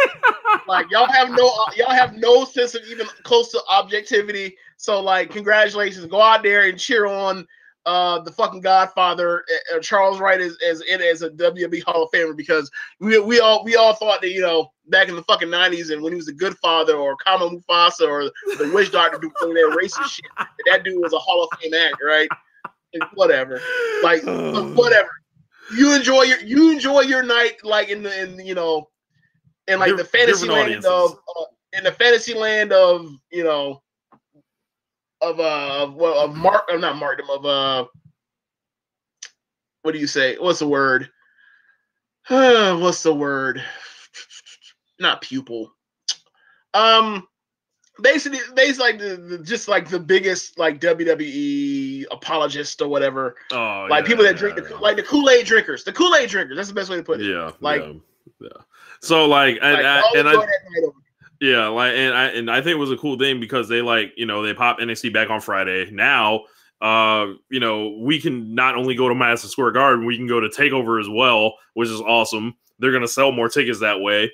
[0.68, 4.58] like y'all have no uh, y'all have no sense of even close to objectivity.
[4.78, 7.48] So like congratulations, go out there and cheer on
[7.86, 12.04] uh the fucking Godfather uh, uh, Charles Wright is as in as a WWE Hall
[12.04, 12.70] of Famer because
[13.00, 16.02] we we all we all thought that you know back in the fucking nineties and
[16.02, 18.24] when he was a good father or Kama Mustafa or
[18.58, 21.74] the witch doctor doing that racist shit that, that dude was a Hall of Fame
[21.74, 22.30] act, right?
[22.94, 23.62] And whatever,
[24.04, 25.10] like whatever.
[25.76, 28.90] You enjoy your you enjoy your night like in the in you know
[29.68, 30.92] in like the fantasy land audiences.
[30.92, 31.44] of uh,
[31.74, 33.82] in the fantasy land of you know
[35.22, 37.86] of uh of, well of mark or not markdom of uh
[39.82, 40.38] what do you say?
[40.38, 41.10] What's the word?
[42.28, 43.64] What's the word?
[45.00, 45.74] Not pupil.
[46.74, 47.28] Um
[48.02, 53.36] basically basically like the, the just like the biggest like WWE apologist or whatever.
[53.52, 54.78] Oh, like yeah, people that yeah, drink the yeah.
[54.78, 55.84] like the Kool-Aid drinkers.
[55.84, 57.30] The Kool-Aid drinkers that's the best way to put it.
[57.30, 57.94] Yeah, Like- yeah,
[58.42, 58.50] yeah.
[59.02, 60.34] So like, and, like, I, and I,
[61.42, 64.14] yeah, like, and I, and I think it was a cool thing because they like,
[64.18, 65.90] you know, they pop NXT back on Friday.
[65.92, 66.44] Now
[66.82, 70.40] uh, you know, we can not only go to Madison Square Garden, we can go
[70.40, 72.56] to Takeover as well, which is awesome.
[72.80, 74.32] They're to sell more tickets that way.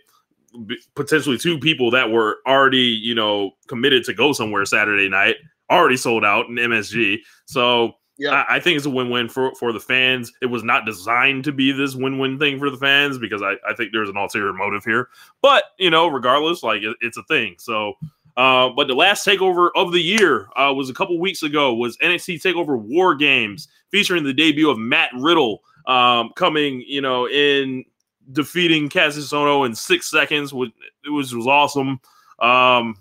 [0.67, 5.37] B- potentially, two people that were already, you know, committed to go somewhere Saturday night
[5.71, 7.17] already sold out in MSG.
[7.45, 8.45] So yeah.
[8.49, 10.31] I, I, think it's a win-win for for the fans.
[10.41, 13.73] It was not designed to be this win-win thing for the fans because I, I
[13.73, 15.09] think there's an ulterior motive here.
[15.41, 17.55] But you know, regardless, like it, it's a thing.
[17.59, 17.95] So
[18.37, 21.73] uh, but the last takeover of the year uh, was a couple weeks ago.
[21.73, 27.29] Was NXT Takeover War Games featuring the debut of Matt Riddle um, coming, you know,
[27.29, 27.85] in
[28.33, 30.53] defeating Ohno in six seconds.
[30.53, 30.71] Which
[31.09, 32.01] was was awesome.
[32.39, 32.97] Um,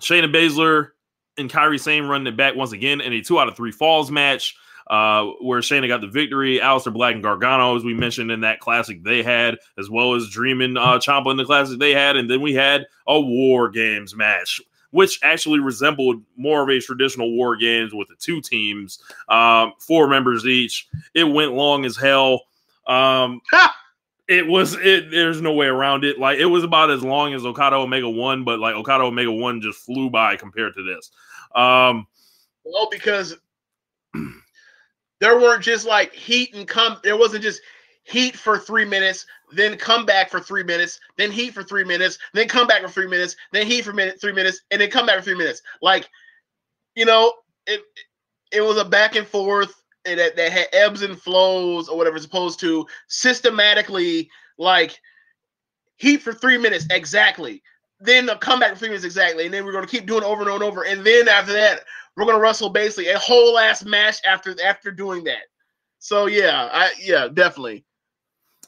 [0.00, 0.90] Shayna Baszler
[1.38, 4.10] and Kairi Sane running it back once again in a two out of three falls
[4.10, 4.56] match
[4.88, 6.58] uh, where Shayna got the victory.
[6.58, 10.28] Aleister Black and Gargano, as we mentioned in that classic they had, as well as
[10.28, 12.16] Dreaming uh, Ciampa in the classic they had.
[12.16, 14.60] And then we had a War Games match,
[14.90, 18.98] which actually resembled more of a traditional War Games with the two teams,
[19.28, 20.88] um, four members each.
[21.14, 22.42] It went long as hell.
[22.86, 23.42] Um,
[24.28, 27.46] it was it there's no way around it like it was about as long as
[27.46, 31.10] okada omega 1 but like okada omega 1 just flew by compared to this
[31.54, 32.06] um
[32.64, 33.36] well because
[35.20, 36.98] there weren't just like heat and come.
[37.02, 37.60] There wasn't just
[38.04, 42.18] heat for three minutes, then come back for three minutes, then heat for three minutes,
[42.32, 45.06] then come back for three minutes, then heat for minute three minutes, and then come
[45.06, 45.62] back for three minutes.
[45.82, 46.08] Like,
[46.94, 47.32] you know,
[47.66, 47.80] it
[48.52, 52.24] it was a back and forth that, that had ebbs and flows or whatever, as
[52.24, 54.98] opposed to systematically like
[55.96, 57.62] heat for three minutes exactly.
[58.00, 60.64] Then a comeback for exactly, and then we're going to keep doing over and over
[60.64, 60.84] and over.
[60.84, 61.80] And then after that,
[62.18, 65.44] we're gonna wrestle basically a whole ass match after after doing that.
[66.00, 67.84] So yeah, I yeah, definitely.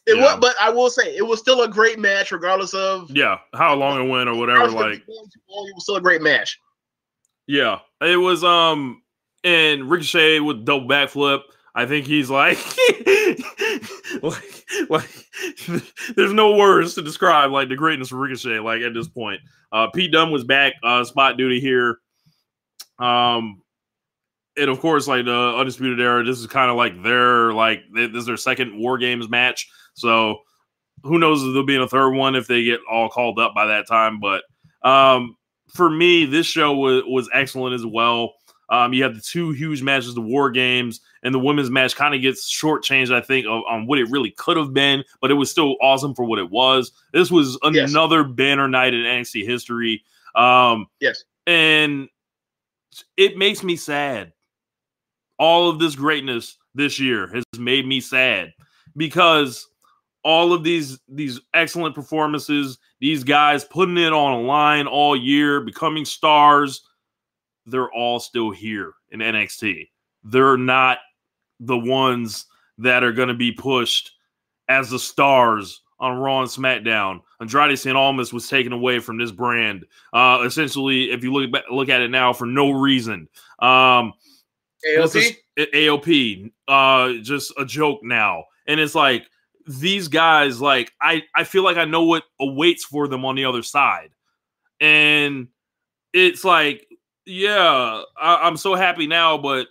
[0.06, 0.22] It yeah.
[0.22, 3.74] was, but I will say it was still a great match, regardless of yeah how
[3.74, 4.68] long it went or whatever.
[4.70, 5.04] Like it
[5.48, 6.60] was still a great match.
[7.48, 8.44] Yeah, it was.
[8.44, 9.02] Um,
[9.42, 11.42] and Ricochet with double backflip.
[11.74, 12.58] I think he's like,
[14.22, 15.08] like, like,
[16.16, 18.58] there's no words to describe like the greatness of Ricochet.
[18.58, 19.40] Like at this point,
[19.72, 21.98] uh, Pete Dunne was back uh, spot duty here.
[22.98, 23.62] Um,
[24.56, 28.10] and of course, like the Undisputed Era, this is kind of like their like this
[28.14, 29.68] is their second War Games match.
[29.94, 30.40] So
[31.02, 33.66] who knows if there'll be a third one if they get all called up by
[33.66, 34.20] that time.
[34.20, 34.42] But
[34.82, 35.36] um,
[35.68, 38.34] for me, this show was was excellent as well.
[38.70, 42.14] Um, you have the two huge matches, the War Games, and the women's match kind
[42.14, 45.50] of gets shortchanged, I think, on what it really could have been, but it was
[45.50, 46.92] still awesome for what it was.
[47.12, 48.32] This was another yes.
[48.32, 50.04] banner night in NXT history.
[50.36, 51.24] Um, yes.
[51.46, 52.08] And
[53.16, 54.32] it makes me sad.
[55.38, 58.52] All of this greatness this year has made me sad
[58.96, 59.66] because
[60.22, 65.60] all of these these excellent performances, these guys putting it on a line all year,
[65.60, 66.82] becoming stars,
[67.66, 69.88] they're all still here in NXT.
[70.24, 70.98] They're not
[71.60, 72.46] the ones
[72.78, 74.12] that are going to be pushed
[74.68, 77.20] as the stars on Raw and SmackDown.
[77.40, 77.96] Andrade St.
[77.96, 79.84] Almas was taken away from this brand.
[80.12, 83.28] Uh, essentially, if you look back, look at it now for no reason.
[83.58, 84.14] Um,
[84.86, 89.26] AOP, AOP, uh, just a joke now, and it's like
[89.66, 90.60] these guys.
[90.60, 94.10] Like I, I feel like I know what awaits for them on the other side,
[94.80, 95.48] and
[96.14, 96.86] it's like,
[97.26, 99.68] yeah, I, I'm so happy now, but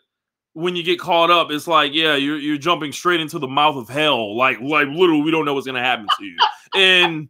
[0.54, 3.76] when you get caught up, it's like, yeah, you're you're jumping straight into the mouth
[3.76, 4.36] of hell.
[4.36, 6.38] Like, like literally, we don't know what's gonna happen to you.
[6.76, 7.30] and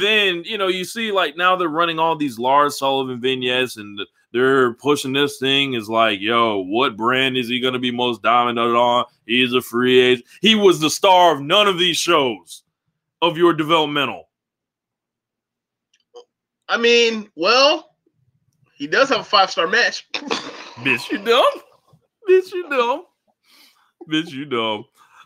[0.00, 3.98] then you know, you see like now they're running all these Lars Sullivan vignettes and
[4.32, 8.76] they're pushing this thing is like, yo, what brand is he gonna be most dominant
[8.76, 9.04] on?
[9.26, 10.26] He's a free agent.
[10.40, 12.62] He was the star of none of these shows
[13.22, 14.28] of your developmental.
[16.68, 17.95] I mean, well,
[18.76, 20.06] he does have a five star match.
[20.84, 21.62] Bitch, you dumb
[22.28, 23.04] bitch, you dumb.
[24.08, 24.84] bitch, you dumb.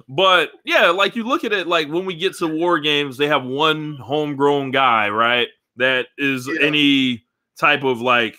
[0.09, 3.29] But yeah, like you look at it, like when we get to war games, they
[3.29, 5.49] have one homegrown guy, right?
[5.77, 6.67] That is yeah.
[6.67, 7.25] any
[7.59, 8.39] type of like,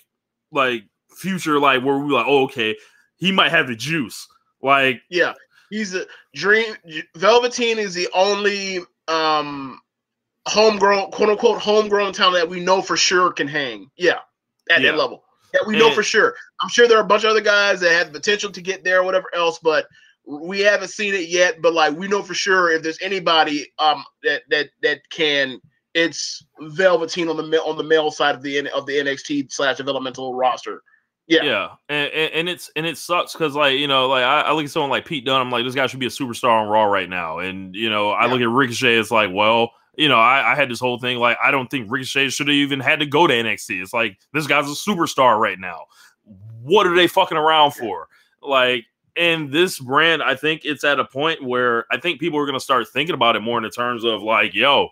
[0.52, 0.84] like
[1.16, 2.76] future, like where we like, oh, okay,
[3.18, 4.28] he might have the juice.
[4.62, 5.34] Like, yeah,
[5.70, 6.06] he's a
[6.36, 6.76] dream.
[7.16, 9.80] Velveteen is the only um
[10.48, 13.90] homegrown, quote unquote, homegrown talent that we know for sure can hang.
[13.96, 14.20] Yeah,
[14.72, 14.92] at yeah.
[14.92, 15.24] that level
[15.54, 16.36] that we know and, for sure.
[16.62, 18.84] I'm sure there are a bunch of other guys that have the potential to get
[18.84, 19.88] there, or whatever else, but
[20.26, 21.62] we haven't seen it yet.
[21.62, 25.60] But like we know for sure if there's anybody um that that that can,
[25.94, 30.34] it's Velveteen on the on the male side of the of the NXT slash developmental
[30.34, 30.84] roster.
[31.28, 34.54] Yeah, yeah, and, and it's and it sucks because like you know like I, I,
[34.54, 36.68] look at someone like Pete Dunne, I'm like this guy should be a superstar on
[36.68, 38.34] Raw right now, and you know I yeah.
[38.34, 41.38] look at Ricochet, it's like well you know, I, I, had this whole thing like
[41.44, 43.82] I don't think Ricochet should have even had to go to NXT.
[43.82, 45.86] It's like this guy's a superstar right now.
[46.62, 48.08] What are they fucking around for?
[48.42, 48.86] Like,
[49.16, 52.58] and this brand, I think it's at a point where I think people are going
[52.58, 54.90] to start thinking about it more in the terms of like, yo,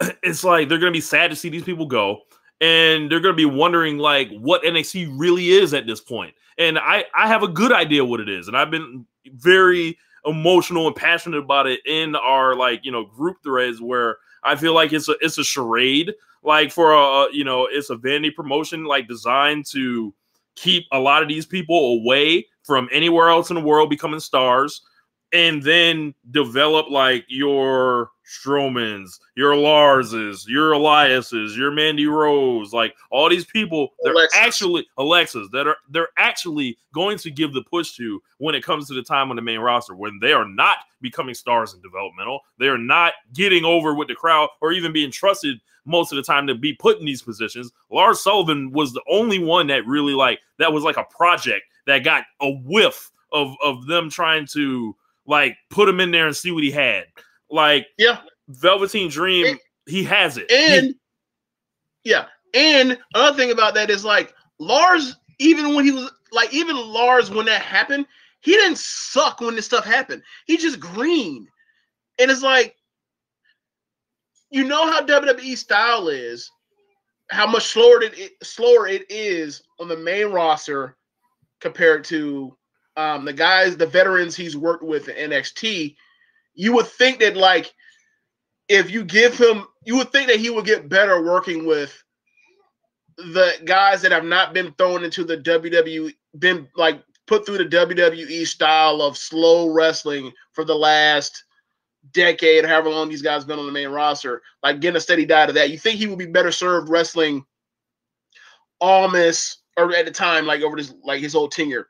[0.22, 2.20] it's like they're going to be sad to see these people go
[2.60, 6.34] and they're going to be wondering like what NXT really is at this point.
[6.58, 10.86] And I I have a good idea what it is and I've been very emotional
[10.86, 14.92] and passionate about it in our like, you know, group threads where I feel like
[14.92, 16.12] it's a it's a charade
[16.42, 20.14] like for a you know, it's a vanity promotion like designed to
[20.54, 24.82] keep a lot of these people away from anywhere else in the world becoming stars
[25.32, 33.28] and then develop like your Strowman's, your Lars's, your Elias's, your Mandy Rose, like all
[33.28, 34.38] these people they're Alexis.
[34.40, 38.88] actually Alexas that are they're actually going to give the push to when it comes
[38.88, 42.40] to the time on the main roster when they are not becoming stars in developmental,
[42.58, 46.22] they are not getting over with the crowd or even being trusted most of the
[46.22, 47.70] time to be put in these positions.
[47.90, 52.04] Lars Sullivan was the only one that really like that was like a project that
[52.04, 54.96] got a whiff of of them trying to
[55.26, 57.04] like put him in there and see what he had.
[57.50, 60.50] Like, yeah, Velveteen Dream, and, he has it.
[60.50, 60.86] And
[62.02, 66.52] he, yeah, and another thing about that is like Lars, even when he was like,
[66.52, 68.06] even Lars, when that happened,
[68.40, 70.22] he didn't suck when this stuff happened.
[70.46, 71.46] He just green,
[72.18, 72.76] and it's like,
[74.50, 76.50] you know how WWE style is,
[77.30, 80.96] how much slower it slower it is on the main roster
[81.60, 82.56] compared to
[82.96, 85.96] um, the guys, the veterans he's worked with in NXT,
[86.54, 87.72] you would think that like
[88.68, 92.02] if you give him, you would think that he would get better working with
[93.16, 97.64] the guys that have not been thrown into the WWE, been like put through the
[97.64, 101.44] WWE style of slow wrestling for the last
[102.12, 105.48] decade, however long these guys been on the main roster, like getting a steady diet
[105.48, 105.70] of that.
[105.70, 107.44] You think he would be better served wrestling
[108.80, 111.88] Almas or at the time, like over this like his whole tenure.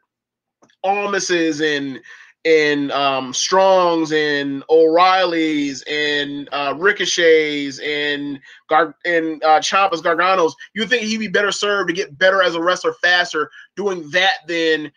[0.86, 2.00] Almas's and
[2.44, 8.38] and um, Strongs and O'Reillys and uh, Ricochets and
[8.68, 12.54] Gar- and uh, Ciampas Garganos, you think he'd be better served to get better as
[12.54, 14.92] a wrestler faster doing that than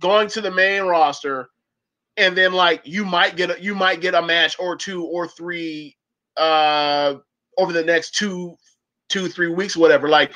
[0.00, 1.50] going to the main roster
[2.16, 5.26] and then like you might get a, you might get a match or two or
[5.26, 5.96] three
[6.36, 7.14] uh
[7.58, 8.56] over the next two
[9.08, 10.08] two three weeks whatever.
[10.08, 10.32] Like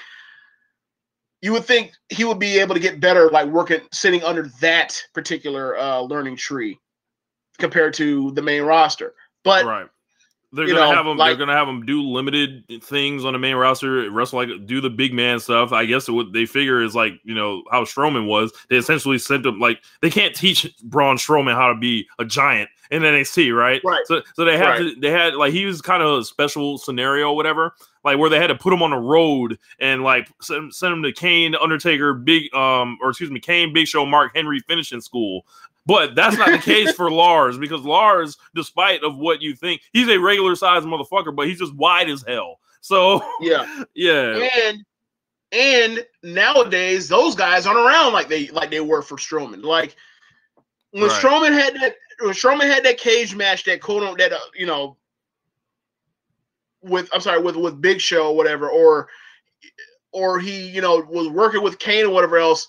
[1.40, 5.00] you would think he would be able to get better like working sitting under that
[5.14, 6.78] particular uh, learning tree
[7.58, 9.14] compared to the main roster.
[9.44, 9.88] But right.
[10.50, 11.18] They're gonna know, have them.
[11.18, 14.80] Like, they're gonna have them do limited things on the main roster, wrestle like do
[14.80, 15.72] the big man stuff.
[15.72, 18.50] I guess what they figure is like you know how Strowman was.
[18.70, 22.70] They essentially sent him like they can't teach Braun Strowman how to be a giant
[22.90, 23.82] in NXT, right?
[23.84, 24.06] Right.
[24.06, 24.78] So so they had right.
[24.78, 27.74] to, they had like he was kind of a special scenario, whatever.
[28.04, 31.02] Like where they had to put him on the road and like send, send him
[31.02, 35.44] to Kane, Undertaker, Big um or excuse me, Kane, Big Show, Mark Henry finishing school.
[35.86, 40.08] But that's not the case for Lars because Lars, despite of what you think, he's
[40.08, 42.58] a regular sized motherfucker, but he's just wide as hell.
[42.82, 44.84] So yeah, yeah, and
[45.52, 49.64] and nowadays those guys aren't around like they like they were for Strowman.
[49.64, 49.96] Like
[50.90, 51.22] when right.
[51.22, 54.96] Strowman had that when Strowman had that cage match that quote that uh, you know
[56.82, 59.08] with I'm sorry with with Big Show or whatever or
[60.12, 62.68] or he you know was working with Kane or whatever else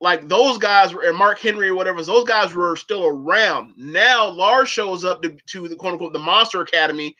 [0.00, 3.74] like those guys were, and Mark Henry or whatever, those guys were still around.
[3.76, 7.16] Now Lars shows up to, to the quote unquote the Monster Academy,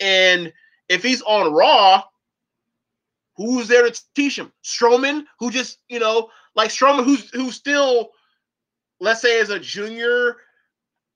[0.00, 0.52] and
[0.88, 2.02] if he's on Raw,
[3.36, 4.52] who's there to teach him?
[4.64, 8.10] Strowman, who just you know, like Strowman, who's who's still,
[9.00, 10.36] let's say, as a junior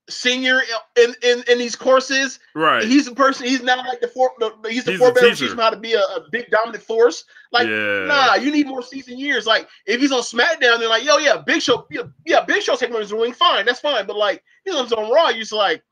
[0.09, 0.61] senior
[0.97, 2.39] in, in in these courses.
[2.55, 2.85] Right.
[2.85, 3.47] He's the person.
[3.47, 4.33] He's not like the four.
[4.39, 6.83] The, he's the he's four better teach him how to be a, a, big dominant
[6.83, 7.25] force.
[7.53, 8.07] Like, yeah.
[8.07, 9.47] nah, you need more season years.
[9.47, 12.77] Like, if he's on SmackDown, they're like, yo, yeah, Big Show, yeah, yeah Big Show
[12.77, 14.07] taking his ring, fine, that's fine.
[14.07, 15.83] But like, he's on Raw, you're just like,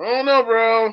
[0.00, 0.86] I don't know, bro.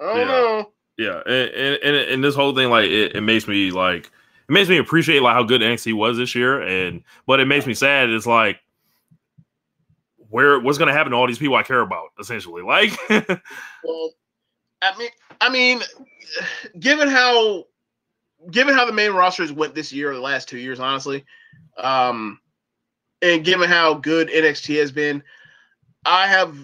[0.00, 0.24] I don't yeah.
[0.24, 0.72] know.
[0.98, 4.68] Yeah, and, and and this whole thing, like, it, it makes me like, it makes
[4.68, 8.10] me appreciate like how good NXT was this year, and but it makes me sad.
[8.10, 8.60] It's like
[10.30, 12.62] where what's going to happen to all these people I care about, essentially.
[12.62, 12.96] Like,
[13.84, 14.12] well,
[14.80, 15.80] I mean, I mean,
[16.78, 17.64] given how
[18.50, 21.24] given how the main rosters went this year or the last two years, honestly,
[21.76, 22.40] um,
[23.20, 25.22] and given how good NXT has been,
[26.06, 26.56] I have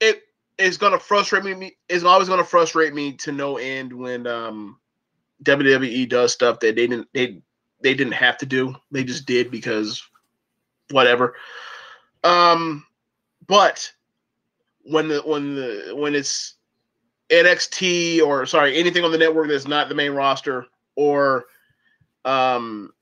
[0.00, 0.22] it
[0.58, 1.76] is going to frustrate me.
[1.88, 4.78] It's always going to frustrate me to no end when um,
[5.44, 7.40] WWE does stuff that they didn't they
[7.80, 8.74] they didn't have to do.
[8.90, 10.02] They just did because
[10.90, 11.36] whatever.
[12.24, 12.84] Um,
[13.48, 13.92] but
[14.82, 16.54] when the when the when it's
[17.30, 20.66] NXT or sorry anything on the network that's not the main roster
[20.96, 21.46] or
[22.24, 22.92] um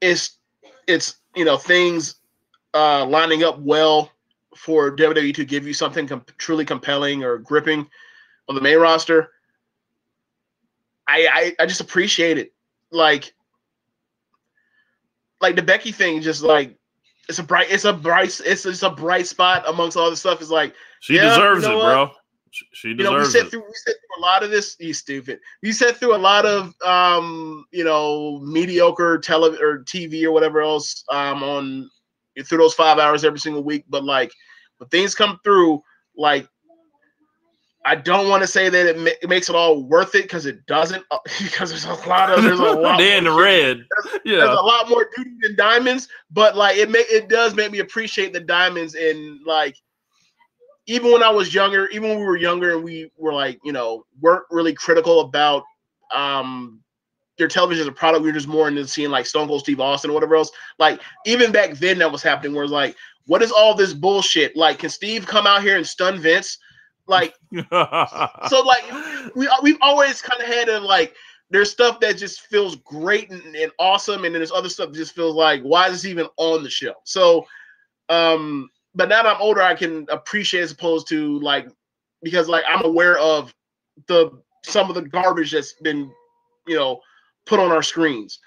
[0.00, 0.38] it's
[0.86, 2.16] it's you know things
[2.74, 4.12] uh, lining up well
[4.54, 7.88] for WWE to give you something com- truly compelling or gripping
[8.48, 9.32] on the main roster.
[11.08, 12.52] I, I I just appreciate it.
[12.90, 13.34] Like
[15.40, 16.76] like the Becky thing, just like
[17.28, 20.40] it's a bright, it's a bright, it's it's a bright spot amongst all the stuff.
[20.40, 21.84] It's like She Yeah, deserves you know it, what?
[21.84, 22.10] bro.
[22.50, 23.50] She- She you know, we deserves sat it.
[23.50, 24.76] through we sat through a lot of this.
[24.78, 25.40] You stupid.
[25.62, 30.60] We sat through a lot of um, you know, mediocre tele or TV or whatever
[30.62, 31.90] else um on
[32.44, 33.84] through those five hours every single week.
[33.88, 34.32] But like
[34.78, 35.82] when things come through,
[36.16, 36.48] like
[37.88, 40.44] I don't want to say that it, ma- it makes it all worth it because
[40.44, 41.04] it doesn't.
[41.12, 42.98] uh, Because there's a lot of there's a lot.
[42.98, 43.78] they in the red.
[43.78, 44.38] there's Yeah.
[44.44, 47.78] There's a lot more duty than diamonds, but like it make it does make me
[47.78, 49.76] appreciate the diamonds and like
[50.88, 53.72] even when I was younger, even when we were younger and we were like, you
[53.72, 55.62] know, weren't really critical about
[56.14, 56.80] um
[57.38, 59.78] their television as a product, we were just more into seeing like Stone Cold Steve
[59.80, 60.50] Austin or whatever else.
[60.78, 62.96] Like even back then that was happening where it's like,
[63.26, 64.56] what is all this bullshit?
[64.56, 66.58] Like, can Steve come out here and stun Vince?
[67.08, 67.34] Like
[67.70, 68.84] so like
[69.34, 71.14] we we've always kind of had a like
[71.50, 74.96] there's stuff that just feels great and, and awesome, and then there's other stuff that
[74.96, 76.94] just feels like why is this even on the show?
[77.04, 77.46] So,
[78.08, 81.68] um, but now that I'm older, I can appreciate as opposed to like
[82.22, 83.54] because like I'm aware of
[84.08, 84.30] the
[84.64, 86.10] some of the garbage that's been
[86.66, 87.00] you know
[87.46, 88.40] put on our screens.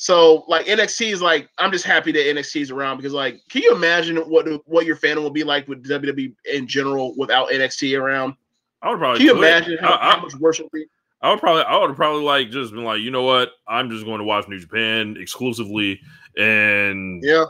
[0.00, 3.62] So like NXT is like I'm just happy that NXT is around because like can
[3.62, 8.00] you imagine what what your fandom will be like with WWE in general without NXT
[8.00, 8.34] around?
[8.80, 10.86] I would probably Can you imagine how, I, I- how much worse it would be?
[11.20, 13.50] I would probably, I would probably like just been like, you know what?
[13.66, 16.00] I'm just going to watch New Japan exclusively
[16.36, 17.46] and Yeah,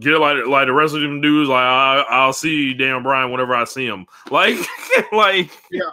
[0.00, 1.50] get like like the rest of them dudes.
[1.50, 4.06] Like I, I'll see Dan Bryan whenever I see him.
[4.30, 4.56] Like,
[5.12, 5.90] like yeah,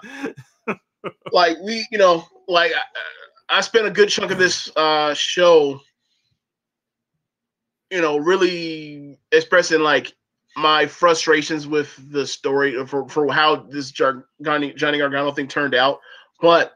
[1.34, 2.72] like we, you know, like
[3.50, 5.80] I, spent a good chunk of this uh show,
[7.92, 10.14] you know, really expressing like
[10.56, 15.76] my frustrations with the story for for how this Jar- Johnny Johnny Gargano thing turned
[15.76, 16.00] out,
[16.42, 16.74] but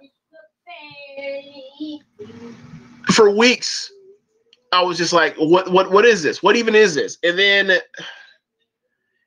[3.14, 3.92] for weeks
[4.72, 6.44] I was just like, what what what is this?
[6.44, 7.18] What even is this?
[7.24, 7.72] And then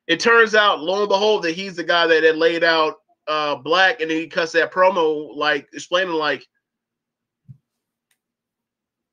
[0.07, 2.95] it turns out, lo and behold, that he's the guy that had laid out
[3.27, 6.45] uh Black and then he cuts that promo like explaining like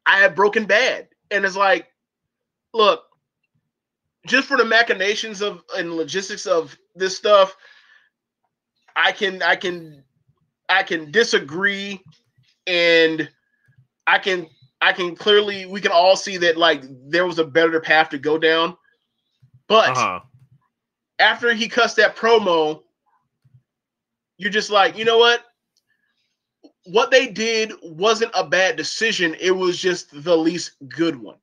[0.08, 1.08] I have broken bad.
[1.30, 1.86] And it's like,
[2.72, 3.04] look,
[4.26, 7.54] just for the machinations of and logistics of this stuff,
[8.96, 10.02] I can I can
[10.68, 12.02] I can disagree
[12.66, 13.28] and
[14.06, 14.48] I can
[14.80, 18.18] I can clearly we can all see that like there was a better path to
[18.18, 18.76] go down.
[19.68, 20.20] But uh-huh.
[21.18, 22.82] after he cussed that promo,
[24.38, 25.44] you're just like, you know what?
[26.92, 29.36] What they did wasn't a bad decision.
[29.40, 31.36] It was just the least good one.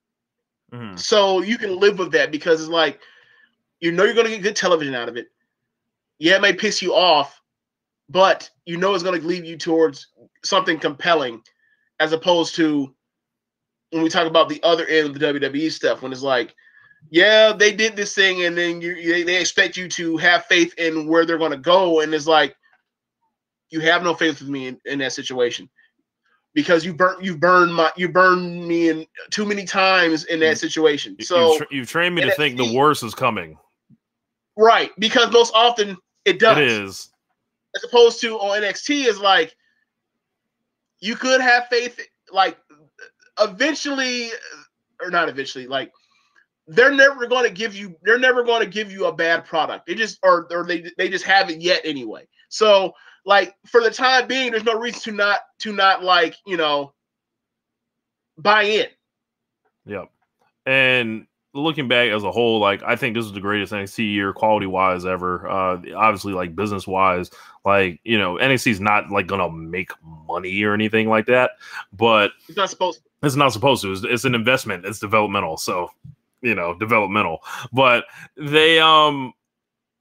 [0.74, 1.00] Mhm.
[1.00, 3.00] So you can live with that because it's like,
[3.80, 5.28] you know, you're going to get good television out of it.
[6.18, 7.42] Yeah, it may piss you off,
[8.10, 10.08] but you know it's going to lead you towards
[10.44, 11.42] something compelling
[12.00, 12.94] as opposed to
[13.92, 16.56] when we talk about the other end of the WWE stuff, when it's like,
[17.12, 20.74] yeah, they did this thing, and then you they, they expect you to have faith
[20.78, 22.56] in where they're going to go, and it's like,
[23.70, 25.70] you have no faith with me in, in that situation
[26.54, 30.58] because you burn you burned my you burned me in too many times in that
[30.58, 31.16] situation.
[31.22, 33.58] So you've, tra- you've trained me to think the worst is coming.
[34.58, 36.58] right, because most often it does.
[36.58, 37.10] It is.
[37.76, 39.56] as opposed to on NXT is like
[41.02, 42.00] you could have faith
[42.32, 42.58] like
[43.40, 44.30] eventually
[45.02, 45.92] or not eventually like
[46.68, 49.86] they're never going to give you they're never going to give you a bad product
[49.86, 52.94] they just or, or they they just haven't yet anyway so
[53.26, 56.94] like for the time being there's no reason to not to not like you know
[58.38, 58.88] buy in
[59.86, 60.10] Yep.
[60.66, 64.34] And looking back as a whole, like I think this is the greatest NXT year,
[64.34, 65.48] quality wise ever.
[65.48, 67.30] Uh, obviously, like business wise,
[67.64, 69.92] like you know, NXT is not like gonna make
[70.28, 71.52] money or anything like that,
[71.94, 73.10] but it's not supposed to.
[73.24, 73.92] it's not supposed to.
[73.92, 74.86] It's, it's an investment.
[74.86, 75.58] It's developmental.
[75.58, 75.92] So,
[76.42, 77.40] you know, developmental.
[77.72, 78.06] But
[78.38, 79.34] they um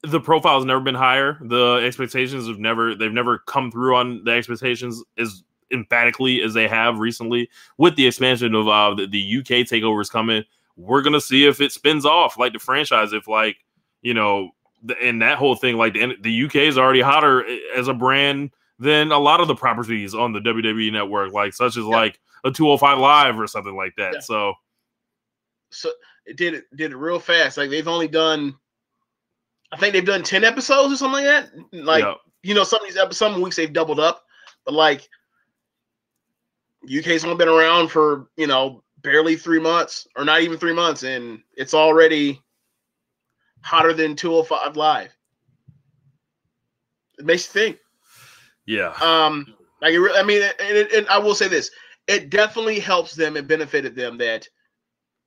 [0.07, 1.39] the profile has never been higher.
[1.43, 6.69] The expectations have never they've never come through on the expectations as emphatically as they
[6.69, 7.49] have recently
[7.79, 10.45] with the expansion of uh the, the UK takeovers coming.
[10.77, 13.13] We're gonna see if it spins off like the franchise.
[13.13, 13.57] If like
[14.03, 14.51] you know,
[14.83, 17.45] the, and that whole thing, like the the UK is already hotter
[17.75, 21.77] as a brand than a lot of the properties on the WWE network, like such
[21.77, 24.15] as like a 205 live or something like that.
[24.15, 24.21] Yeah.
[24.21, 24.55] So
[25.71, 25.91] so
[26.27, 28.55] it did it did it real fast like they've only done
[29.73, 32.05] i think they've done 10 episodes or something like that like
[32.43, 34.25] you know some of these episodes some weeks they've doubled up
[34.65, 35.09] but like
[36.85, 41.05] uk's only been around for you know barely three months, or not even three months,
[41.05, 42.43] and it's already
[43.61, 45.17] hotter than 205 live.
[47.19, 47.79] It makes you think.
[48.67, 48.95] Yeah.
[49.01, 51.71] Um, like it, I mean, and, and I will say this:
[52.09, 54.49] it definitely helps them and benefited them that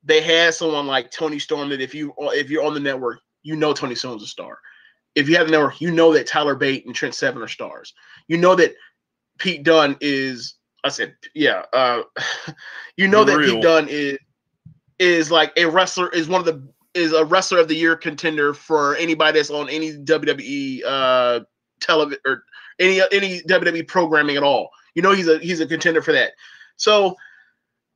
[0.04, 1.70] they had someone like Toni Storm.
[1.70, 4.58] That if you if you're on the network, you know Toni Storm's a star.
[5.14, 7.94] If you have the network, you know that Tyler Bate and Trent Seven are stars.
[8.28, 8.74] You know that
[9.38, 10.54] Pete Dunne is.
[10.84, 11.64] I said, yeah.
[11.72, 12.02] Uh,
[12.96, 14.18] you know that Pete Dunne is
[14.98, 18.52] is like a wrestler is one of the is a wrestler of the year contender
[18.52, 21.40] for anybody that's on any WWE uh
[21.80, 22.44] television or
[22.80, 24.70] any any WWE programming at all.
[24.94, 26.32] You know he's a he's a contender for that.
[26.76, 27.16] So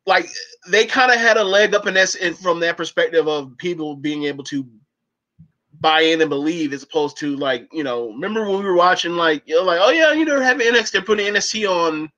[0.06, 0.26] like
[0.68, 3.96] they kind of had a leg up in this in, from that perspective of people
[3.96, 4.66] being able to
[5.82, 9.16] buy in and believe as opposed to like you know remember when we were watching
[9.16, 12.10] like you know like oh yeah you know having NXT they're putting NXT on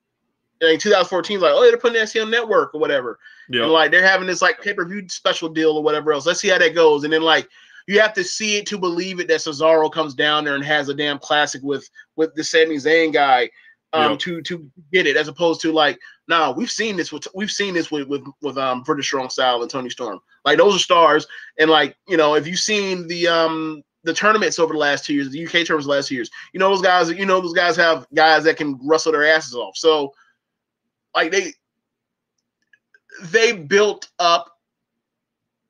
[0.61, 3.19] in 2014 like oh they're putting NXT on network or whatever.
[3.49, 3.63] Yeah.
[3.63, 6.27] and like they're having this like pay per view special deal or whatever else.
[6.27, 7.05] Let's see how that goes.
[7.05, 7.49] And then like
[7.87, 10.89] you have to see it to believe it that Cesaro comes down there and has
[10.89, 13.51] a damn classic with with the Sami Zayn guy
[13.95, 14.21] um, yep.
[14.21, 17.75] to to get it, as opposed to like, no, we've seen this with we've seen
[17.75, 20.21] this with with with um British Strong Style and Toni Storm.
[20.45, 21.27] Like those are stars,
[21.59, 25.15] and like you know, if you've seen the um the tournaments over the last two
[25.15, 28.07] years, the UK tournaments last years, you know those guys, you know those guys have
[28.15, 29.77] guys that can wrestle their asses off.
[29.77, 30.15] So,
[31.15, 31.53] like they
[33.23, 34.51] they built up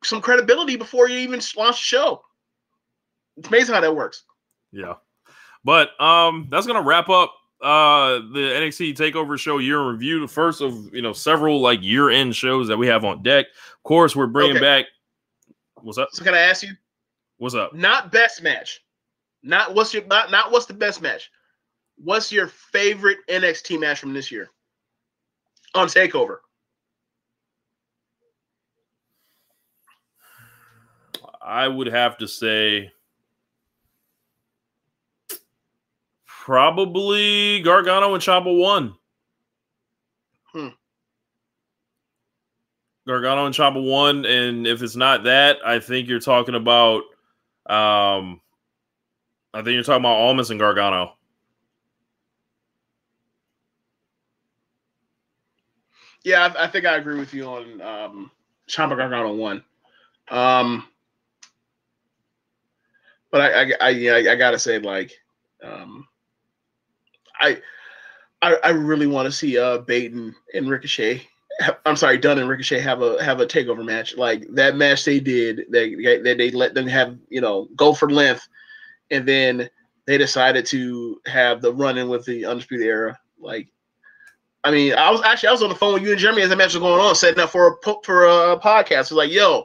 [0.05, 2.23] some credibility before you even launch the show.
[3.37, 4.23] It's amazing how that works.
[4.71, 4.95] Yeah.
[5.65, 10.29] But um that's gonna wrap up uh the NXT Takeover Show year in review, the
[10.29, 13.47] first of you know several like year end shows that we have on deck.
[13.47, 14.83] Of course, we're bringing okay.
[14.83, 14.85] back.
[15.81, 16.11] What's up?
[16.13, 16.73] So can I ask you?
[17.39, 17.75] What's up?
[17.75, 18.83] Not best match.
[19.43, 21.31] Not what's your not not what's the best match.
[21.97, 24.51] What's your favorite NXT match from this year
[25.75, 26.39] on Takeover?
[31.41, 32.93] I would have to say
[36.45, 38.95] probably Gargano and Ciampa won.
[40.53, 40.69] Hmm.
[43.07, 47.05] Gargano and Ciampa won, and if it's not that, I think you're talking about.
[47.65, 48.43] Um,
[49.55, 51.15] I think you're talking about Almas and Gargano.
[56.25, 58.31] Yeah, I, I, think I agree with you on um,
[58.69, 59.65] Ciampa Gargano one.
[60.29, 60.87] Um,
[63.31, 65.13] but I, I, I, yeah, I, gotta say, like,
[65.63, 66.07] um,
[67.41, 67.61] I,
[68.43, 71.27] I, I really want to see uh Baton and Ricochet.
[71.87, 74.17] I'm sorry, Dunne and Ricochet have a have a takeover match.
[74.17, 78.11] Like that match they did, they they, they let them have you know go for
[78.11, 78.49] length,
[79.11, 79.69] and then
[80.07, 83.19] they decided to have the run in with the Undisputed Era.
[83.39, 83.69] Like,
[84.65, 86.51] I mean, I was actually I was on the phone with you and Jeremy as
[86.51, 88.99] the match was going on, setting up for a for a podcast.
[88.99, 89.65] was like, yo,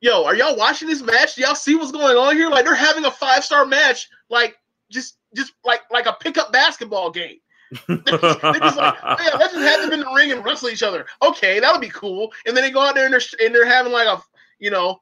[0.00, 1.34] yo, are y'all watching this match?
[1.34, 2.48] Do y'all see what's going on here?
[2.48, 4.56] Like they're having a five star match, like
[4.90, 7.38] just just like like a pickup basketball game.
[7.86, 10.44] they're, just, they're just like, oh, yeah, let's just have them in the ring and
[10.44, 11.06] wrestle each other.
[11.22, 12.32] Okay, that would be cool.
[12.44, 14.20] And then they go out there and they're and they're having like a
[14.58, 15.00] you know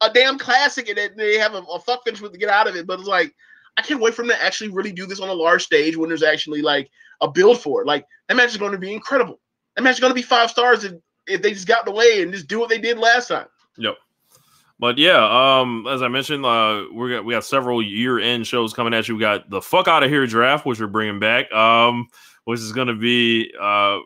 [0.00, 2.76] a damn classic and they have a, a fuck finish with to get out of
[2.76, 2.86] it.
[2.86, 3.34] But it's like
[3.76, 6.08] I can't wait for them to actually really do this on a large stage when
[6.08, 6.90] there's actually like
[7.20, 7.86] a build for it.
[7.86, 9.40] Like that match is going to be incredible.
[9.74, 10.92] That match is going to be five stars if,
[11.26, 13.46] if they just got the way and just do what they did last time.
[13.78, 13.96] Yep.
[14.78, 18.74] But yeah, um, as I mentioned, uh, we got we got several year end shows
[18.74, 19.14] coming at you.
[19.14, 22.08] We got the fuck out of here draft, which we're bringing back, um,
[22.44, 23.98] which is going to be, uh,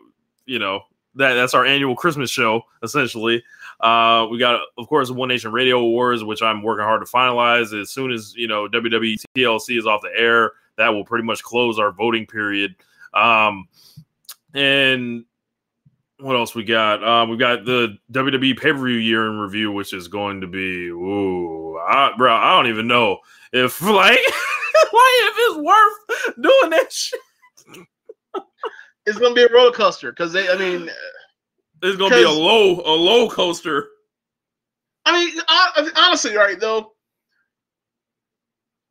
[0.45, 0.83] you know,
[1.15, 3.43] that that's our annual Christmas show essentially.
[3.81, 7.79] Uh, we got, of course, One Nation Radio Awards, which I'm working hard to finalize.
[7.79, 11.43] As soon as you know WWE TLC is off the air, that will pretty much
[11.43, 12.75] close our voting period.
[13.13, 13.67] Um,
[14.53, 15.25] and
[16.21, 17.03] what else we got?
[17.03, 20.47] Um, we got the WWE pay per view year in review, which is going to
[20.47, 23.19] be, ooh, I, bro, I don't even know
[23.51, 27.19] if like, like if it's worth doing that shit.
[29.05, 30.89] it's gonna be a roller coaster because they, I mean,
[31.81, 33.87] it's gonna be a low, a low coaster.
[35.05, 35.41] I mean,
[35.97, 36.93] honestly, right though,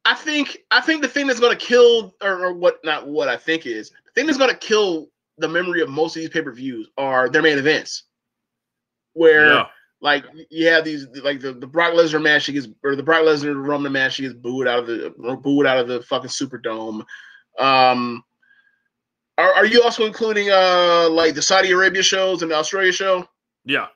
[0.05, 3.37] I think I think the thing that's gonna kill, or, or what, not what I
[3.37, 5.09] think is the thing that's gonna kill
[5.41, 8.05] the memory of most of these pay per views are their main events,
[9.15, 9.67] where yeah.
[10.01, 13.23] like you have these like the, the Brock Lesnar match he gets or the Brock
[13.23, 15.11] Lesnar Roman match he gets booed out of the
[15.43, 17.05] booed out of the fucking Superdome.
[17.59, 18.23] Um,
[19.39, 23.27] are, are you also including uh like the Saudi Arabia shows and the Australia show?
[23.65, 23.87] Yeah.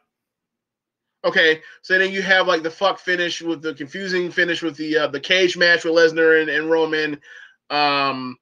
[1.25, 4.99] Okay, so then you have like the fuck finish with the confusing finish with the
[4.99, 7.19] uh, the cage match with Lesnar and, and Roman.
[7.71, 8.37] Um,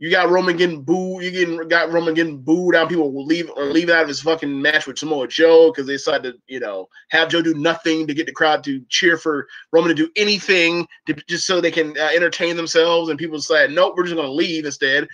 [0.00, 1.22] You got Roman getting booed.
[1.22, 2.88] You getting got Roman getting booed out.
[2.88, 5.92] People will leave or leave out of his fucking match with Samoa Joe because they
[5.92, 9.46] decided to, you know, have Joe do nothing to get the crowd to cheer for
[9.72, 13.10] Roman to do anything to, just so they can uh, entertain themselves.
[13.10, 15.06] And people said, nope, we're just gonna leave instead.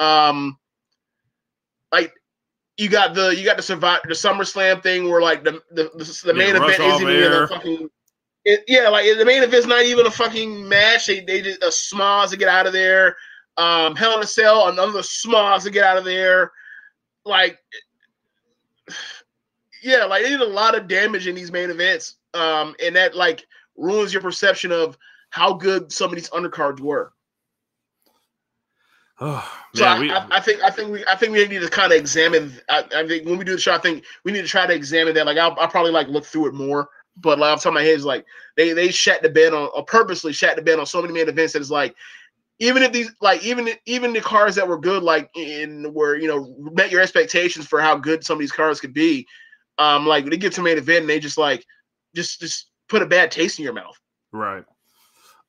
[0.00, 0.58] Um,
[1.92, 2.12] like
[2.78, 6.22] you got the you got the survive the SummerSlam thing where like the the, the,
[6.24, 7.88] the main event isn't even a fucking
[8.44, 11.06] it, yeah like the main event's not even a fucking match.
[11.06, 13.16] They they did a smiles to get out of there.
[13.58, 16.52] Um, Hell in a Cell another smiles to get out of there.
[17.24, 17.58] Like
[19.82, 22.16] yeah, like they did a lot of damage in these main events.
[22.34, 23.44] Um, and that like
[23.76, 24.96] ruins your perception of
[25.30, 27.12] how good some of these undercards were.
[29.24, 31.68] Oh, so I, we, I, I, think I think we I think we need to
[31.68, 32.52] kind of examine.
[32.68, 34.74] I, I, think when we do the show, I think we need to try to
[34.74, 35.26] examine that.
[35.26, 36.88] Like I'll, I'll probably like look through it more.
[37.18, 38.26] But like off the top of my head is like
[38.56, 41.28] they they shat the bed on or purposely shat the bed on so many main
[41.28, 41.94] events that it's like
[42.62, 46.28] even if these like even even the cars that were good like in where you
[46.28, 49.26] know met your expectations for how good some of these cars could be,
[49.78, 51.66] um like they get to main event and they just like
[52.14, 53.98] just just put a bad taste in your mouth.
[54.32, 54.64] Right.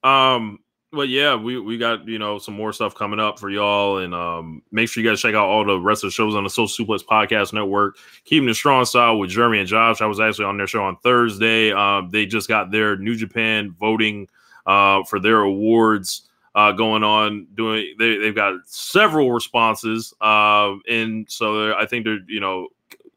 [0.03, 0.57] Um
[0.91, 4.13] but yeah, we we got you know some more stuff coming up for y'all, and
[4.13, 6.51] um, make sure you guys check out all the rest of the shows on the
[6.51, 7.97] Social Suplex Podcast Network.
[8.25, 10.01] Keeping the strong style with Jeremy and Josh.
[10.01, 11.71] I was actually on their show on Thursday.
[11.71, 14.27] Um, they just got their New Japan voting
[14.67, 17.47] uh, for their awards uh, going on.
[17.55, 22.69] Doing they they've got several responses, uh, and so I think they're you know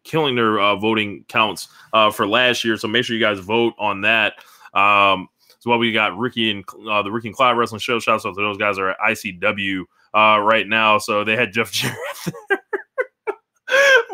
[0.05, 2.77] killing their uh, voting counts uh, for last year.
[2.77, 4.35] So make sure you guys vote on that.
[4.73, 5.29] Um,
[5.67, 7.99] well, we got Ricky and uh, the Ricky and Clyde Wrestling Show.
[7.99, 9.83] Shouts out to those guys are at ICW
[10.15, 10.99] uh, right now.
[10.99, 11.97] So they had Jeff Jarrett
[12.49, 12.61] there.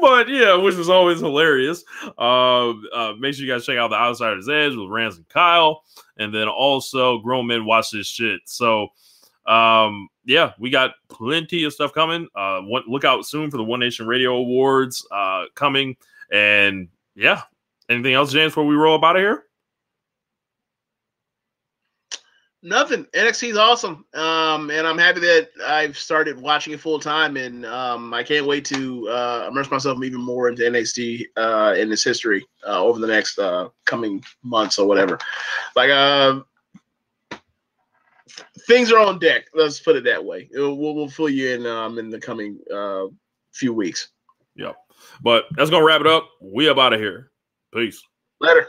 [0.00, 1.84] but yeah, which was always hilarious.
[2.18, 5.82] Uh, uh, make sure you guys check out the Outsiders Edge with Rance and Kyle,
[6.16, 8.40] and then also Grown Men Watch This Shit.
[8.46, 8.88] So,
[9.46, 12.28] um, yeah, we got plenty of stuff coming.
[12.34, 15.96] Uh, one, look out soon for the One Nation Radio Awards uh, coming,
[16.30, 17.42] and yeah,
[17.88, 18.52] anything else, James?
[18.52, 19.44] Before we roll up out of here.
[22.64, 23.06] Nothing.
[23.06, 27.66] NXT is awesome, um, and I'm happy that I've started watching it full time, and
[27.66, 32.04] um, I can't wait to uh, immerse myself even more into NXT uh, in its
[32.04, 35.18] history uh, over the next uh, coming months or whatever.
[35.74, 36.42] Like, uh,
[38.66, 39.46] things are on deck.
[39.54, 40.48] Let's put it that way.
[40.52, 43.06] We'll, we'll fill you in um, in the coming uh,
[43.52, 44.08] few weeks.
[44.56, 44.76] Yep.
[45.22, 46.28] But that's gonna wrap it up.
[46.40, 47.30] We up out of here.
[47.74, 48.02] Peace.
[48.40, 48.68] Later.